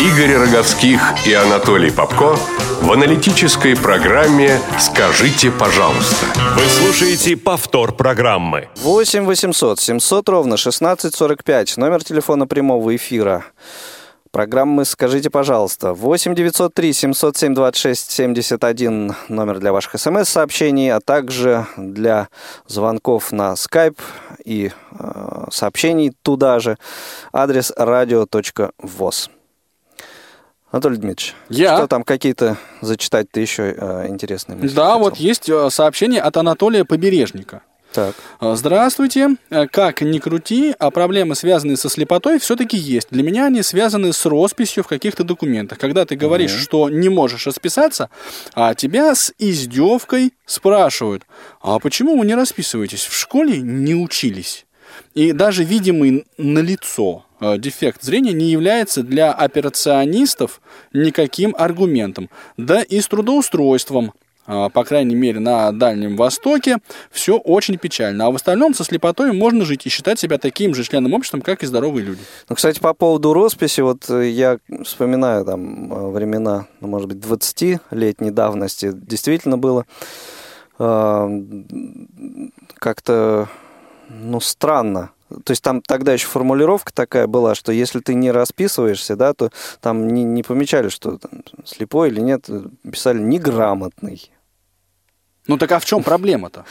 Игорь 0.00 0.36
Роговских 0.36 1.26
и 1.26 1.34
Анатолий 1.34 1.90
Попко 1.90 2.36
в 2.82 2.92
аналитической 2.92 3.76
программе 3.76 4.60
«Скажите, 4.78 5.50
пожалуйста». 5.50 6.26
Вы 6.54 6.62
слушаете 6.68 7.36
повтор 7.36 7.92
программы. 7.92 8.68
8 8.76 9.24
800 9.24 9.80
700 9.80 10.28
ровно 10.28 10.54
1645. 10.54 11.76
Номер 11.76 12.04
телефона 12.04 12.46
прямого 12.46 12.94
эфира. 12.94 13.44
Программы 14.30 14.84
«Скажите, 14.84 15.30
пожалуйста». 15.30 15.94
8 15.94 16.34
903 16.34 16.92
707 16.92 17.54
26 17.54 18.10
71 18.10 19.14
номер 19.28 19.58
для 19.58 19.72
ваших 19.72 19.98
смс-сообщений, 20.00 20.92
а 20.92 21.00
также 21.00 21.66
для 21.76 22.28
звонков 22.66 23.32
на 23.32 23.52
Skype 23.54 23.98
и 24.44 24.70
э, 24.92 25.44
сообщений 25.50 26.12
туда 26.22 26.60
же. 26.60 26.76
Адрес 27.32 27.72
radio.voz. 27.76 29.30
Анатолий 30.70 30.98
Дмитриевич, 30.98 31.34
Я? 31.48 31.76
что 31.76 31.86
там 31.86 32.04
какие-то 32.04 32.58
зачитать-то 32.82 33.40
еще 33.40 33.74
э, 33.76 34.08
интересные 34.08 34.56
мысли? 34.56 34.74
Да, 34.76 34.92
хотел? 34.92 34.98
вот 34.98 35.16
есть 35.16 35.48
э, 35.48 35.70
сообщение 35.70 36.20
от 36.20 36.36
Анатолия 36.36 36.84
Побережника. 36.84 37.62
Так. 37.92 38.14
Э, 38.40 38.54
Здравствуйте. 38.54 39.36
Э, 39.50 39.66
Как 39.66 40.02
ни 40.02 40.18
крути, 40.18 40.74
а 40.78 40.90
проблемы, 40.90 41.34
связанные 41.34 41.76
со 41.76 41.88
слепотой, 41.88 42.38
все-таки 42.38 42.76
есть. 42.76 43.08
Для 43.10 43.22
меня 43.22 43.46
они 43.46 43.62
связаны 43.62 44.12
с 44.12 44.26
росписью 44.26 44.84
в 44.84 44.88
каких-то 44.88 45.24
документах. 45.24 45.78
Когда 45.78 46.04
ты 46.04 46.14
говоришь, 46.16 46.50
что 46.52 46.90
не 46.90 47.08
можешь 47.08 47.46
расписаться, 47.46 48.10
а 48.54 48.74
тебя 48.74 49.14
с 49.14 49.32
издевкой 49.38 50.34
спрашивают, 50.44 51.24
а 51.60 51.78
почему 51.78 52.18
вы 52.18 52.26
не 52.26 52.34
расписываетесь? 52.34 53.04
В 53.04 53.16
школе 53.16 53.58
не 53.58 53.94
учились. 53.94 54.66
И 55.14 55.32
даже 55.32 55.64
видимый 55.64 56.26
на 56.36 56.58
лицо 56.58 57.24
дефект 57.40 58.02
зрения 58.02 58.32
не 58.32 58.50
является 58.50 59.02
для 59.02 59.32
операционистов 59.32 60.60
никаким 60.92 61.54
аргументом. 61.56 62.30
Да 62.56 62.82
и 62.82 63.00
с 63.00 63.06
трудоустройством 63.06 64.12
а, 64.12 64.27
по 64.48 64.84
крайней 64.84 65.14
мере, 65.14 65.40
на 65.40 65.72
Дальнем 65.72 66.16
Востоке, 66.16 66.78
все 67.10 67.36
очень 67.36 67.76
печально. 67.76 68.26
А 68.26 68.30
в 68.30 68.36
остальном 68.36 68.72
со 68.72 68.82
слепотой 68.82 69.32
можно 69.32 69.64
жить 69.66 69.84
и 69.86 69.90
считать 69.90 70.18
себя 70.18 70.38
таким 70.38 70.74
же 70.74 70.84
членом 70.84 71.12
общества, 71.12 71.38
как 71.40 71.62
и 71.62 71.66
здоровые 71.66 72.04
люди. 72.04 72.22
Ну, 72.48 72.56
кстати, 72.56 72.80
по 72.80 72.94
поводу 72.94 73.34
росписи, 73.34 73.82
вот 73.82 74.08
э, 74.08 74.30
я 74.30 74.58
вспоминаю 74.84 75.44
там 75.44 75.92
э, 75.92 76.10
времена, 76.10 76.66
ну, 76.80 76.88
может 76.88 77.08
быть, 77.08 77.18
20-летней 77.18 78.30
давности, 78.30 78.92
действительно 78.94 79.58
было 79.58 79.84
э, 80.78 81.42
как-то, 82.78 83.48
ну, 84.08 84.40
странно. 84.40 85.10
То 85.44 85.50
есть 85.50 85.62
там 85.62 85.82
тогда 85.82 86.14
еще 86.14 86.26
формулировка 86.26 86.90
такая 86.90 87.26
была, 87.26 87.54
что 87.54 87.70
если 87.70 88.00
ты 88.00 88.14
не 88.14 88.30
расписываешься, 88.30 89.14
да, 89.14 89.34
то 89.34 89.50
там 89.82 90.08
не, 90.08 90.24
не 90.24 90.42
помечали, 90.42 90.88
что 90.88 91.18
там, 91.18 91.42
слепой 91.66 92.08
или 92.08 92.20
нет, 92.20 92.48
писали 92.90 93.18
неграмотный. 93.18 94.30
Ну 95.48 95.58
так 95.58 95.72
а 95.72 95.78
в 95.80 95.84
чем 95.84 96.04
проблема-то? 96.04 96.64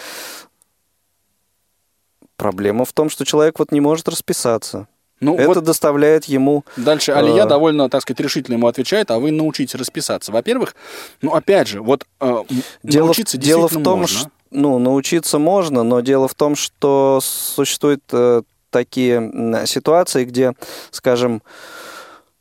Проблема 2.37 2.85
в 2.85 2.93
том, 2.93 3.09
что 3.09 3.25
человек 3.25 3.59
вот 3.59 3.71
не 3.71 3.81
может 3.81 4.07
расписаться. 4.07 4.87
Ну, 5.19 5.35
Это 5.35 5.47
вот 5.47 5.63
доставляет 5.63 6.25
ему... 6.25 6.63
дальше 6.75 7.11
Алия 7.11 7.45
э, 7.45 7.47
довольно, 7.47 7.89
так 7.89 8.03
сказать, 8.03 8.19
решительно 8.19 8.53
ему 8.53 8.67
отвечает, 8.67 9.09
а 9.09 9.17
вы 9.17 9.31
научитесь 9.31 9.73
расписаться. 9.73 10.31
Во-первых, 10.31 10.75
ну, 11.23 11.33
опять 11.33 11.67
же, 11.67 11.81
вот 11.81 12.05
э, 12.21 12.43
Дело, 12.83 13.05
научиться 13.05 13.39
дело 13.39 13.67
в 13.67 13.73
том, 13.83 14.01
можно. 14.01 14.19
что 14.19 14.31
ну, 14.51 14.77
научиться 14.77 15.39
можно, 15.39 15.81
но 15.81 16.01
дело 16.01 16.27
в 16.27 16.35
том, 16.35 16.55
что 16.55 17.19
существуют 17.23 18.03
э, 18.11 18.43
такие 18.69 19.65
ситуации, 19.65 20.23
где, 20.25 20.53
скажем, 20.91 21.41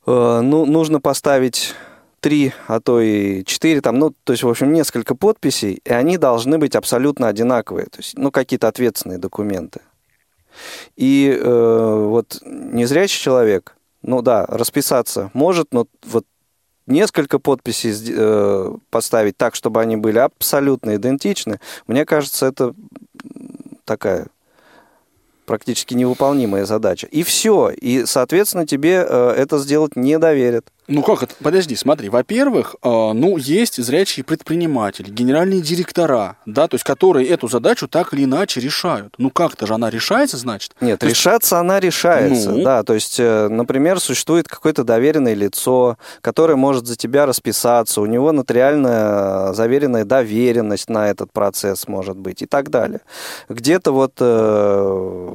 э, 0.07 0.41
ну, 0.43 0.66
нужно 0.66 1.01
поставить 1.01 1.74
три, 2.20 2.52
а 2.66 2.80
то 2.80 3.00
и 3.00 3.44
четыре, 3.44 3.80
там, 3.80 3.98
ну, 3.98 4.14
то 4.24 4.32
есть, 4.32 4.42
в 4.42 4.48
общем, 4.48 4.72
несколько 4.72 5.14
подписей, 5.14 5.80
и 5.84 5.92
они 5.92 6.18
должны 6.18 6.58
быть 6.58 6.74
абсолютно 6.74 7.28
одинаковые, 7.28 7.86
то 7.86 7.98
есть, 7.98 8.16
ну, 8.16 8.30
какие-то 8.30 8.68
ответственные 8.68 9.18
документы. 9.18 9.80
И 10.96 11.38
э, 11.38 12.06
вот 12.08 12.40
незрячий 12.44 13.20
человек, 13.20 13.76
ну 14.02 14.22
да, 14.22 14.46
расписаться 14.46 15.30
может, 15.34 15.72
но 15.72 15.86
вот 16.04 16.24
несколько 16.86 17.38
подписей 17.38 17.92
э, 18.16 18.74
поставить 18.90 19.36
так, 19.36 19.54
чтобы 19.54 19.80
они 19.80 19.96
были 19.96 20.18
абсолютно 20.18 20.96
идентичны, 20.96 21.60
мне 21.86 22.04
кажется, 22.04 22.46
это 22.46 22.74
такая 23.84 24.28
практически 25.44 25.94
невыполнимая 25.94 26.66
задача. 26.66 27.06
И 27.06 27.22
все. 27.22 27.70
И, 27.70 28.04
соответственно, 28.04 28.66
тебе 28.66 29.06
э, 29.08 29.34
это 29.36 29.58
сделать 29.58 29.96
не 29.96 30.18
доверят. 30.18 30.66
Ну 30.89 31.03
как 31.03 31.22
это? 31.22 31.34
Подожди, 31.43 31.74
смотри. 31.76 32.09
Во-первых, 32.09 32.76
э, 32.82 32.89
ну 32.89 33.37
есть 33.37 33.82
зрячие 33.82 34.22
предприниматели, 34.24 35.11
генеральные 35.11 35.61
директора, 35.61 36.37
да, 36.47 36.68
то 36.68 36.74
есть 36.76 36.84
которые 36.84 37.28
эту 37.28 37.49
задачу 37.49 37.89
так 37.89 38.14
или 38.14 38.24
иначе 38.24 38.61
решают. 38.61 39.14
Ну 39.18 39.30
как-то 39.30 39.66
же 39.66 39.74
она 39.74 39.91
решается, 39.91 40.37
значит? 40.37 40.72
Нет, 40.80 41.01
То 41.01 41.07
есть- 41.07 41.18
решаться 41.18 41.59
она 41.59 41.80
решается, 41.80 42.51
Ну? 42.51 42.62
да. 42.62 42.82
То 42.84 42.95
есть, 42.95 43.16
э, 43.18 43.49
например, 43.49 43.99
существует 44.01 44.47
какое-то 44.49 44.84
доверенное 44.84 45.34
лицо, 45.34 45.97
которое 46.20 46.57
может 46.57 46.87
за 46.87 46.97
тебя 46.97 47.26
расписаться, 47.26 48.01
у 48.01 48.07
него 48.07 48.30
нотариальная 48.32 49.51
э, 49.51 49.55
заверенная 49.55 50.05
доверенность 50.05 50.89
на 50.89 51.09
этот 51.09 51.32
процесс 51.32 51.89
может 51.89 52.16
быть 52.16 52.43
и 52.43 52.47
так 52.47 52.70
далее. 52.70 53.01
Где-то 53.49 53.91
вот 53.93 54.12
э, 54.20 55.32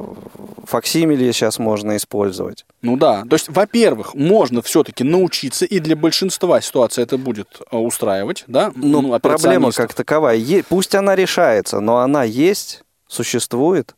факсимили 0.65 1.31
сейчас 1.31 1.59
можно 1.59 1.97
использовать. 1.97 2.65
Ну 2.81 2.97
да. 2.97 3.23
То 3.29 3.35
есть, 3.35 3.49
во-первых, 3.49 4.15
можно 4.15 4.61
все-таки 4.61 5.03
научиться, 5.03 5.40
и 5.43 5.79
для 5.79 5.95
большинства 5.95 6.61
ситуаций 6.61 7.03
это 7.03 7.17
будет 7.17 7.61
э, 7.71 7.77
устраивать, 7.77 8.43
да? 8.47 8.71
Но 8.75 9.01
ну, 9.01 9.19
проблема 9.19 9.69
операционистов. 9.69 9.75
как 9.75 9.93
таковая, 9.93 10.37
е- 10.37 10.63
пусть 10.63 10.95
она 10.95 11.15
решается, 11.15 11.79
но 11.79 11.97
она 11.97 12.23
есть, 12.23 12.83
существует. 13.07 13.95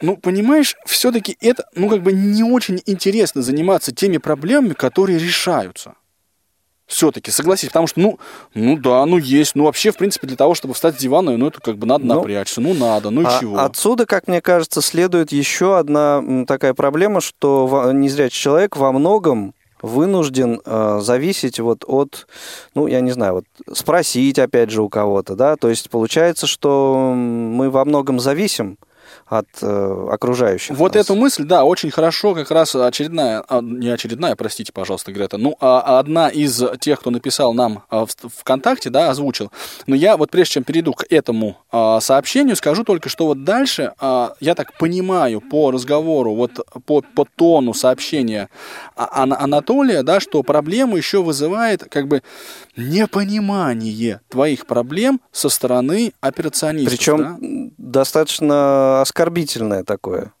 Ну, 0.00 0.16
понимаешь, 0.16 0.76
все-таки 0.86 1.36
это, 1.40 1.64
ну, 1.74 1.88
как 1.88 2.02
бы 2.02 2.12
не 2.12 2.44
очень 2.44 2.80
интересно 2.86 3.42
заниматься 3.42 3.92
теми 3.92 4.18
проблемами, 4.18 4.74
которые 4.74 5.18
решаются. 5.18 5.94
Все-таки, 6.86 7.30
согласись, 7.30 7.68
потому 7.68 7.86
что, 7.86 8.00
ну, 8.00 8.18
ну 8.54 8.78
да, 8.78 9.04
ну 9.04 9.18
есть, 9.18 9.54
ну 9.54 9.64
вообще, 9.64 9.90
в 9.90 9.98
принципе, 9.98 10.26
для 10.26 10.38
того, 10.38 10.54
чтобы 10.54 10.72
встать 10.72 10.94
с 10.94 10.98
дивана, 10.98 11.36
ну 11.36 11.48
это 11.48 11.60
как 11.60 11.76
бы 11.76 11.86
надо 11.86 12.06
Ну, 12.06 12.14
напрячься, 12.14 12.62
ну 12.62 12.72
надо, 12.72 13.10
ну 13.10 13.22
и 13.22 13.24
А 13.26 13.38
чего. 13.38 13.58
Отсюда, 13.58 14.06
как 14.06 14.26
мне 14.26 14.40
кажется, 14.40 14.80
следует 14.80 15.30
еще 15.30 15.76
одна 15.76 16.24
такая 16.46 16.72
проблема, 16.72 17.20
что 17.20 17.90
незрячий 17.92 18.40
человек 18.40 18.76
во 18.78 18.90
многом 18.92 19.52
вынужден 19.82 20.60
э, 20.64 20.98
зависеть 21.00 21.60
вот 21.60 21.84
от, 21.86 22.26
ну, 22.74 22.86
я 22.86 23.00
не 23.00 23.10
знаю, 23.10 23.34
вот 23.34 23.44
спросить 23.76 24.38
опять 24.38 24.70
же 24.70 24.82
у 24.82 24.88
кого-то, 24.88 25.34
да, 25.34 25.56
то 25.56 25.68
есть 25.68 25.90
получается, 25.90 26.46
что 26.46 27.12
мы 27.14 27.70
во 27.70 27.84
многом 27.84 28.20
зависим 28.20 28.78
от 29.28 29.46
э, 29.62 30.08
окружающих. 30.10 30.76
Вот 30.76 30.94
нас. 30.94 31.04
эту 31.04 31.14
мысль, 31.14 31.44
да, 31.44 31.64
очень 31.64 31.90
хорошо 31.90 32.34
как 32.34 32.50
раз 32.50 32.74
очередная, 32.74 33.44
а, 33.48 33.60
не 33.60 33.88
очередная, 33.88 34.36
простите, 34.36 34.72
пожалуйста, 34.72 35.12
Грета, 35.12 35.36
ну, 35.38 35.56
а 35.60 35.98
одна 35.98 36.28
из 36.28 36.62
тех, 36.80 37.00
кто 37.00 37.10
написал 37.10 37.52
нам 37.54 37.82
а, 37.90 38.06
в 38.06 38.10
ВКонтакте, 38.38 38.90
да, 38.90 39.10
озвучил. 39.10 39.52
Но 39.86 39.94
я 39.94 40.16
вот 40.16 40.30
прежде 40.30 40.54
чем 40.54 40.64
перейду 40.64 40.92
к 40.92 41.04
этому 41.10 41.58
а, 41.70 42.00
сообщению, 42.00 42.56
скажу 42.56 42.84
только, 42.84 43.08
что 43.08 43.26
вот 43.26 43.44
дальше, 43.44 43.92
а, 44.00 44.34
я 44.40 44.54
так 44.54 44.76
понимаю 44.78 45.40
по 45.40 45.70
разговору, 45.70 46.34
вот 46.34 46.52
по, 46.86 47.02
по 47.02 47.26
тону 47.36 47.74
сообщения 47.74 48.48
А- 48.96 49.24
Ана- 49.24 49.38
Анатолия, 49.38 50.02
да, 50.02 50.20
что 50.20 50.42
проблему 50.42 50.96
еще 50.96 51.22
вызывает 51.22 51.84
как 51.84 52.08
бы 52.08 52.22
непонимание 52.78 54.20
твоих 54.28 54.66
проблем 54.66 55.20
со 55.32 55.48
стороны 55.48 56.12
операционистов. 56.20 56.96
Причем 56.96 57.16
да? 57.18 57.72
достаточно 57.76 59.02
оскорбительное 59.02 59.84
такое. 59.84 60.32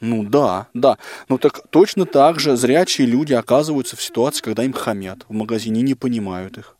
Ну 0.00 0.24
да, 0.24 0.68
да. 0.74 0.98
Ну 1.28 1.38
так 1.38 1.62
точно 1.70 2.04
так 2.04 2.38
же 2.38 2.56
зрячие 2.56 3.06
люди 3.06 3.32
оказываются 3.32 3.96
в 3.96 4.02
ситуации, 4.02 4.42
когда 4.42 4.64
им 4.64 4.72
хамят 4.72 5.24
в 5.28 5.32
магазине, 5.32 5.82
не 5.82 5.94
понимают 5.94 6.58
их. 6.58 6.76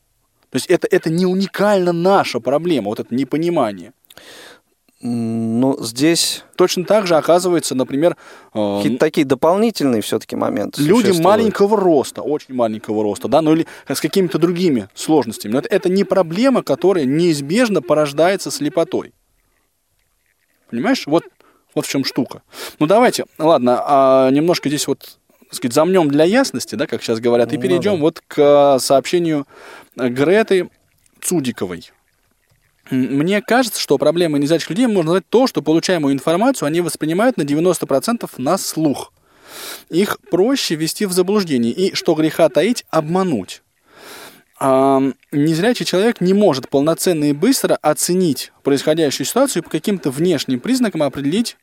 То 0.50 0.56
есть 0.56 0.66
это, 0.66 0.86
это 0.90 1.10
не 1.10 1.26
уникально 1.26 1.92
наша 1.92 2.40
проблема, 2.40 2.88
вот 2.88 3.00
это 3.00 3.14
непонимание. 3.14 3.92
Ну, 5.08 5.76
здесь 5.80 6.44
Точно 6.56 6.84
так 6.84 7.06
же 7.06 7.16
оказывается, 7.16 7.74
например, 7.74 8.16
э, 8.54 8.76
какие-то 8.78 8.98
такие 8.98 9.26
дополнительные 9.26 10.00
все-таки 10.00 10.36
моменты 10.36 10.82
люди 10.82 11.10
маленького 11.20 11.76
роста, 11.76 12.22
очень 12.22 12.54
маленького 12.54 13.02
роста, 13.02 13.28
да, 13.28 13.42
ну 13.42 13.52
или 13.52 13.66
с 13.86 14.00
какими-то 14.00 14.38
другими 14.38 14.88
сложностями. 14.94 15.52
Но 15.52 15.58
это, 15.58 15.68
это 15.68 15.88
не 15.90 16.04
проблема, 16.04 16.62
которая 16.62 17.04
неизбежно 17.04 17.82
порождается 17.82 18.50
слепотой. 18.50 19.12
Понимаешь? 20.70 21.06
Вот, 21.06 21.24
вот 21.74 21.84
в 21.84 21.88
чем 21.88 22.04
штука. 22.04 22.42
Ну 22.80 22.86
давайте, 22.86 23.26
ладно, 23.38 23.82
а 23.86 24.30
немножко 24.30 24.70
здесь 24.70 24.88
вот, 24.88 25.18
так 25.44 25.54
сказать, 25.54 25.74
замнем 25.74 26.08
для 26.08 26.24
ясности, 26.24 26.74
да, 26.74 26.86
как 26.86 27.02
сейчас 27.02 27.20
говорят, 27.20 27.52
и 27.52 27.56
Ну 27.56 27.62
перейдем 27.62 27.96
да. 27.96 28.00
вот 28.00 28.22
к 28.26 28.78
сообщению 28.80 29.46
Греты 29.94 30.70
Цудиковой. 31.20 31.90
Мне 32.90 33.42
кажется, 33.42 33.80
что 33.80 33.98
проблемой 33.98 34.40
незрячих 34.40 34.70
людей 34.70 34.86
можно 34.86 35.10
назвать 35.10 35.28
то, 35.28 35.46
что 35.46 35.62
получаемую 35.62 36.14
информацию 36.14 36.66
они 36.66 36.80
воспринимают 36.80 37.36
на 37.36 37.42
90% 37.42 38.30
на 38.38 38.58
слух. 38.58 39.12
Их 39.90 40.18
проще 40.30 40.74
ввести 40.74 41.06
в 41.06 41.12
заблуждение 41.12 41.72
и, 41.72 41.94
что 41.94 42.14
греха 42.14 42.48
таить, 42.48 42.84
обмануть. 42.90 43.62
А, 44.58 45.02
незрячий 45.32 45.84
человек 45.84 46.20
не 46.20 46.32
может 46.32 46.68
полноценно 46.68 47.24
и 47.24 47.32
быстро 47.32 47.76
оценить 47.82 48.52
происходящую 48.62 49.26
ситуацию 49.26 49.62
и 49.62 49.64
по 49.64 49.70
каким-то 49.70 50.10
внешним 50.10 50.60
признакам 50.60 51.02
определить 51.02 51.56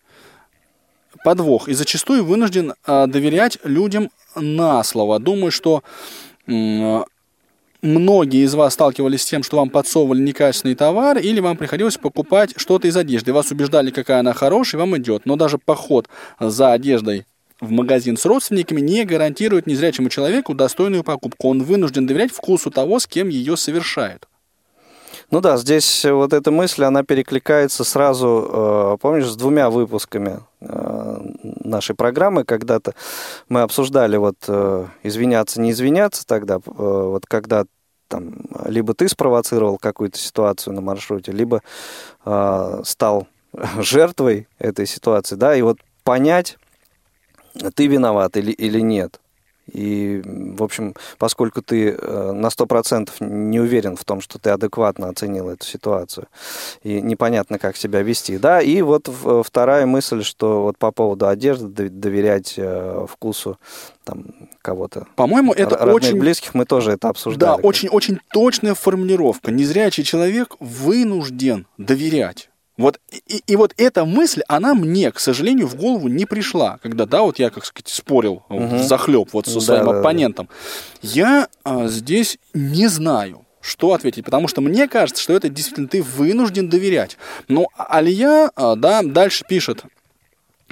подвох. 1.24 1.70
И 1.70 1.74
зачастую 1.74 2.26
вынужден 2.26 2.74
а, 2.86 3.08
доверять 3.08 3.58
людям 3.64 4.12
на 4.36 4.84
слово. 4.84 5.20
Думаю, 5.20 5.52
что 5.52 5.84
многие 7.84 8.44
из 8.44 8.56
вас 8.56 8.74
сталкивались 8.74 9.22
с 9.22 9.26
тем, 9.26 9.44
что 9.44 9.58
вам 9.58 9.70
подсовывали 9.70 10.22
некачественный 10.22 10.76
товар, 10.76 11.18
или 11.20 11.40
вам 11.40 11.58
приходилось 11.58 11.98
покупать 11.98 12.54
что-то 12.58 12.88
из 12.88 12.98
одежды. 12.98 13.34
Вас 13.34 13.52
убеждали, 13.52 13.92
какая 13.92 14.22
она 14.22 14.34
хорошая, 14.34 14.80
вам 14.80 14.98
идет. 14.98 15.26
Но 15.26 15.36
даже 15.36 15.60
поход 15.60 16.08
за 16.40 16.72
одеждой 16.72 17.26
в 17.60 17.72
магазин 17.72 18.18
с 18.18 18.26
родственниками 18.26 18.82
не 18.82 19.06
гарантирует 19.06 19.68
незрячему 19.68 20.10
человеку 20.10 20.54
достойную 20.54 21.04
покупку. 21.04 21.50
Он 21.50 21.64
вынужден 21.64 22.08
доверять 22.08 22.32
вкусу 22.32 22.72
того, 22.72 23.00
с 23.00 23.08
кем 23.08 23.30
ее 23.30 23.58
совершает. 23.58 24.28
Ну 25.34 25.42
да, 25.42 25.58
здесь 25.58 26.06
вот 26.06 26.32
эта 26.32 26.52
мысль, 26.52 26.84
она 26.84 27.02
перекликается 27.02 27.84
сразу, 27.84 28.48
э, 28.54 28.98
помнишь, 29.02 29.26
с 29.26 29.36
двумя 29.36 29.72
выпусками 29.72 30.42
э, 30.62 31.22
нашей 31.64 31.96
программы. 31.96 32.44
Когда-то 32.44 32.94
мы 33.50 33.62
обсуждали 33.62 34.16
вот 34.18 34.36
э, 34.48 34.86
извиняться, 35.02 35.60
не 35.60 35.72
извиняться 35.72 36.24
тогда, 36.28 36.60
вот 36.64 37.26
когда 37.26 37.66
там 38.10 38.36
либо 38.66 38.94
ты 38.94 39.08
спровоцировал 39.08 39.80
какую-то 39.80 40.20
ситуацию 40.20 40.76
на 40.76 40.82
маршруте, 40.82 41.32
либо 41.32 41.64
стал 42.84 43.28
жертвой 43.80 44.48
этой 44.60 44.86
ситуации, 44.86 45.34
да, 45.34 45.56
и 45.56 45.64
вот 45.64 45.80
понять, 46.04 46.60
ты 47.74 47.88
виноват 47.88 48.38
или, 48.38 48.52
или 48.52 48.82
нет. 48.82 49.20
И, 49.72 50.22
в 50.26 50.62
общем, 50.62 50.94
поскольку 51.18 51.62
ты 51.62 51.92
э, 51.92 52.32
на 52.34 52.48
100% 52.48 53.10
не 53.22 53.60
уверен 53.62 53.96
в 53.96 54.04
том, 54.04 54.20
что 54.20 54.38
ты 54.38 54.50
адекватно 54.50 55.08
оценил 55.08 55.50
эту 55.50 55.66
ситуацию, 55.66 56.28
и 56.84 57.02
непонятно, 57.02 57.58
как 57.60 57.78
себя 57.78 58.02
вести. 58.02 58.38
Да, 58.38 58.62
и 58.62 58.82
вот 58.82 59.08
в- 59.08 59.42
вторая 59.44 59.86
мысль, 59.86 60.22
что 60.24 60.64
вот 60.64 60.78
по 60.78 60.92
поводу 60.92 61.28
одежды 61.28 61.68
дов- 61.68 61.90
доверять 61.90 62.56
э, 62.58 63.06
вкусу 63.10 63.58
там, 64.04 64.26
кого-то. 64.62 65.08
По-моему, 65.16 65.54
это 65.54 65.78
родных, 65.78 65.96
очень 65.96 66.20
близких, 66.20 66.54
мы 66.54 66.66
тоже 66.66 66.92
это 66.92 67.08
обсуждали. 67.10 67.62
Да, 67.62 67.68
очень-очень 67.68 68.20
точная 68.34 68.74
формулировка. 68.76 69.50
Незрячий 69.52 70.04
человек 70.04 70.56
вынужден 70.60 71.68
доверять. 71.78 72.50
Вот, 72.76 73.00
и, 73.28 73.44
и 73.46 73.56
вот 73.56 73.74
эта 73.78 74.04
мысль, 74.04 74.42
она 74.48 74.74
мне, 74.74 75.12
к 75.12 75.20
сожалению, 75.20 75.68
в 75.68 75.76
голову 75.76 76.08
не 76.08 76.26
пришла, 76.26 76.80
когда, 76.82 77.06
да, 77.06 77.22
вот 77.22 77.38
я, 77.38 77.50
как 77.52 77.66
сказать, 77.66 77.88
спорил 77.88 78.44
Мгм. 78.50 78.80
захлеб 78.80 79.30
вот 79.32 79.46
со 79.46 79.56
Да, 79.56 79.62
своим 79.62 79.86
да, 79.86 79.92
да. 79.92 80.00
оппонентом. 80.00 80.50
Я 81.02 81.50
а, 81.64 81.88
здесь 81.88 82.40
не 82.56 82.88
знаю, 82.88 83.46
что 83.62 83.94
ответить, 83.94 84.26
потому 84.26 84.48
что 84.48 84.62
мне 84.62 84.88
кажется, 84.88 85.22
что 85.22 85.34
это 85.34 85.50
действительно 85.50 85.88
ты 85.88 86.02
вынужден 86.02 86.68
доверять. 86.68 87.18
Но 87.48 87.68
Алия, 87.78 88.50
а, 88.56 88.76
да, 88.76 89.02
дальше 89.04 89.46
пишет, 89.48 89.84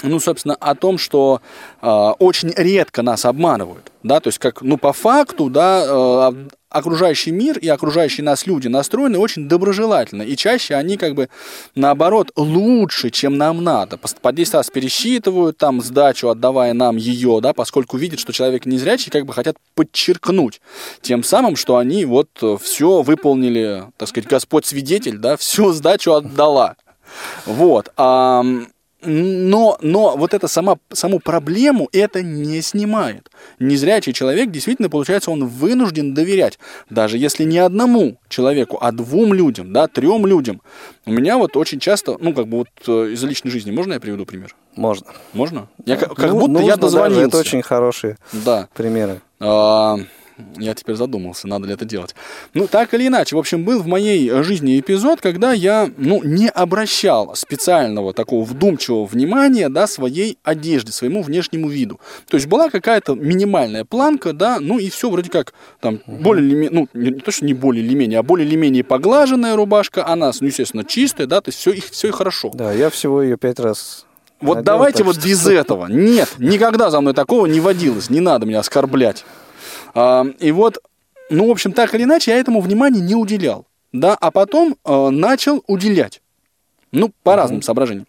ну, 0.02 0.20
собственно, 0.20 0.56
о 0.56 0.74
том, 0.74 0.98
что 0.98 1.42
э, 1.82 1.88
очень 1.88 2.52
редко 2.56 3.04
нас 3.04 3.24
обманывают, 3.26 3.92
да, 4.02 4.20
то 4.20 4.30
есть 4.30 4.40
как, 4.40 4.64
ну, 4.64 4.78
по 4.78 4.94
факту, 4.94 5.50
да, 5.50 6.32
э, 6.34 6.48
окружающий 6.72 7.32
мир 7.32 7.58
и 7.60 7.68
окружающие 7.68 8.24
нас 8.24 8.48
люди 8.48 8.68
настроены 8.68 9.20
очень 9.20 9.48
доброжелательно, 9.48 10.24
и 10.24 10.36
чаще 10.36 10.76
они 10.76 10.98
как 10.98 11.14
бы, 11.14 11.30
наоборот, 11.76 12.32
лучше, 12.36 13.10
чем 13.10 13.38
нам 13.38 13.64
надо, 13.64 13.98
по 13.98 14.32
10 14.32 14.54
раз 14.54 14.70
пересчитывают 14.70 15.58
там 15.58 15.82
сдачу, 15.82 16.30
отдавая 16.30 16.74
нам 16.74 16.96
ее, 16.96 17.40
да, 17.42 17.54
поскольку 17.54 17.98
видят, 17.98 18.20
что 18.20 18.32
человек 18.32 18.66
незрячий, 18.66 19.12
как 19.12 19.26
бы 19.26 19.34
хотят 19.34 19.58
подчеркнуть 19.76 20.62
тем 21.02 21.24
самым, 21.24 21.56
что 21.56 21.78
они 21.78 22.06
вот 22.06 22.30
все 22.62 23.02
выполнили, 23.02 23.84
так 23.98 24.08
сказать, 24.08 24.30
Господь 24.30 24.66
свидетель, 24.66 25.18
да, 25.18 25.36
всю 25.36 25.74
сдачу 25.74 26.14
отдала. 26.14 26.76
Вот. 27.46 27.92
а, 27.98 28.44
но, 29.04 29.78
но 29.82 30.16
вот 30.16 30.34
это 30.34 30.48
сама, 30.48 30.78
саму 30.92 31.20
проблему 31.20 31.90
это 31.92 32.22
не 32.22 32.62
снимает. 32.62 33.30
Незрячий 33.60 34.14
человек, 34.14 34.52
действительно, 34.52 34.90
получается, 34.90 35.32
он 35.32 35.48
вынужден 35.48 36.14
доверять. 36.14 36.60
Даже 36.90 37.18
если 37.18 37.44
не 37.44 37.58
одному 37.60 38.18
человеку, 38.30 38.78
а 38.82 38.92
двум 38.92 39.34
людям, 39.34 39.74
да, 39.74 39.88
трем 39.88 40.26
людям. 40.26 40.62
У 41.06 41.12
меня 41.12 41.38
вот 41.38 41.58
очень 41.58 41.80
часто, 41.80 42.18
ну, 42.20 42.34
как 42.34 42.48
бы 42.48 42.60
вот 42.60 42.68
э, 42.88 43.14
из 43.14 43.24
личной 43.24 43.52
жизни, 43.52 43.72
можно 43.72 43.94
я 43.94 44.00
приведу 44.00 44.26
пример? 44.26 44.56
Можно. 44.76 45.08
Можно? 45.34 45.68
Я, 45.86 45.98
как 45.98 46.18
Ну, 46.18 46.40
будто 46.40 46.52
нужно 46.52 46.66
я 46.66 46.76
даже, 46.76 46.82
дозвонился. 46.82 47.28
Это 47.28 47.38
очень 47.40 47.62
хорошие 47.62 48.18
Да. 48.32 48.68
примеры. 48.74 49.22
А, 49.40 49.98
Я 50.58 50.74
теперь 50.74 50.96
задумался, 50.96 51.48
надо 51.48 51.68
ли 51.68 51.74
это 51.74 51.86
делать. 51.86 52.16
Ну, 52.54 52.68
так 52.68 52.94
или 52.94 53.08
иначе, 53.08 53.36
в 53.36 53.40
общем, 53.40 53.64
был 53.64 53.82
в 53.82 53.88
моей 53.88 54.30
жизни 54.44 54.80
эпизод, 54.80 55.22
когда 55.22 55.54
я, 55.54 55.90
ну, 55.98 56.22
не 56.24 56.50
обращал 56.50 57.36
специального 57.36 58.14
такого 58.14 58.44
вдумчивого 58.44 59.06
внимания, 59.06 59.70
да, 59.70 59.88
своей 59.88 60.38
одежде, 60.44 60.92
своему 60.92 61.22
внешнему 61.22 61.70
виду. 61.70 62.00
То 62.28 62.38
есть 62.38 62.48
была 62.48 62.70
какая-то 62.70 63.16
минимальная 63.16 63.86
планка, 63.86 64.34
да, 64.34 64.60
ну 64.60 64.80
и 64.80 64.90
все 64.90 65.10
вроде 65.10 65.30
как 65.30 65.54
там 65.80 66.00
более 66.06 66.46
или 66.46 66.56
менее, 66.56 66.72
ну, 66.72 66.88
не, 66.94 67.12
не 67.12 67.20
то, 67.20 67.32
что 67.32 67.46
не 67.46 67.54
более 67.54 67.84
или 67.84 67.94
менее, 67.94 68.20
а 68.20 68.24
более 68.24 68.48
или 68.48 68.56
менее 68.56 68.84
поглаженная 68.84 69.56
рубашка, 69.56 70.06
она, 70.06 70.32
ну, 70.40 70.48
естественно, 70.48 70.84
чистая, 70.84 71.28
да, 71.28 71.42
то 71.42 71.50
есть 71.50 71.60
все, 71.60 71.74
все 71.74 72.10
и 72.10 72.12
хорошо. 72.12 72.52
Да, 72.54 72.72
я 72.74 72.90
всего 72.90 73.22
ее 73.22 73.38
пять 73.38 73.60
раз 73.60 74.06
Вот 74.40 74.56
надел, 74.56 74.66
давайте 74.66 75.04
вот 75.04 75.18
без 75.18 75.46
этого. 75.48 75.88
Нет, 75.88 76.30
никогда 76.38 76.90
за 76.90 77.02
мной 77.02 77.14
такого 77.14 77.46
не 77.46 77.60
водилось. 77.60 78.10
Не 78.10 78.20
надо 78.20 78.46
меня 78.46 78.60
оскорблять. 78.60 79.26
А, 79.94 80.26
и 80.40 80.52
вот, 80.52 80.78
ну, 81.30 81.48
в 81.48 81.52
общем, 81.52 81.74
так 81.74 81.94
или 81.96 82.04
иначе, 82.04 82.32
я 82.32 82.38
этому 82.38 82.62
внимания 82.62 83.02
не 83.02 83.16
уделял. 83.16 83.66
Да, 83.92 84.16
а 84.16 84.32
потом 84.32 84.78
э, 84.86 85.10
начал 85.10 85.64
уделять. 85.68 86.22
Ну, 86.92 87.12
по 87.24 87.36
разным 87.36 87.62
соображениям. 87.62 88.08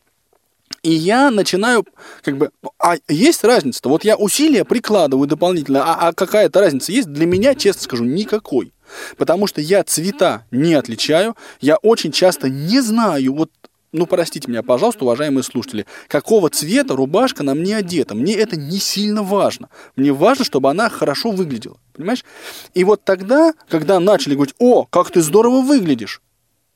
И 0.82 0.90
я 0.92 1.30
начинаю, 1.30 1.84
как 2.22 2.36
бы, 2.38 2.50
а 2.78 2.96
есть 3.08 3.44
разница-то? 3.44 3.88
Вот 3.88 4.04
я 4.04 4.16
усилия 4.16 4.64
прикладываю 4.64 5.28
дополнительно, 5.28 5.84
а, 5.84 6.08
а 6.08 6.12
какая-то 6.12 6.60
разница 6.60 6.90
есть? 6.90 7.12
Для 7.12 7.26
меня, 7.26 7.54
честно 7.54 7.82
скажу, 7.82 8.04
никакой. 8.04 8.72
Потому 9.16 9.46
что 9.46 9.60
я 9.60 9.84
цвета 9.84 10.44
не 10.50 10.74
отличаю, 10.74 11.36
я 11.60 11.76
очень 11.76 12.10
часто 12.10 12.48
не 12.48 12.80
знаю, 12.80 13.34
вот, 13.34 13.50
ну, 13.92 14.06
простите 14.06 14.50
меня, 14.50 14.62
пожалуйста, 14.62 15.04
уважаемые 15.04 15.42
слушатели, 15.42 15.86
какого 16.08 16.48
цвета 16.48 16.96
рубашка 16.96 17.42
на 17.42 17.54
мне 17.54 17.76
одета. 17.76 18.14
Мне 18.14 18.34
это 18.34 18.56
не 18.56 18.78
сильно 18.78 19.22
важно. 19.22 19.68
Мне 19.96 20.12
важно, 20.12 20.46
чтобы 20.46 20.70
она 20.70 20.88
хорошо 20.88 21.30
выглядела. 21.30 21.76
Понимаешь? 21.92 22.24
И 22.72 22.84
вот 22.84 23.04
тогда, 23.04 23.52
когда 23.68 24.00
начали 24.00 24.34
говорить, 24.34 24.54
о, 24.58 24.86
как 24.86 25.10
ты 25.10 25.20
здорово 25.20 25.60
выглядишь, 25.60 26.22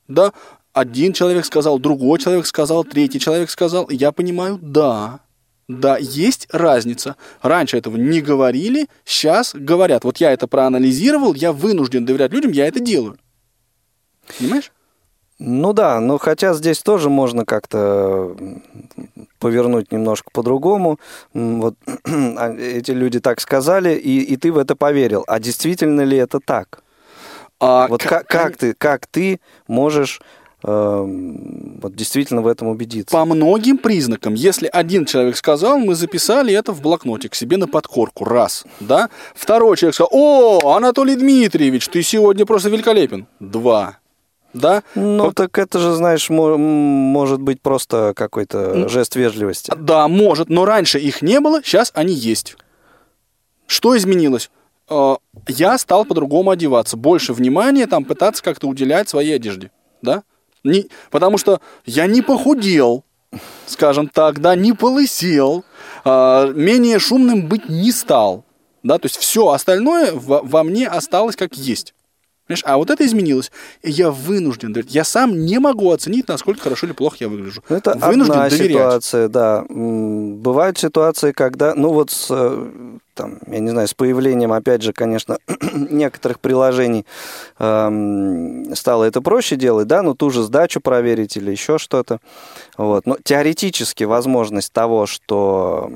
да, 0.07 0.31
один 0.73 1.11
человек 1.11 1.45
сказал, 1.45 1.79
другой 1.79 2.19
человек 2.19 2.45
сказал, 2.45 2.83
третий 2.83 3.19
человек 3.19 3.49
сказал, 3.49 3.89
я 3.89 4.11
понимаю, 4.11 4.59
да, 4.61 5.21
да, 5.67 5.97
есть 5.97 6.47
разница. 6.51 7.15
Раньше 7.41 7.77
этого 7.77 7.97
не 7.97 8.21
говорили, 8.21 8.87
сейчас 9.03 9.55
говорят. 9.55 10.03
Вот 10.03 10.17
я 10.17 10.31
это 10.31 10.45
проанализировал, 10.45 11.33
я 11.33 11.51
вынужден 11.51 12.05
доверять 12.05 12.31
людям, 12.31 12.51
я 12.51 12.67
это 12.67 12.79
делаю. 12.79 13.17
Понимаешь? 14.37 14.71
Ну 15.39 15.73
да, 15.73 15.99
но 15.99 16.17
хотя 16.17 16.53
здесь 16.53 16.79
тоже 16.79 17.09
можно 17.09 17.45
как-то 17.45 18.35
повернуть 19.39 19.91
немножко 19.91 20.29
по-другому. 20.31 20.99
Вот 21.33 21.75
а, 22.05 22.53
эти 22.53 22.91
люди 22.91 23.19
так 23.19 23.39
сказали, 23.39 23.95
и, 23.95 24.21
и 24.21 24.35
ты 24.35 24.51
в 24.51 24.57
это 24.57 24.75
поверил. 24.75 25.23
А 25.27 25.39
действительно 25.39 26.01
ли 26.01 26.17
это 26.17 26.39
так? 26.39 26.81
А 27.59 27.87
Вот 27.87 28.03
как, 28.03 28.27
как 28.27 28.57
ты, 28.57 28.73
как 28.73 29.05
ты 29.07 29.39
можешь 29.67 30.21
эм, 30.63 31.79
вот 31.81 31.95
действительно 31.95 32.41
в 32.41 32.47
этом 32.47 32.67
убедиться. 32.67 33.15
По 33.15 33.25
многим 33.25 33.77
признакам, 33.77 34.33
если 34.33 34.69
один 34.71 35.05
человек 35.05 35.37
сказал, 35.37 35.77
мы 35.77 35.95
записали 35.95 36.53
это 36.53 36.71
в 36.71 36.81
блокнотик 36.81 37.35
себе 37.35 37.57
на 37.57 37.67
подкорку, 37.67 38.25
раз, 38.25 38.65
да? 38.79 39.09
Второй 39.35 39.77
человек 39.77 39.95
сказал, 39.95 40.09
о, 40.11 40.75
Анатолий 40.75 41.15
Дмитриевич, 41.15 41.87
ты 41.89 42.03
сегодня 42.03 42.45
просто 42.45 42.69
великолепен, 42.69 43.27
два, 43.39 43.97
да? 44.57 44.83
Ну, 44.95 45.31
так 45.31 45.57
это 45.57 45.79
же, 45.79 45.93
знаешь, 45.93 46.29
мо- 46.29 46.57
может 46.57 47.41
быть 47.41 47.61
просто 47.61 48.13
какой-то 48.15 48.87
жест 48.89 49.15
вежливости. 49.15 49.71
Да, 49.77 50.07
может, 50.07 50.49
но 50.49 50.65
раньше 50.65 50.99
их 50.99 51.21
не 51.21 51.39
было, 51.39 51.61
сейчас 51.63 51.91
они 51.95 52.13
есть. 52.13 52.57
Что 53.65 53.97
изменилось? 53.97 54.49
Э, 54.89 55.15
Я 55.47 55.77
стал 55.77 56.05
по-другому 56.05 56.51
одеваться, 56.51 56.97
больше 56.97 57.33
внимания 57.33 57.87
там 57.87 58.05
пытаться 58.05 58.43
как-то 58.43 58.67
уделять 58.67 59.09
своей 59.09 59.35
одежде, 59.35 59.71
да? 60.01 60.23
Не, 60.63 60.87
потому 61.11 61.37
что 61.37 61.59
я 61.85 62.07
не 62.07 62.21
похудел, 62.21 63.03
скажем 63.65 64.07
так, 64.07 64.39
да, 64.41 64.55
не 64.55 64.73
полысел, 64.73 65.63
а, 66.03 66.47
менее 66.47 66.99
шумным 66.99 67.47
быть 67.47 67.69
не 67.69 67.91
стал, 67.91 68.43
да, 68.83 68.97
то 68.97 69.05
есть 69.05 69.17
все 69.17 69.49
остальное 69.49 70.11
во 70.13 70.63
мне 70.63 70.87
осталось 70.87 71.35
как 71.35 71.55
есть. 71.55 71.93
Понимаешь? 72.47 72.63
А 72.65 72.77
вот 72.77 72.89
это 72.89 73.05
изменилось. 73.05 73.51
И 73.81 73.91
я 73.91 74.09
вынужден 74.09 74.71
доверять. 74.71 74.93
Я 74.93 75.03
сам 75.03 75.45
не 75.45 75.59
могу 75.59 75.91
оценить, 75.91 76.27
насколько 76.27 76.61
хорошо 76.61 76.87
или 76.87 76.93
плохо 76.93 77.17
я 77.19 77.27
выгляжу. 77.29 77.61
Ну, 77.67 77.75
Это 77.75 77.97
вынужден 77.97 78.33
одна 78.33 78.49
доверять. 78.49 78.71
ситуация, 78.71 79.27
да. 79.27 79.65
Бывают 79.69 80.77
ситуации, 80.77 81.33
когда, 81.33 81.75
ну 81.75 81.91
вот 81.91 82.09
с, 82.09 82.27
э, 82.29 82.69
там, 83.13 83.39
я 83.47 83.59
не 83.59 83.69
знаю, 83.69 83.87
с 83.87 83.93
появлением, 83.93 84.53
опять 84.53 84.81
же, 84.81 84.93
конечно, 84.93 85.39
некоторых 85.73 86.39
приложений 86.39 87.05
эм, 87.59 88.73
стало 88.75 89.03
это 89.03 89.21
проще 89.21 89.57
делать, 89.57 89.87
да, 89.87 90.01
ну 90.01 90.15
ту 90.15 90.29
же 90.29 90.43
сдачу 90.43 90.79
проверить 90.79 91.35
или 91.35 91.51
еще 91.51 91.77
что-то. 91.77 92.19
Вот. 92.77 93.05
Но 93.05 93.17
теоретически 93.21 94.05
возможность 94.05 94.71
того, 94.71 95.05
что 95.05 95.91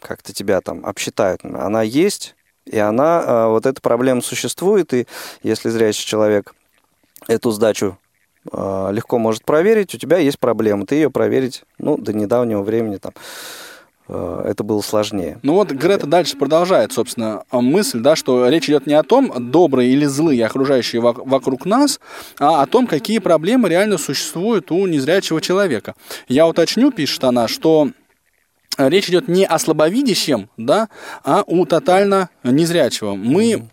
как-то 0.00 0.32
тебя 0.32 0.60
там 0.60 0.86
обсчитают, 0.86 1.40
она 1.44 1.82
есть, 1.82 2.36
и 2.66 2.78
она, 2.78 3.22
э, 3.26 3.46
вот 3.48 3.66
эта 3.66 3.80
проблема 3.80 4.20
существует, 4.22 4.92
и 4.94 5.06
если 5.42 5.70
зрячий 5.70 6.06
человек 6.06 6.54
эту 7.28 7.50
сдачу 7.50 7.98
э, 8.50 8.88
легко 8.92 9.18
может 9.18 9.44
проверить, 9.44 9.94
у 9.94 9.98
тебя 9.98 10.18
есть 10.18 10.38
проблема, 10.38 10.86
ты 10.86 10.96
ее 10.96 11.10
проверить, 11.10 11.64
ну, 11.78 11.96
до 11.96 12.12
недавнего 12.12 12.62
времени 12.62 12.96
там 12.96 13.12
э, 14.08 14.42
это 14.46 14.62
было 14.62 14.82
сложнее. 14.82 15.38
Ну 15.42 15.54
вот 15.54 15.70
Грета 15.72 16.06
дальше 16.06 16.36
продолжает, 16.36 16.92
собственно, 16.92 17.44
мысль, 17.50 18.00
да, 18.00 18.14
что 18.14 18.48
речь 18.48 18.68
идет 18.68 18.86
не 18.86 18.94
о 18.94 19.02
том, 19.02 19.50
добрые 19.50 19.90
или 19.90 20.04
злые 20.04 20.46
окружающие 20.46 21.00
вок- 21.02 21.22
вокруг 21.24 21.66
нас, 21.66 21.98
а 22.38 22.62
о 22.62 22.66
том, 22.66 22.86
какие 22.86 23.18
проблемы 23.18 23.68
реально 23.68 23.98
существуют 23.98 24.70
у 24.70 24.86
незрячего 24.86 25.40
человека. 25.40 25.94
Я 26.28 26.46
уточню, 26.46 26.92
пишет 26.92 27.24
она, 27.24 27.48
что 27.48 27.90
речь 28.88 29.08
идет 29.08 29.28
не 29.28 29.44
о 29.46 29.58
слабовидящем, 29.58 30.48
да, 30.56 30.88
а 31.24 31.42
у 31.46 31.64
тотально 31.66 32.28
незрячего. 32.42 33.14
Мы 33.14 33.68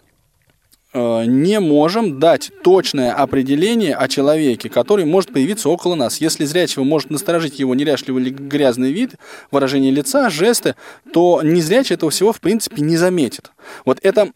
э, 0.94 1.26
не 1.26 1.60
можем 1.60 2.20
дать 2.20 2.52
точное 2.64 3.14
определение 3.14 3.96
о 3.96 4.08
человеке, 4.08 4.70
который 4.70 5.06
может 5.06 5.32
появиться 5.34 5.70
около 5.70 5.96
нас. 5.96 6.20
Если 6.22 6.46
зрячего 6.46 6.84
может 6.84 7.10
насторожить 7.12 7.60
его 7.60 7.76
неряшливый 7.76 8.24
или 8.24 8.30
грязный 8.32 8.92
вид, 8.92 9.16
выражение 9.52 9.92
лица, 9.92 10.30
жесты, 10.30 10.76
то 11.14 11.42
незрячий 11.44 11.96
этого 11.96 12.10
всего 12.12 12.34
в 12.34 12.40
принципе 12.40 12.82
не 12.82 12.98
заметит. 12.98 13.52
Вот 13.86 14.00
это 14.02 14.30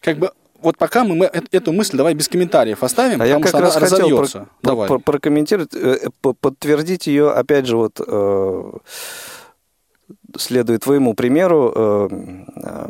как 0.00 0.18
бы 0.18 0.32
вот 0.60 0.78
пока 0.78 1.02
мы, 1.02 1.16
мы 1.16 1.24
э- 1.26 1.40
эту 1.50 1.72
мысль 1.72 1.96
давай 1.96 2.14
без 2.14 2.28
комментариев 2.28 2.84
оставим, 2.84 3.20
А 3.20 3.26
я 3.26 3.38
как 3.40 3.48
что 3.48 3.58
она 3.58 3.66
раз 3.66 3.74
хотел 3.74 3.98
разовьется. 3.98 4.38
про- 4.38 4.48
Давай. 4.62 4.88
про- 4.88 4.98
прокомментировать, 5.00 5.74
э, 5.74 6.08
по- 6.20 6.34
подтвердить 6.34 7.08
ее, 7.08 7.32
опять 7.32 7.66
же, 7.66 7.76
вот 7.76 8.00
э, 8.06 8.72
следуя 10.38 10.78
твоему 10.78 11.14
примеру 11.14 11.72
э, 11.74 12.08
э, 12.56 12.88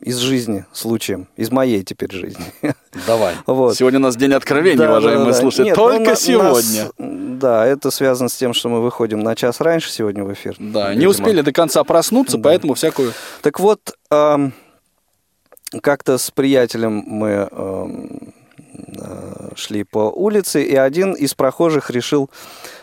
из 0.00 0.16
жизни, 0.18 0.64
случаем, 0.72 1.28
из 1.36 1.50
моей 1.50 1.82
теперь 1.82 2.12
жизни. 2.12 2.44
Давай. 3.06 3.34
Вот. 3.46 3.76
Сегодня 3.76 3.98
у 3.98 4.02
нас 4.02 4.16
день 4.16 4.32
откровений, 4.32 4.78
Да, 4.78 4.90
уважаемые 4.90 5.26
да, 5.26 5.32
да. 5.32 5.38
слушатели. 5.40 5.66
Нет, 5.66 5.74
Только 5.76 6.10
ну, 6.10 6.16
сегодня. 6.16 6.84
нас- 6.98 7.38
да, 7.40 7.66
это 7.66 7.90
связано 7.90 8.28
с 8.28 8.34
тем, 8.36 8.54
что 8.54 8.68
мы 8.68 8.80
выходим 8.80 9.20
на 9.20 9.34
час 9.34 9.60
раньше 9.60 9.90
сегодня 9.90 10.24
в 10.24 10.32
эфир. 10.32 10.56
Да, 10.58 10.90
не 10.90 10.96
видимо. 11.00 11.10
успели 11.10 11.40
до 11.42 11.52
конца 11.52 11.82
проснуться, 11.84 12.38
поэтому 12.38 12.74
всякую... 12.74 13.12
Так 13.42 13.58
вот, 13.60 13.80
ам, 14.10 14.52
как-то 15.82 16.16
с 16.18 16.30
приятелем 16.30 17.02
мы 17.06 17.48
э, 17.50 17.86
шли 19.56 19.84
по 19.84 20.10
улице, 20.10 20.62
и 20.62 20.74
один 20.76 21.12
из 21.12 21.34
прохожих 21.34 21.90
решил, 21.90 22.30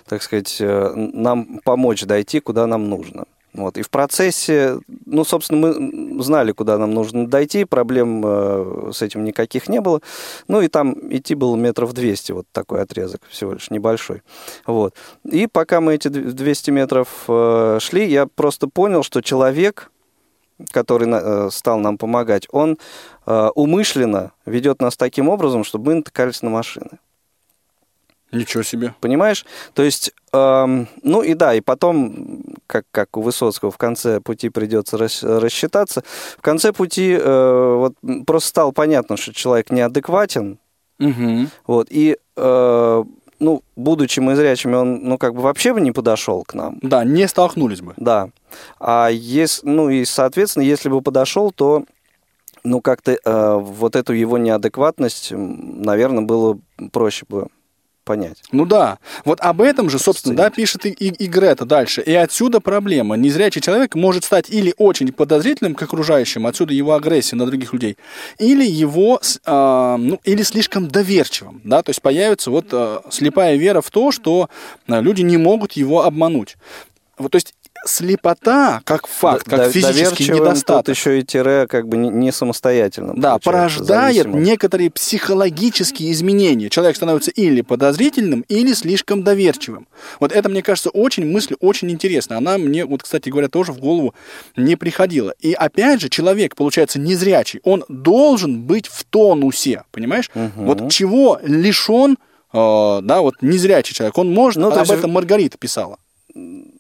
так 0.08 0.22
сказать, 0.22 0.58
э, 0.60 0.92
нам 0.96 1.60
помочь 1.64 2.04
дойти, 2.04 2.40
куда 2.40 2.68
нам 2.68 2.90
нужно. 2.90 3.26
Вот. 3.54 3.78
И 3.78 3.82
в 3.82 3.90
процессе, 3.90 4.80
ну, 5.06 5.26
собственно, 5.26 5.60
мы 5.60 6.24
знали, 6.24 6.54
куда 6.54 6.78
нам 6.78 6.94
нужно 6.94 7.28
дойти, 7.28 7.66
проблем 7.66 8.24
э, 8.26 8.92
с 8.94 9.02
этим 9.02 9.26
никаких 9.26 9.68
не 9.68 9.82
было. 9.82 10.02
Ну, 10.48 10.62
и 10.62 10.70
там 10.70 10.96
идти 11.14 11.36
было 11.36 11.56
метров 11.58 11.94
200, 11.94 12.32
вот 12.32 12.46
такой 12.54 12.82
отрезок, 12.82 13.22
всего 13.30 13.54
лишь 13.54 13.70
небольшой. 13.70 14.22
Вот. 14.66 14.96
И 15.30 15.48
пока 15.48 15.82
мы 15.82 15.96
эти 15.96 16.08
д- 16.08 16.32
200 16.32 16.72
метров 16.72 17.10
э, 17.28 17.80
шли, 17.82 18.10
я 18.10 18.26
просто 18.26 18.68
понял, 18.68 19.04
что 19.04 19.22
человек, 19.22 19.92
который 20.72 21.10
э, 21.12 21.50
стал 21.52 21.80
нам 21.80 21.98
помогать, 21.98 22.48
он 22.52 22.78
умышленно 23.26 24.32
ведет 24.48 24.82
нас 24.82 24.98
таким 24.98 25.30
образом, 25.30 25.64
чтобы 25.64 25.92
мы 25.92 25.96
натыкались 25.96 26.42
на 26.42 26.50
машины. 26.50 26.90
Ничего 28.32 28.64
себе. 28.64 28.94
Понимаешь? 29.02 29.46
То 29.74 29.84
есть, 29.84 30.14
эм, 30.34 30.88
ну 31.04 31.22
и 31.22 31.34
да, 31.34 31.54
и 31.54 31.62
потом, 31.62 32.44
как, 32.68 32.86
как 32.92 33.18
у 33.18 33.22
Высоцкого, 33.22 33.72
в 33.72 33.78
конце 33.78 34.22
пути 34.22 34.50
придется 34.50 34.98
рас- 34.98 35.24
рассчитаться. 35.24 36.04
В 36.38 36.42
конце 36.42 36.72
пути 36.72 37.18
э, 37.20 37.76
вот 37.78 37.96
просто 38.26 38.50
стало 38.50 38.72
понятно, 38.72 39.18
что 39.18 39.34
человек 39.34 39.72
неадекватен, 39.72 40.60
Мгм. 41.00 41.50
вот, 41.68 41.88
и, 41.90 42.18
э, 42.38 43.04
ну, 43.40 43.64
будучи 43.76 44.20
мы 44.20 44.36
зрячими, 44.36 44.76
он, 44.76 45.00
ну, 45.04 45.18
как 45.18 45.34
бы 45.34 45.42
вообще 45.42 45.74
бы 45.74 45.82
не 45.82 45.92
подошел 45.92 46.44
к 46.44 46.54
нам. 46.54 46.78
Да, 46.82 47.04
не 47.04 47.28
столкнулись 47.28 47.82
бы. 47.82 47.94
Да. 47.98 48.30
А 48.80 49.10
если, 49.12 49.68
ну 49.68 49.90
и, 49.90 50.06
соответственно, 50.06 50.64
если 50.64 50.90
бы 50.90 51.02
подошел, 51.02 51.52
то, 51.52 51.84
ну, 52.64 52.80
как-то 52.82 53.14
э, 53.24 53.56
вот 53.60 53.96
эту 53.96 54.14
его 54.14 54.38
неадекватность, 54.38 55.32
наверное, 55.32 56.24
было 56.24 56.60
проще 56.92 57.26
бы 57.28 57.48
понять. 58.12 58.44
Ну 58.52 58.66
да, 58.66 59.00
вот 59.24 59.40
об 59.40 59.62
этом 59.62 59.90
же, 59.90 59.98
собственно, 59.98 60.36
да, 60.36 60.50
пишет 60.50 60.86
и, 60.86 60.90
и, 60.90 61.08
и 61.08 61.28
Грета 61.28 61.64
дальше. 61.64 62.02
И 62.02 62.14
отсюда 62.14 62.60
проблема. 62.60 63.16
Незрячий 63.16 63.62
человек 63.62 63.96
может 63.96 64.26
стать 64.26 64.50
или 64.50 64.74
очень 64.78 65.14
подозрительным 65.14 65.76
к 65.76 65.82
окружающим, 65.82 66.46
отсюда 66.46 66.74
его 66.74 66.94
агрессия 66.94 67.38
на 67.38 67.46
других 67.46 67.72
людей, 67.72 67.96
или 68.38 68.66
его, 68.66 69.22
а, 69.46 69.96
ну, 69.96 70.20
или 70.26 70.44
слишком 70.44 70.90
доверчивым, 70.90 71.62
да, 71.64 71.82
то 71.84 71.92
есть 71.92 72.02
появится 72.02 72.52
вот 72.52 72.66
а, 72.74 73.02
слепая 73.10 73.56
вера 73.56 73.80
в 73.80 73.90
то, 73.90 74.12
что 74.12 74.50
а, 74.90 75.00
люди 75.00 75.22
не 75.22 75.38
могут 75.38 75.72
его 75.74 76.04
обмануть. 76.04 76.58
Вот, 77.18 77.32
то 77.32 77.38
есть 77.38 77.54
слепота, 77.86 78.82
как 78.86 79.08
факт, 79.08 79.48
как 79.50 79.60
д- 79.66 79.72
физический 79.72 80.30
недостаток. 80.32 80.86
Тут 80.86 80.96
еще 80.96 81.20
и 81.20 81.24
тире 81.24 81.68
как 81.68 81.88
бы 81.88 81.98
не, 81.98 82.32
самостоятельным. 82.32 83.20
Да, 83.20 83.38
порождает 83.40 84.16
зависимым. 84.16 84.44
некоторые 84.44 84.90
психологические 84.92 86.12
изменения. 86.12 86.70
Человек 86.70 86.96
становится 86.96 87.32
или 87.32 87.62
подозрительным, 87.62 88.42
или 88.48 88.74
слишком 88.74 89.24
доверчивым. 89.24 89.88
Вот 90.20 90.32
это, 90.32 90.50
мне 90.50 90.62
кажется, 90.62 90.90
очень 90.90 91.26
мысль 91.26 91.56
очень 91.60 91.90
интересная. 91.92 92.38
Она 92.38 92.58
мне, 92.58 92.86
вот, 92.86 93.04
кстати 93.04 93.30
говоря, 93.30 93.48
тоже 93.48 93.72
в 93.72 93.80
голову 93.80 94.14
не 94.56 94.76
приходила. 94.76 95.34
И 95.40 95.54
опять 95.54 96.02
же, 96.02 96.10
человек, 96.10 96.56
получается, 96.56 97.00
незрячий, 97.00 97.62
он 97.64 97.84
должен 97.88 98.62
быть 98.62 98.88
в 98.88 99.04
тонусе, 99.06 99.84
понимаешь? 99.92 100.30
Вот 100.56 100.92
чего 100.92 101.40
лишен, 101.44 102.18
э, 102.54 103.00
да, 103.04 103.22
вот 103.22 103.36
незрячий 103.42 103.94
человек. 103.96 104.18
Он 104.18 104.32
может, 104.32 104.62
Ну, 104.62 104.70
об 104.72 104.78
есть 104.78 104.92
этом 104.92 105.12
Маргарита 105.12 105.58
писала. 105.58 105.98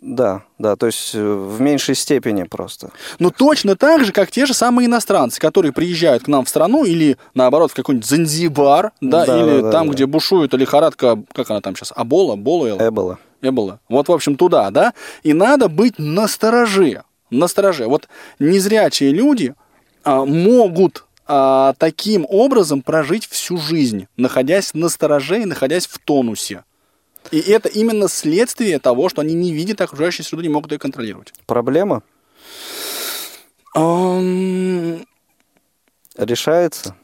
Да, 0.01 0.41
да, 0.57 0.75
то 0.75 0.87
есть 0.87 1.13
э, 1.13 1.21
в 1.21 1.61
меньшей 1.61 1.93
степени 1.93 2.43
просто. 2.43 2.89
Но 3.19 3.29
точно 3.29 3.75
так 3.75 4.03
же, 4.03 4.11
как 4.11 4.31
те 4.31 4.47
же 4.47 4.55
самые 4.55 4.87
иностранцы, 4.87 5.39
которые 5.39 5.73
приезжают 5.73 6.23
к 6.23 6.27
нам 6.27 6.43
в 6.43 6.49
страну 6.49 6.83
или, 6.83 7.17
наоборот, 7.35 7.71
в 7.71 7.75
какой-нибудь 7.75 8.07
Занзибар, 8.07 8.93
да, 8.99 9.25
Да, 9.27 9.39
или 9.39 9.57
да, 9.57 9.61
да, 9.61 9.71
там, 9.71 9.87
да. 9.87 9.93
где 9.93 10.07
бушует 10.07 10.55
лихорадка, 10.55 11.21
как 11.33 11.51
она 11.51 11.61
там 11.61 11.75
сейчас, 11.75 11.93
Абола, 11.95 12.35
Болуэлла? 12.35 12.87
Эбола. 12.87 13.19
Эбола. 13.43 13.79
Вот, 13.89 14.07
в 14.07 14.11
общем, 14.11 14.37
туда, 14.37 14.71
да? 14.71 14.93
И 15.21 15.33
надо 15.33 15.69
быть 15.69 15.99
настороже. 15.99 17.03
Настороже. 17.29 17.85
Вот 17.85 18.07
незрячие 18.39 19.11
люди 19.11 19.53
а, 20.03 20.25
могут 20.25 21.05
а, 21.27 21.73
таким 21.77 22.25
образом 22.27 22.81
прожить 22.81 23.27
всю 23.27 23.57
жизнь, 23.57 24.07
находясь 24.17 24.73
настороже 24.73 25.43
и 25.43 25.45
находясь 25.45 25.85
в 25.85 25.99
тонусе. 25.99 26.63
И 27.29 27.39
это 27.39 27.69
именно 27.69 28.07
следствие 28.07 28.79
того, 28.79 29.09
что 29.09 29.21
они 29.21 29.33
не 29.33 29.53
видят 29.53 29.79
окружающую 29.81 30.25
среду, 30.25 30.41
не 30.41 30.49
могут 30.49 30.71
ее 30.71 30.79
контролировать. 30.79 31.33
Проблема 31.45 32.01
Ам, 33.73 35.05
решается. 36.17 36.95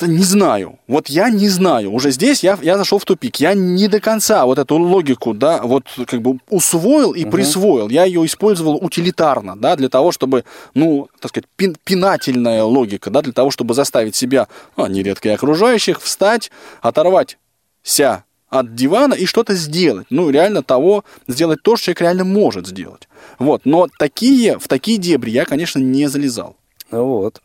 не 0.00 0.24
знаю. 0.24 0.78
Вот 0.86 1.08
я 1.08 1.28
не 1.28 1.50
знаю. 1.50 1.92
Уже 1.92 2.10
здесь 2.10 2.42
я, 2.42 2.58
я 2.62 2.78
зашел 2.78 2.98
в 2.98 3.04
тупик. 3.04 3.36
Я 3.36 3.52
не 3.52 3.88
до 3.88 4.00
конца 4.00 4.46
вот 4.46 4.58
эту 4.58 4.76
логику, 4.76 5.34
да, 5.34 5.60
вот 5.62 5.84
как 6.06 6.22
бы 6.22 6.38
усвоил 6.48 7.12
и 7.12 7.24
угу. 7.24 7.32
присвоил. 7.32 7.90
Я 7.90 8.04
ее 8.04 8.24
использовал 8.24 8.76
утилитарно, 8.76 9.54
да, 9.56 9.76
для 9.76 9.90
того, 9.90 10.12
чтобы, 10.12 10.44
ну, 10.72 11.08
так 11.20 11.30
сказать, 11.30 11.46
пин, 11.56 11.76
пинательная 11.84 12.62
логика, 12.64 13.10
да, 13.10 13.20
для 13.20 13.34
того, 13.34 13.50
чтобы 13.50 13.74
заставить 13.74 14.16
себя, 14.16 14.48
а 14.76 14.88
нередко 14.88 15.28
и 15.28 15.32
окружающих, 15.32 16.00
встать, 16.00 16.50
оторвать 16.80 17.36
ся 17.82 18.24
от 18.48 18.74
дивана 18.74 19.14
и 19.14 19.26
что-то 19.26 19.54
сделать. 19.54 20.06
Ну, 20.10 20.28
реально 20.30 20.62
того, 20.62 21.04
сделать 21.28 21.62
то, 21.62 21.76
что 21.76 21.86
человек 21.86 22.00
реально 22.00 22.24
может 22.24 22.66
сделать. 22.66 23.08
Вот. 23.38 23.62
Но 23.64 23.88
такие, 23.98 24.58
в 24.58 24.66
такие 24.68 24.98
дебри 24.98 25.30
я, 25.30 25.44
конечно, 25.44 25.78
не 25.78 26.08
залезал. 26.08 26.56
Вот. 26.90 27.40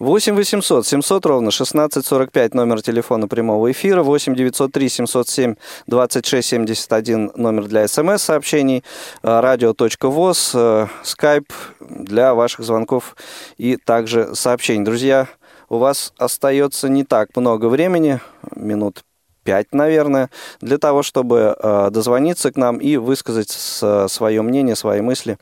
8 0.00 0.34
800 0.34 0.86
700 0.86 1.26
ровно 1.26 1.48
1645 1.48 2.54
номер 2.54 2.82
телефона 2.82 3.28
прямого 3.28 3.70
эфира, 3.70 4.02
8 4.02 4.34
903 4.34 4.88
707 4.88 5.54
26 5.86 6.48
71 6.48 7.32
номер 7.36 7.66
для 7.66 7.86
смс-сообщений, 7.86 8.82
э, 9.22 9.40
радио.воз, 9.40 10.52
э, 10.54 10.86
скайп 11.04 11.52
для 11.80 12.34
ваших 12.34 12.64
звонков 12.64 13.16
и 13.58 13.76
также 13.76 14.34
сообщений. 14.34 14.84
Друзья, 14.84 15.28
у 15.68 15.78
вас 15.78 16.12
остается 16.18 16.88
не 16.88 17.04
так 17.04 17.36
много 17.36 17.66
времени, 17.66 18.20
минут 18.56 19.04
5, 19.44 19.68
наверное, 19.72 20.30
для 20.60 20.78
того, 20.78 21.02
чтобы 21.02 21.56
э, 21.58 21.88
дозвониться 21.90 22.52
к 22.52 22.56
нам 22.56 22.78
и 22.78 22.96
высказать 22.96 23.50
свое 23.50 24.42
мнение, 24.42 24.76
свои 24.76 25.00
мысли 25.00 25.38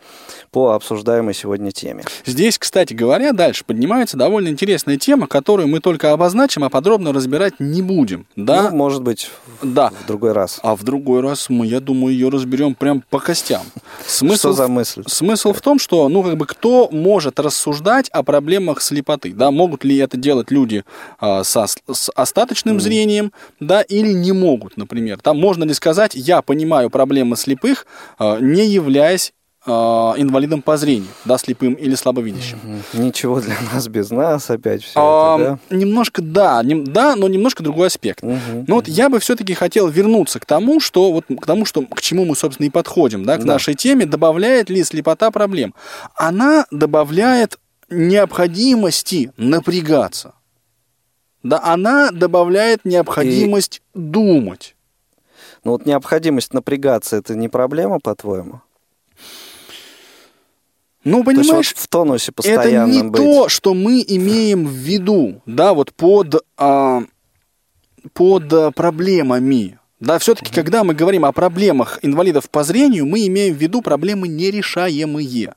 по 0.51 0.73
обсуждаемой 0.73 1.35
сегодня 1.35 1.73
теме. 1.73 2.05
Здесь, 2.25 2.59
кстати 2.59 2.95
говоря, 2.95 3.33
дальше 3.33 3.65
поднимается 3.65 4.17
довольно 4.17 4.49
интересная 4.49 4.97
тема, 4.97 5.27
которую 5.27 5.69
мы 5.69 5.81
только 5.81 6.13
обозначим, 6.13 6.65
а 6.65 6.71
подробно 6.71 7.13
разбирать 7.13 7.55
не 7.59 7.83
будем. 7.83 8.27
Да? 8.37 8.71
Ну, 8.71 8.77
может 8.77 9.03
быть, 9.03 9.31
да. 9.63 9.91
в 10.05 10.07
другой 10.07 10.33
раз. 10.33 10.61
А 10.63 10.77
в 10.77 10.83
другой 10.83 11.21
раз 11.21 11.49
мы, 11.49 11.67
я 11.67 11.81
думаю, 11.81 12.13
ее 12.13 12.29
разберем 12.29 12.75
прям 12.75 13.03
по 13.11 13.19
костям. 13.19 13.63
Смысл, 14.07 14.39
что 14.49 14.53
за 14.53 14.69
мысль? 14.69 15.03
Смысл 15.07 15.53
в 15.53 15.61
том, 15.61 15.79
что, 15.79 16.09
ну, 16.09 16.23
как 16.23 16.37
бы, 16.37 16.47
кто 16.47 16.89
может 16.91 17.41
рассуждать 17.41 18.09
о 18.11 18.23
проблемах 18.23 18.81
слепоты? 18.81 19.33
Да, 19.33 19.51
могут 19.51 19.85
ли 19.85 19.97
это 19.97 20.17
делать 20.17 20.51
люди 20.51 20.85
а, 21.19 21.45
со, 21.45 21.67
с 21.67 22.11
остаточным 22.15 22.77
mm. 22.77 22.81
зрением, 22.81 23.33
да, 23.61 23.83
или 23.89 24.13
не 24.13 24.33
могут, 24.33 24.77
например. 24.77 25.19
Там 25.19 25.39
можно 25.39 25.65
ли 25.65 25.75
сказать, 25.75 26.15
я 26.15 26.43
понимаю 26.43 26.91
проблемы 26.91 27.37
слепых, 27.37 27.87
а, 28.19 28.39
не 28.39 28.67
являясь 28.67 29.33
а, 29.67 30.15
инвалидом 30.17 30.63
по 30.63 30.77
зрению, 30.77 31.09
да, 31.25 31.37
слепым 31.37 31.75
или 31.75 31.95
слабовидящим. 31.95 32.59
Ничего 32.95 33.41
для 33.41 33.57
нас 33.73 33.89
без 33.89 34.11
нас 34.11 34.49
опять 34.51 34.83
все 34.83 34.93
а, 34.97 35.39
это, 35.39 35.61
да? 35.69 35.77
Немножко 35.77 36.23
да, 36.23 36.63
не, 36.63 36.75
да, 36.85 37.17
но 37.17 37.29
немножко 37.29 37.63
другой 37.63 37.89
аспект. 37.89 38.23
Угу, 38.23 38.65
но 38.67 38.77
вот 38.77 38.89
я 38.89 39.11
бы 39.11 39.19
все-таки 39.19 39.55
хотел 39.55 39.89
вернуться 39.89 40.41
к 40.41 40.47
тому, 40.47 40.81
что 40.81 41.13
вот 41.13 41.25
к 41.27 41.45
тому, 41.45 41.65
что 41.65 41.83
к 41.83 42.01
чему 42.01 42.25
мы 42.25 42.35
собственно 42.37 42.67
и 42.67 42.71
подходим, 42.71 43.25
да, 43.25 43.37
к 43.37 43.41
да. 43.41 43.55
нашей 43.55 43.75
теме. 43.75 44.07
Добавляет 44.07 44.71
ли 44.71 44.83
слепота 44.85 45.31
проблем? 45.31 45.75
Она 46.15 46.65
добавляет 46.71 47.59
необходимости 47.91 49.33
напрягаться. 49.37 50.35
Да, 51.43 51.61
она 51.63 52.11
добавляет 52.11 52.85
необходимость 52.85 53.83
и... 53.95 53.99
думать. 53.99 54.75
Ну 55.65 55.73
вот 55.73 55.87
необходимость 55.87 56.53
напрягаться 56.53 57.17
это 57.17 57.35
не 57.35 57.49
проблема, 57.49 58.01
по-твоему? 58.01 58.61
Ну, 61.05 61.25
понимаешь, 61.25 61.73
вот 61.75 61.83
в 61.83 61.89
тонусе 61.89 62.33
постоянно 62.33 62.69
это 62.69 62.87
не 62.87 63.03
быть. 63.03 63.23
то, 63.23 63.49
что 63.49 63.73
мы 63.73 64.05
имеем 64.07 64.67
в 64.67 64.73
виду, 64.73 65.41
да, 65.47 65.73
вот 65.73 65.93
под, 65.95 66.45
а, 66.57 67.03
под 68.13 68.75
проблемами. 68.75 69.79
Да, 70.01 70.19
все-таки, 70.19 70.51
mm-hmm. 70.51 70.55
когда 70.55 70.85
мы 70.85 70.95
говорим 70.95 71.25
о 71.25 71.33
проблемах 71.33 71.99
инвалидов 72.03 72.51
по 72.51 72.63
зрению, 72.63 73.07
мы 73.07 73.27
имеем 73.27 73.55
в 73.55 73.59
виду 73.59 73.81
проблемы 73.81 74.29
нерешаемые. 74.29 75.55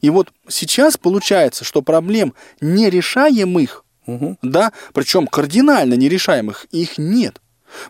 И 0.00 0.10
вот 0.10 0.28
сейчас 0.48 0.96
получается, 0.96 1.64
что 1.64 1.82
проблем 1.82 2.34
нерешаемых, 2.60 3.83
угу. 4.06 4.36
да, 4.42 4.72
причем 4.92 5.26
кардинально 5.26 5.94
нерешаемых, 5.94 6.66
их 6.70 6.98
нет. 6.98 7.40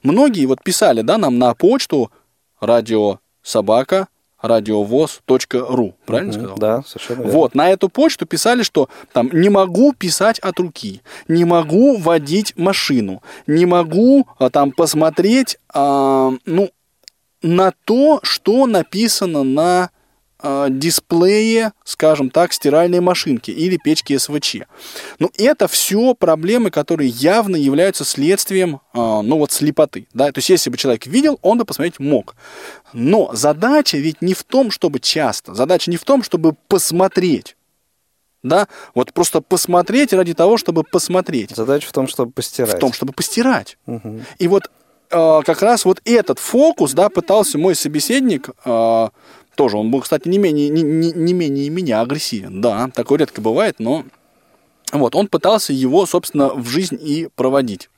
Многие 0.03 0.47
вот 0.47 0.62
писали, 0.62 1.03
да, 1.03 1.19
нам 1.19 1.39
на 1.39 1.55
почту 1.55 2.11
радио 2.61 3.19
собака 3.43 4.09
радиовоз.ру, 4.45 5.95
правильно 6.05 6.31
mm-hmm, 6.31 6.35
сказал? 6.35 6.59
Да, 6.59 6.83
совершенно 6.87 7.19
верно. 7.23 7.33
Вот, 7.33 7.55
на 7.55 7.71
эту 7.71 7.89
почту 7.89 8.27
писали, 8.27 8.62
что 8.62 8.89
там 9.12 9.31
не 9.33 9.49
могу 9.49 9.95
писать 9.95 10.39
от 10.39 10.61
руки, 10.61 11.01
не 11.29 11.45
могу 11.45 11.97
водить 11.97 12.53
машину, 12.57 13.23
не 13.47 13.65
могу 13.65 14.27
а, 14.39 14.51
там 14.51 14.73
посмотреть, 14.73 15.59
а, 15.73 16.33
ну, 16.45 16.71
на 17.43 17.73
то, 17.85 18.21
что 18.23 18.67
написано 18.67 19.45
на 19.45 19.91
дисплее, 20.70 21.72
скажем 21.84 22.30
так, 22.30 22.53
стиральной 22.53 23.01
машинки 23.01 23.51
или 23.51 23.78
печки 23.82 24.16
СВЧ. 24.16 24.57
Но 25.18 25.30
это 25.38 25.68
все 25.68 26.14
проблемы, 26.14 26.70
которые 26.70 27.09
явно 27.09 27.57
являются 27.57 28.05
следствием, 28.05 28.80
э, 28.92 28.99
ну 28.99 29.38
вот, 29.38 29.53
слепоты. 29.53 30.07
Да? 30.12 30.30
То 30.32 30.38
есть, 30.38 30.51
если 30.51 30.70
бы 30.70 30.76
человек 30.76 31.07
видел, 31.07 31.38
он 31.42 31.59
бы 31.59 31.64
посмотреть 31.64 31.99
мог. 31.99 32.36
Но 32.92 33.30
задача 33.32 33.97
ведь 33.99 34.22
не 34.22 34.34
в 34.34 34.42
том, 34.45 34.70
чтобы 34.70 35.01
часто, 35.01 35.55
задача 35.55 35.90
не 35.90 35.97
в 35.97 36.05
том, 36.05 36.22
чтобы 36.22 36.55
посмотреть. 36.68 37.57
Да, 38.42 38.68
вот 38.95 39.14
просто 39.14 39.40
посмотреть 39.40 40.12
ради 40.12 40.34
того, 40.34 40.59
чтобы 40.59 40.84
посмотреть. 40.84 41.51
Задача 41.57 41.88
в 41.88 41.92
том, 41.92 42.07
чтобы 42.07 42.30
постирать. 42.30 42.74
В 42.74 42.78
том, 42.78 42.92
чтобы 42.92 43.14
постирать. 43.14 43.78
Угу. 43.86 44.20
И 44.38 44.49
вот 44.49 44.70
э, 45.11 45.40
как 45.47 45.62
раз 45.62 45.86
вот 45.86 46.03
этот 46.05 46.38
фокус, 46.38 46.92
да, 46.92 47.09
пытался 47.09 47.57
мой 47.57 47.74
собеседник 47.74 48.51
э, 48.66 49.09
тоже 49.55 49.77
он 49.77 49.91
был, 49.91 50.01
кстати, 50.01 50.29
не 50.29 50.39
менее, 50.39 50.69
не, 50.69 50.83
не, 50.83 51.13
не 51.13 51.33
менее 51.33 51.69
меня 51.69 52.01
агрессивен. 52.01 52.61
Да, 52.61 52.91
такое 52.95 53.19
редко 53.19 53.41
бывает, 53.41 53.77
но 53.79 54.05
вот, 54.93 55.15
он 55.15 55.29
пытался 55.29 55.73
его, 55.73 56.07
собственно, 56.07 56.55
в 56.55 56.67
жизнь 56.67 56.99
и 57.01 57.29
проводить. 57.35 57.91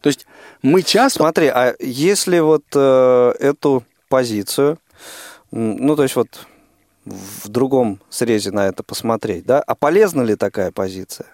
То 0.00 0.08
есть 0.08 0.26
мы 0.62 0.82
часто... 0.82 1.20
Смотри, 1.20 1.46
а 1.46 1.74
если 1.78 2.40
вот 2.40 2.64
э, 2.74 3.32
эту 3.38 3.84
позицию, 4.08 4.78
ну, 5.50 5.96
то 5.96 6.02
есть 6.02 6.16
вот 6.16 6.46
в 7.04 7.48
другом 7.48 8.00
срезе 8.10 8.50
на 8.50 8.66
это 8.66 8.82
посмотреть, 8.82 9.46
да, 9.46 9.60
а 9.60 9.74
полезна 9.74 10.22
ли 10.22 10.36
такая 10.36 10.72
позиция? 10.72 11.26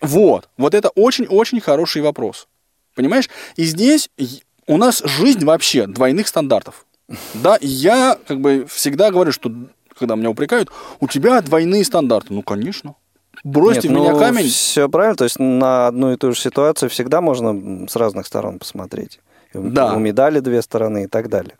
Вот, 0.00 0.48
вот 0.56 0.74
это 0.74 0.88
очень-очень 0.90 1.60
хороший 1.60 2.02
вопрос. 2.02 2.48
Понимаешь? 2.94 3.30
И 3.56 3.64
здесь 3.64 4.10
у 4.66 4.76
нас 4.76 5.02
жизнь 5.04 5.44
вообще 5.44 5.86
двойных 5.86 6.28
стандартов. 6.28 6.84
Да, 7.34 7.58
я 7.60 8.18
как 8.26 8.40
бы 8.40 8.66
всегда 8.68 9.10
говорю, 9.10 9.32
что 9.32 9.50
когда 9.98 10.16
меня 10.16 10.30
упрекают, 10.30 10.70
у 11.00 11.08
тебя 11.08 11.40
двойные 11.40 11.84
стандарты. 11.84 12.32
Ну, 12.32 12.42
конечно. 12.42 12.94
Бросьте 13.44 13.88
Нет, 13.88 13.96
в 13.96 14.00
меня 14.00 14.12
ну, 14.12 14.18
камень. 14.18 14.48
Все 14.48 14.88
правильно, 14.88 15.16
то 15.16 15.24
есть 15.24 15.38
на 15.38 15.88
одну 15.88 16.12
и 16.12 16.16
ту 16.16 16.32
же 16.32 16.38
ситуацию 16.38 16.90
всегда 16.90 17.20
можно 17.20 17.88
с 17.88 17.96
разных 17.96 18.26
сторон 18.26 18.58
посмотреть. 18.58 19.20
Да. 19.52 19.94
У 19.94 19.98
медали 19.98 20.40
две 20.40 20.62
стороны 20.62 21.04
и 21.04 21.06
так 21.06 21.28
далее. 21.28 21.54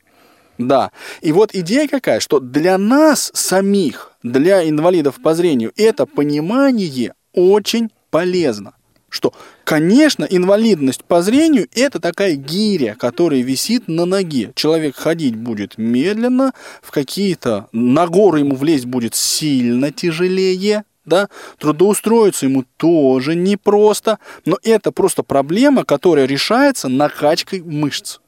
Да. 0.58 0.92
И 1.20 1.32
вот 1.32 1.54
идея 1.54 1.88
какая, 1.88 2.20
что 2.20 2.40
для 2.40 2.78
нас 2.78 3.30
самих, 3.34 4.12
для 4.22 4.68
инвалидов 4.68 5.16
по 5.22 5.34
зрению, 5.34 5.72
это 5.76 6.06
понимание 6.06 7.14
очень 7.32 7.90
полезно 8.10 8.74
что, 9.12 9.34
конечно, 9.64 10.24
инвалидность 10.24 11.04
по 11.04 11.20
зрению– 11.20 11.68
это 11.74 12.00
такая 12.00 12.34
гиря, 12.34 12.96
которая 12.98 13.42
висит 13.42 13.86
на 13.86 14.06
ноге. 14.06 14.52
Человек 14.54 14.96
ходить 14.96 15.36
будет 15.36 15.76
медленно, 15.76 16.52
в 16.80 16.90
какие-то, 16.90 17.68
на 17.72 18.06
горы 18.06 18.40
ему 18.40 18.56
влезть 18.56 18.86
будет 18.86 19.14
сильно 19.14 19.92
тяжелее, 19.92 20.84
да, 21.04 21.28
трудоустроиться 21.58 22.46
ему 22.46 22.64
тоже 22.78 23.34
непросто, 23.34 24.18
но 24.46 24.56
это 24.62 24.92
просто 24.92 25.22
проблема, 25.22 25.84
которая 25.84 26.24
решается 26.24 26.88
накачкой 26.88 27.60
мышц. 27.60 28.18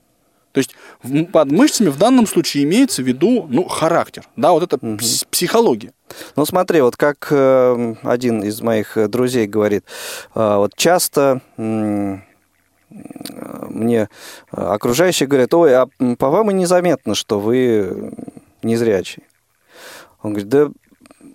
То 0.54 0.58
есть 0.58 0.76
под 1.32 1.50
мышцами 1.50 1.88
в 1.88 1.98
данном 1.98 2.28
случае 2.28 2.62
имеется 2.62 3.02
в 3.02 3.06
виду 3.06 3.48
ну, 3.50 3.64
характер, 3.64 4.24
да, 4.36 4.52
вот 4.52 4.62
это 4.62 4.76
угу. 4.76 4.98
психология. 5.28 5.92
Ну 6.36 6.46
смотри, 6.46 6.80
вот 6.80 6.96
как 6.96 7.26
э, 7.32 7.94
один 8.04 8.44
из 8.44 8.60
моих 8.62 8.96
друзей 9.10 9.48
говорит, 9.48 9.84
э, 10.32 10.56
вот 10.56 10.76
часто 10.76 11.40
э, 11.56 12.18
мне 13.68 14.08
окружающие 14.52 15.26
говорят, 15.26 15.52
ой, 15.54 15.74
а 15.74 15.88
по 16.18 16.30
вам 16.30 16.52
и 16.52 16.54
незаметно, 16.54 17.16
что 17.16 17.40
вы 17.40 18.12
незрячий. 18.62 19.24
Он 20.22 20.34
говорит, 20.34 20.48
да 20.48 20.70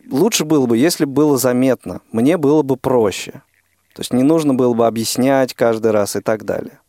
лучше 0.10 0.46
было 0.46 0.66
бы, 0.66 0.78
если 0.78 1.04
было 1.04 1.38
заметно, 1.38 2.00
мне 2.14 2.38
было 2.38 2.62
бы 2.62 2.78
проще. 2.78 3.44
То 3.96 4.00
есть 4.00 4.14
не 4.14 4.24
нужно 4.24 4.54
было 4.54 4.74
бы 4.74 4.88
объяснять 4.88 5.54
каждый 5.56 5.92
раз 5.92 6.16
и 6.16 6.22
так 6.22 6.46
далее. 6.46 6.80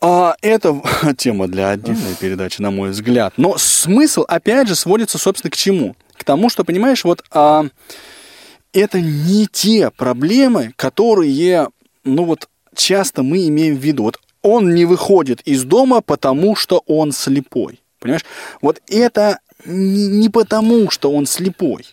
А, 0.00 0.34
это 0.40 0.80
тема 1.16 1.48
для 1.48 1.70
отдельной 1.70 2.14
передачи, 2.18 2.60
на 2.60 2.70
мой 2.70 2.90
взгляд. 2.90 3.34
Но 3.36 3.58
смысл, 3.58 4.24
опять 4.26 4.68
же, 4.68 4.74
сводится, 4.74 5.18
собственно, 5.18 5.50
к 5.50 5.56
чему? 5.56 5.96
К 6.16 6.24
тому, 6.24 6.50
что, 6.50 6.64
понимаешь, 6.64 7.04
вот 7.04 7.24
а, 7.30 7.66
это 8.72 9.00
не 9.00 9.46
те 9.46 9.90
проблемы, 9.90 10.72
которые 10.76 11.68
ну 12.04 12.24
вот 12.24 12.48
часто 12.74 13.22
мы 13.22 13.46
имеем 13.48 13.76
в 13.76 13.80
виду, 13.80 14.04
вот 14.04 14.18
он 14.42 14.74
не 14.74 14.84
выходит 14.84 15.40
из 15.42 15.64
дома, 15.64 16.00
потому 16.00 16.56
что 16.56 16.82
он 16.86 17.12
слепой. 17.12 17.80
Понимаешь? 17.98 18.24
Вот 18.62 18.80
это 18.88 19.40
не, 19.66 20.30
потому, 20.30 20.90
что 20.90 21.12
он 21.12 21.26
слепой. 21.26 21.84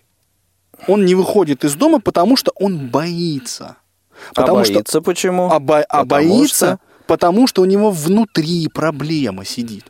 Он 0.87 1.05
не 1.05 1.15
выходит 1.15 1.65
из 1.65 1.75
дома, 1.75 1.99
потому 1.99 2.37
что 2.37 2.51
он 2.55 2.87
боится. 2.87 3.75
Потому 4.33 4.59
а 4.59 4.63
боится 4.63 4.83
что, 4.89 5.01
почему? 5.01 5.51
А, 5.51 5.59
бо- 5.59 5.83
а 5.83 6.05
боится, 6.05 6.79
потому 7.07 7.47
что 7.47 7.61
у 7.61 7.65
него 7.65 7.91
внутри 7.91 8.67
проблема 8.67 9.45
сидит. 9.45 9.85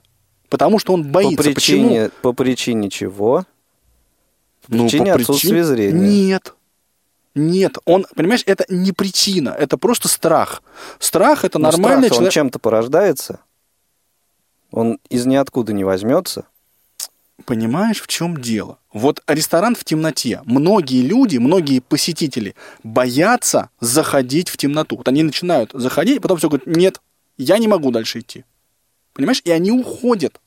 Потому 0.49 0.79
что 0.79 0.93
он 0.93 1.03
боится. 1.03 1.37
По 1.37 1.43
причине, 1.43 1.89
Почему? 2.05 2.11
по 2.21 2.33
причине 2.33 2.89
чего? 2.89 3.45
По 4.67 4.75
Ну, 4.75 4.83
причине 4.85 5.13
по 5.13 5.19
отсутствия 5.19 5.63
зрения. 5.63 5.99
Нет. 5.99 6.53
Нет, 7.35 7.77
он, 7.85 8.07
понимаешь, 8.15 8.41
это 8.47 8.65
не 8.67 8.91
причина, 8.91 9.49
это 9.49 9.77
просто 9.77 10.07
страх. 10.07 10.63
Страх 10.97 11.45
это 11.45 11.59
Но 11.59 11.69
нормальный 11.69 12.07
страх-то 12.07 12.13
он 12.15 12.17
человек. 12.17 12.33
чем-то 12.33 12.59
порождается. 12.59 13.39
Он 14.71 14.99
из 15.09 15.25
ниоткуда 15.27 15.71
не 15.71 15.83
возьмется. 15.83 16.45
Понимаешь, 17.45 18.01
в 18.01 18.07
чем 18.07 18.41
дело? 18.41 18.79
Вот 18.91 19.21
ресторан 19.27 19.75
в 19.75 19.83
темноте. 19.83 20.41
Многие 20.45 21.01
люди, 21.03 21.37
многие 21.37 21.79
посетители 21.79 22.55
боятся 22.83 23.69
заходить 23.79 24.49
в 24.49 24.57
темноту. 24.57 24.97
Вот 24.97 25.07
они 25.07 25.21
начинают 25.21 25.69
заходить, 25.73 26.21
потом 26.21 26.37
все 26.39 26.49
говорят, 26.49 26.65
нет, 26.65 26.99
я 27.37 27.57
не 27.57 27.67
могу 27.67 27.91
дальше 27.91 28.19
идти. 28.19 28.43
Понимаешь? 29.13 29.41
И 29.45 29.51
они 29.51 29.71
уходят. 29.71 30.39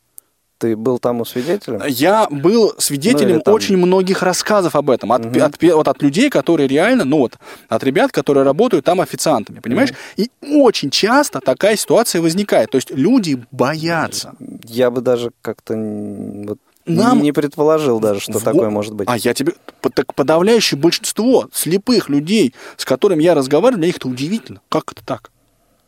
Ты 0.58 0.76
был 0.76 0.98
там 0.98 1.22
у 1.22 1.24
свидетеля? 1.24 1.82
Я 1.86 2.26
был 2.30 2.74
свидетелем 2.76 3.36
Ну, 3.36 3.40
там- 3.40 3.54
очень 3.54 3.78
многих 3.78 4.22
рассказов 4.22 4.76
об 4.76 4.90
этом. 4.90 5.10
От, 5.10 5.24
Мгм. 5.24 5.42
от 5.42 5.62
вот 5.62 5.88
от 5.88 6.02
людей, 6.02 6.28
которые 6.28 6.68
реально, 6.68 7.04
ну 7.06 7.16
вот, 7.18 7.38
от 7.70 7.82
ребят, 7.82 8.12
которые 8.12 8.44
работают 8.44 8.84
там 8.84 9.00
официантами, 9.00 9.60
понимаешь? 9.60 9.90
И 10.18 10.30
очень 10.42 10.90
часто 10.90 11.40
такая 11.40 11.76
ситуация 11.76 12.20
возникает. 12.20 12.70
То 12.70 12.76
есть 12.76 12.90
люди 12.90 13.42
боятся. 13.50 14.34
Я 14.64 14.90
бы 14.90 15.00
даже 15.00 15.30
как-то 15.40 15.74
вот 15.74 16.58
Нам- 16.84 17.22
не 17.22 17.32
предположил 17.32 17.98
даже, 17.98 18.20
что 18.20 18.32
Во- 18.32 18.40
такое 18.40 18.68
может 18.68 18.92
быть. 18.94 19.08
А 19.08 19.16
я 19.16 19.32
тебе... 19.32 19.54
Так 19.94 20.14
подавляющее 20.14 20.78
большинство 20.78 21.48
слепых 21.54 22.10
людей, 22.10 22.54
с 22.76 22.84
которыми 22.84 23.22
я 23.22 23.34
разговариваю, 23.34 23.78
для 23.78 23.86
них 23.86 23.96
это 23.96 24.08
удивительно. 24.08 24.60
Как 24.68 24.92
это 24.92 25.02
так? 25.06 25.30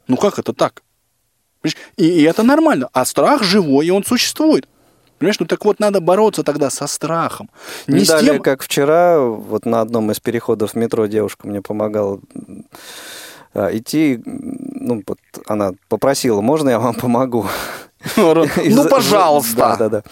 Ну 0.09 0.17
как 0.17 0.39
это 0.39 0.55
так? 0.55 0.83
И, 1.97 2.05
и 2.05 2.23
это 2.23 2.43
нормально. 2.43 2.89
А 2.93 3.05
страх 3.05 3.43
живой, 3.43 3.87
и 3.87 3.91
он 3.91 4.05
существует. 4.05 4.69
Понимаешь, 5.19 5.39
ну 5.39 5.47
так 5.47 5.65
вот 5.65 5.79
надо 5.79 6.01
бороться 6.01 6.43
тогда 6.43 6.69
со 6.71 6.87
страхом. 6.89 7.49
Не 7.87 8.01
Не 8.01 8.05
с 8.05 8.09
далее, 8.09 8.33
тем... 8.35 8.43
как 8.43 8.63
вчера, 8.63 9.21
вот 9.21 9.65
на 9.67 9.81
одном 9.81 10.11
из 10.11 10.19
переходов 10.19 10.75
метро 10.75 11.07
девушка 11.07 11.47
мне 11.47 11.63
помогала 11.63 12.19
а, 13.55 13.69
идти, 13.77 14.21
ну, 14.25 15.03
вот 15.07 15.19
она 15.47 15.73
попросила, 15.89 16.41
можно 16.41 16.71
я 16.71 16.79
вам 16.81 16.95
помогу? 16.95 17.47
Ну, 18.17 18.43
Из- 18.63 18.89
пожалуйста. 18.89 19.77
Да, 19.79 19.89
да, 19.89 19.89
да. 19.89 20.03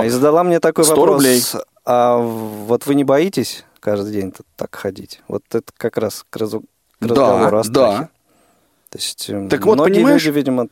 А, 0.00 0.04
И 0.04 0.08
задала 0.08 0.42
мне 0.42 0.58
такой 0.58 0.84
100 0.84 0.94
вопрос. 0.96 1.14
рублей. 1.16 1.42
А 1.84 2.16
вот 2.18 2.86
вы 2.86 2.94
не 2.96 3.04
боитесь 3.04 3.64
каждый 3.80 4.12
день 4.12 4.32
так 4.56 4.74
ходить? 4.74 5.20
Вот 5.28 5.42
это 5.52 5.70
как 5.76 5.96
раз 5.98 6.24
к, 6.28 6.36
Да, 6.38 6.46
разговору 7.00 7.58
о 7.58 7.62
да. 7.62 7.64
страхе. 7.64 8.08
То 8.90 8.98
есть 8.98 9.30
эм, 9.30 9.48
Так 9.48 9.64
вот, 9.66 9.76
многие 9.76 9.94
понимаешь- 10.00 10.24
люди, 10.24 10.34
видимо, 10.36 10.66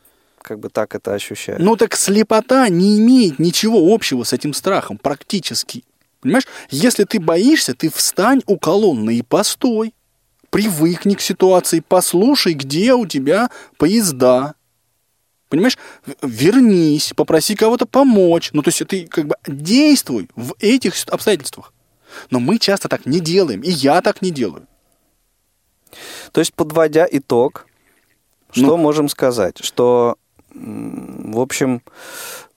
как 0.47 0.59
бы 0.59 0.69
так 0.69 0.95
это 0.95 1.13
ощущают. 1.13 1.61
Ну 1.61 1.75
так 1.75 1.95
слепота 1.95 2.69
не 2.69 2.97
имеет 2.99 3.37
ничего 3.37 3.93
общего 3.93 4.23
с 4.23 4.31
этим 4.31 4.53
страхом, 4.53 4.97
практически. 4.97 5.83
Понимаешь, 6.21 6.47
если 6.69 7.03
ты 7.03 7.19
боишься, 7.19 7.73
ты 7.73 7.89
встань 7.89 8.41
у 8.47 8.57
колонны 8.57 9.17
и 9.17 9.21
постой. 9.21 9.93
Привыкни 10.49 11.15
к 11.15 11.21
ситуации, 11.21 11.83
послушай, 11.85 12.53
где 12.53 12.93
у 12.93 13.05
тебя 13.05 13.49
поезда. 13.77 14.55
Понимаешь, 15.49 15.77
вернись, 16.21 17.11
попроси 17.15 17.55
кого-то 17.55 17.85
помочь. 17.85 18.51
Ну, 18.53 18.61
то 18.61 18.69
есть 18.69 18.85
ты 18.87 19.05
как 19.07 19.27
бы 19.27 19.35
действуй 19.45 20.29
в 20.35 20.55
этих 20.59 20.93
обстоятельствах. 21.07 21.73
Но 22.31 22.39
мы 22.39 22.57
часто 22.57 22.87
так 22.87 23.05
не 23.05 23.19
делаем, 23.19 23.61
и 23.61 23.69
я 23.69 24.01
так 24.01 24.21
не 24.21 24.31
делаю. 24.31 24.65
То 26.31 26.39
есть, 26.39 26.53
подводя 26.53 27.07
итог, 27.09 27.67
что 28.51 28.75
Ну. 28.75 28.77
можем 28.77 29.09
сказать? 29.09 29.57
Что, 29.63 30.17
в 30.59 31.39
общем, 31.39 31.81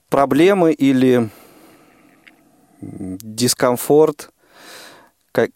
проблемы 0.09 0.73
или 0.73 1.29
дискомфорт, 2.81 4.31
как, 5.31 5.51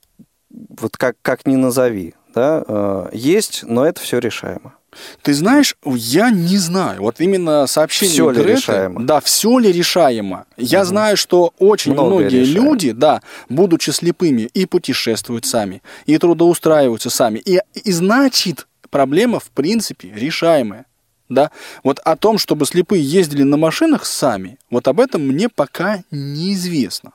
вот 0.49 0.95
как, 0.97 1.17
как 1.21 1.45
ни 1.45 1.55
назови, 1.55 2.13
да, 2.33 2.63
э, 2.67 3.09
есть, 3.13 3.63
но 3.63 3.85
это 3.85 4.01
все 4.01 4.19
решаемо. 4.19 4.73
Ты 5.21 5.33
знаешь, 5.33 5.75
я 5.85 6.29
не 6.29 6.57
знаю. 6.57 7.01
Вот 7.01 7.19
именно 7.19 7.67
сообщение 7.67 8.31
ли 8.31 8.43
Греты, 8.43 8.51
решаемо? 8.53 9.03
Да, 9.03 9.19
все 9.19 9.57
ли 9.57 9.71
решаемо. 9.71 10.45
Я 10.57 10.85
знаю, 10.85 11.17
что 11.17 11.53
очень 11.59 11.93
Многое 11.93 12.19
многие 12.21 12.41
решаемо. 12.41 12.65
люди, 12.65 12.91
да, 12.91 13.21
будучи 13.49 13.89
слепыми, 13.89 14.49
и 14.53 14.65
путешествуют 14.65 15.45
сами, 15.45 15.81
и 16.05 16.17
трудоустраиваются 16.17 17.09
сами. 17.09 17.39
И, 17.39 17.59
и 17.73 17.91
значит, 17.91 18.67
проблема, 18.89 19.39
в 19.39 19.49
принципе, 19.51 20.11
решаемая. 20.15 20.85
Да? 21.29 21.51
Вот 21.83 21.99
о 21.99 22.15
том, 22.15 22.37
чтобы 22.37 22.65
слепые 22.65 23.03
ездили 23.03 23.43
на 23.43 23.57
машинах 23.57 24.05
сами, 24.05 24.57
вот 24.69 24.87
об 24.87 24.99
этом 24.99 25.21
мне 25.23 25.49
пока 25.49 26.03
неизвестно. 26.11 27.13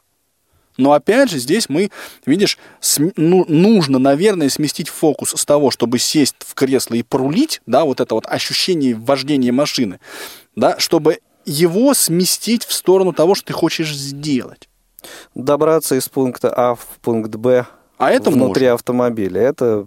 Но 0.76 0.92
опять 0.92 1.30
же, 1.30 1.38
здесь 1.38 1.68
мы, 1.68 1.90
видишь, 2.24 2.56
см- 2.80 3.12
ну, 3.16 3.44
нужно, 3.48 3.98
наверное, 3.98 4.48
сместить 4.48 4.88
фокус 4.88 5.30
с 5.36 5.44
того, 5.44 5.70
чтобы 5.70 5.98
сесть 5.98 6.36
в 6.40 6.54
кресло 6.54 6.94
и 6.94 7.02
порулить, 7.02 7.60
да, 7.66 7.84
вот 7.84 8.00
это 8.00 8.14
вот 8.14 8.26
ощущение 8.26 8.94
вождения 8.94 9.52
машины, 9.52 10.00
да, 10.56 10.78
чтобы 10.78 11.18
его 11.44 11.92
сместить 11.94 12.64
в 12.64 12.72
сторону 12.72 13.12
того, 13.12 13.34
что 13.34 13.48
ты 13.48 13.52
хочешь 13.52 13.94
сделать. 13.94 14.68
Добраться 15.34 15.96
из 15.96 16.08
пункта 16.08 16.52
А 16.54 16.74
в 16.74 16.86
пункт 17.02 17.34
Б 17.34 17.66
А 17.98 18.10
это 18.10 18.30
внутри 18.30 18.64
можно. 18.66 18.74
автомобиля, 18.74 19.40
это, 19.40 19.86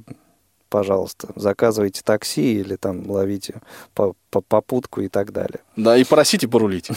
пожалуйста, 0.74 1.28
заказывайте 1.36 2.02
такси 2.04 2.56
или 2.60 2.78
там 2.78 3.08
ловите 3.08 3.62
по- 3.94 4.16
по- 4.32 4.42
попутку 4.42 5.02
и 5.02 5.08
так 5.08 5.32
далее. 5.32 5.60
Да, 5.76 5.96
и 5.96 6.04
просите 6.04 6.48
порулить. 6.48 6.90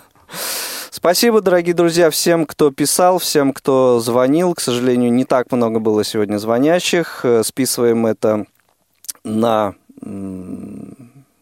Спасибо, 0.90 1.42
дорогие 1.42 1.74
друзья, 1.74 2.08
всем, 2.08 2.46
кто 2.46 2.70
писал, 2.70 3.18
всем, 3.18 3.52
кто 3.52 4.00
звонил. 4.00 4.54
К 4.54 4.60
сожалению, 4.60 5.12
не 5.12 5.26
так 5.26 5.52
много 5.52 5.78
было 5.78 6.04
сегодня 6.04 6.38
звонящих. 6.38 7.20
Э, 7.24 7.42
Списываем 7.44 8.06
это 8.06 8.46
на... 9.24 9.74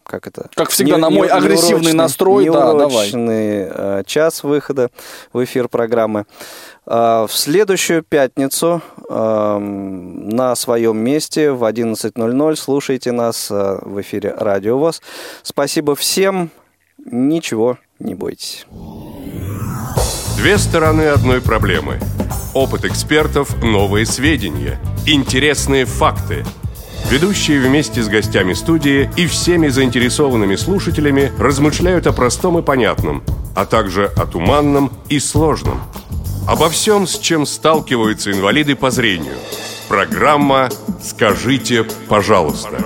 Как 0.03 0.27
это? 0.27 0.49
Как 0.55 0.69
всегда, 0.69 0.97
на 0.97 1.09
мой 1.09 1.27
агрессивный 1.29 1.93
неурочный- 1.93 1.95
настрой. 1.95 2.45
Да, 2.45 2.73
давай. 2.73 2.89
неурочный, 3.11 3.67
э, 3.69 4.03
час 4.05 4.43
выхода 4.43 4.89
в 5.33 5.41
эфир 5.43 5.67
программы. 5.69 6.25
А, 6.87 7.27
В 7.27 7.33
следующую 7.33 8.03
пятницу 8.03 8.81
на 9.07 10.55
своем 10.55 10.97
месте 10.97 11.51
в 11.51 11.63
11.00 11.63 12.55
слушайте 12.55 13.11
нас 13.11 13.51
э, 13.51 13.79
в 13.83 14.01
эфире 14.01 14.33
Радио 14.35 14.79
ВОЗ. 14.79 15.01
Спасибо 15.43 15.95
всем. 15.95 16.49
Ничего 17.05 17.77
не 17.99 18.15
бойтесь. 18.15 18.65
Две 20.37 20.57
стороны 20.57 21.03
одной 21.03 21.39
проблемы. 21.39 21.99
Опыт 22.55 22.85
экспертов, 22.85 23.61
новые 23.63 24.05
сведения, 24.05 24.79
интересные 25.05 25.85
факты. 25.85 26.43
Ведущие 27.09 27.59
вместе 27.59 28.01
с 28.01 28.07
гостями 28.07 28.53
студии 28.53 29.09
и 29.15 29.27
всеми 29.27 29.67
заинтересованными 29.67 30.55
слушателями 30.55 31.31
размышляют 31.37 32.07
о 32.07 32.13
простом 32.13 32.57
и 32.57 32.63
понятном, 32.63 33.23
а 33.55 33.65
также 33.65 34.07
о 34.07 34.25
туманном 34.25 34.91
и 35.09 35.19
сложном. 35.19 35.79
Обо 36.47 36.69
всем, 36.69 37.07
с 37.07 37.17
чем 37.17 37.45
сталкиваются 37.45 38.31
инвалиды 38.31 38.75
по 38.75 38.91
зрению. 38.91 39.35
Программа 39.87 40.69
«Скажите, 41.01 41.85
пожалуйста». 42.07 42.83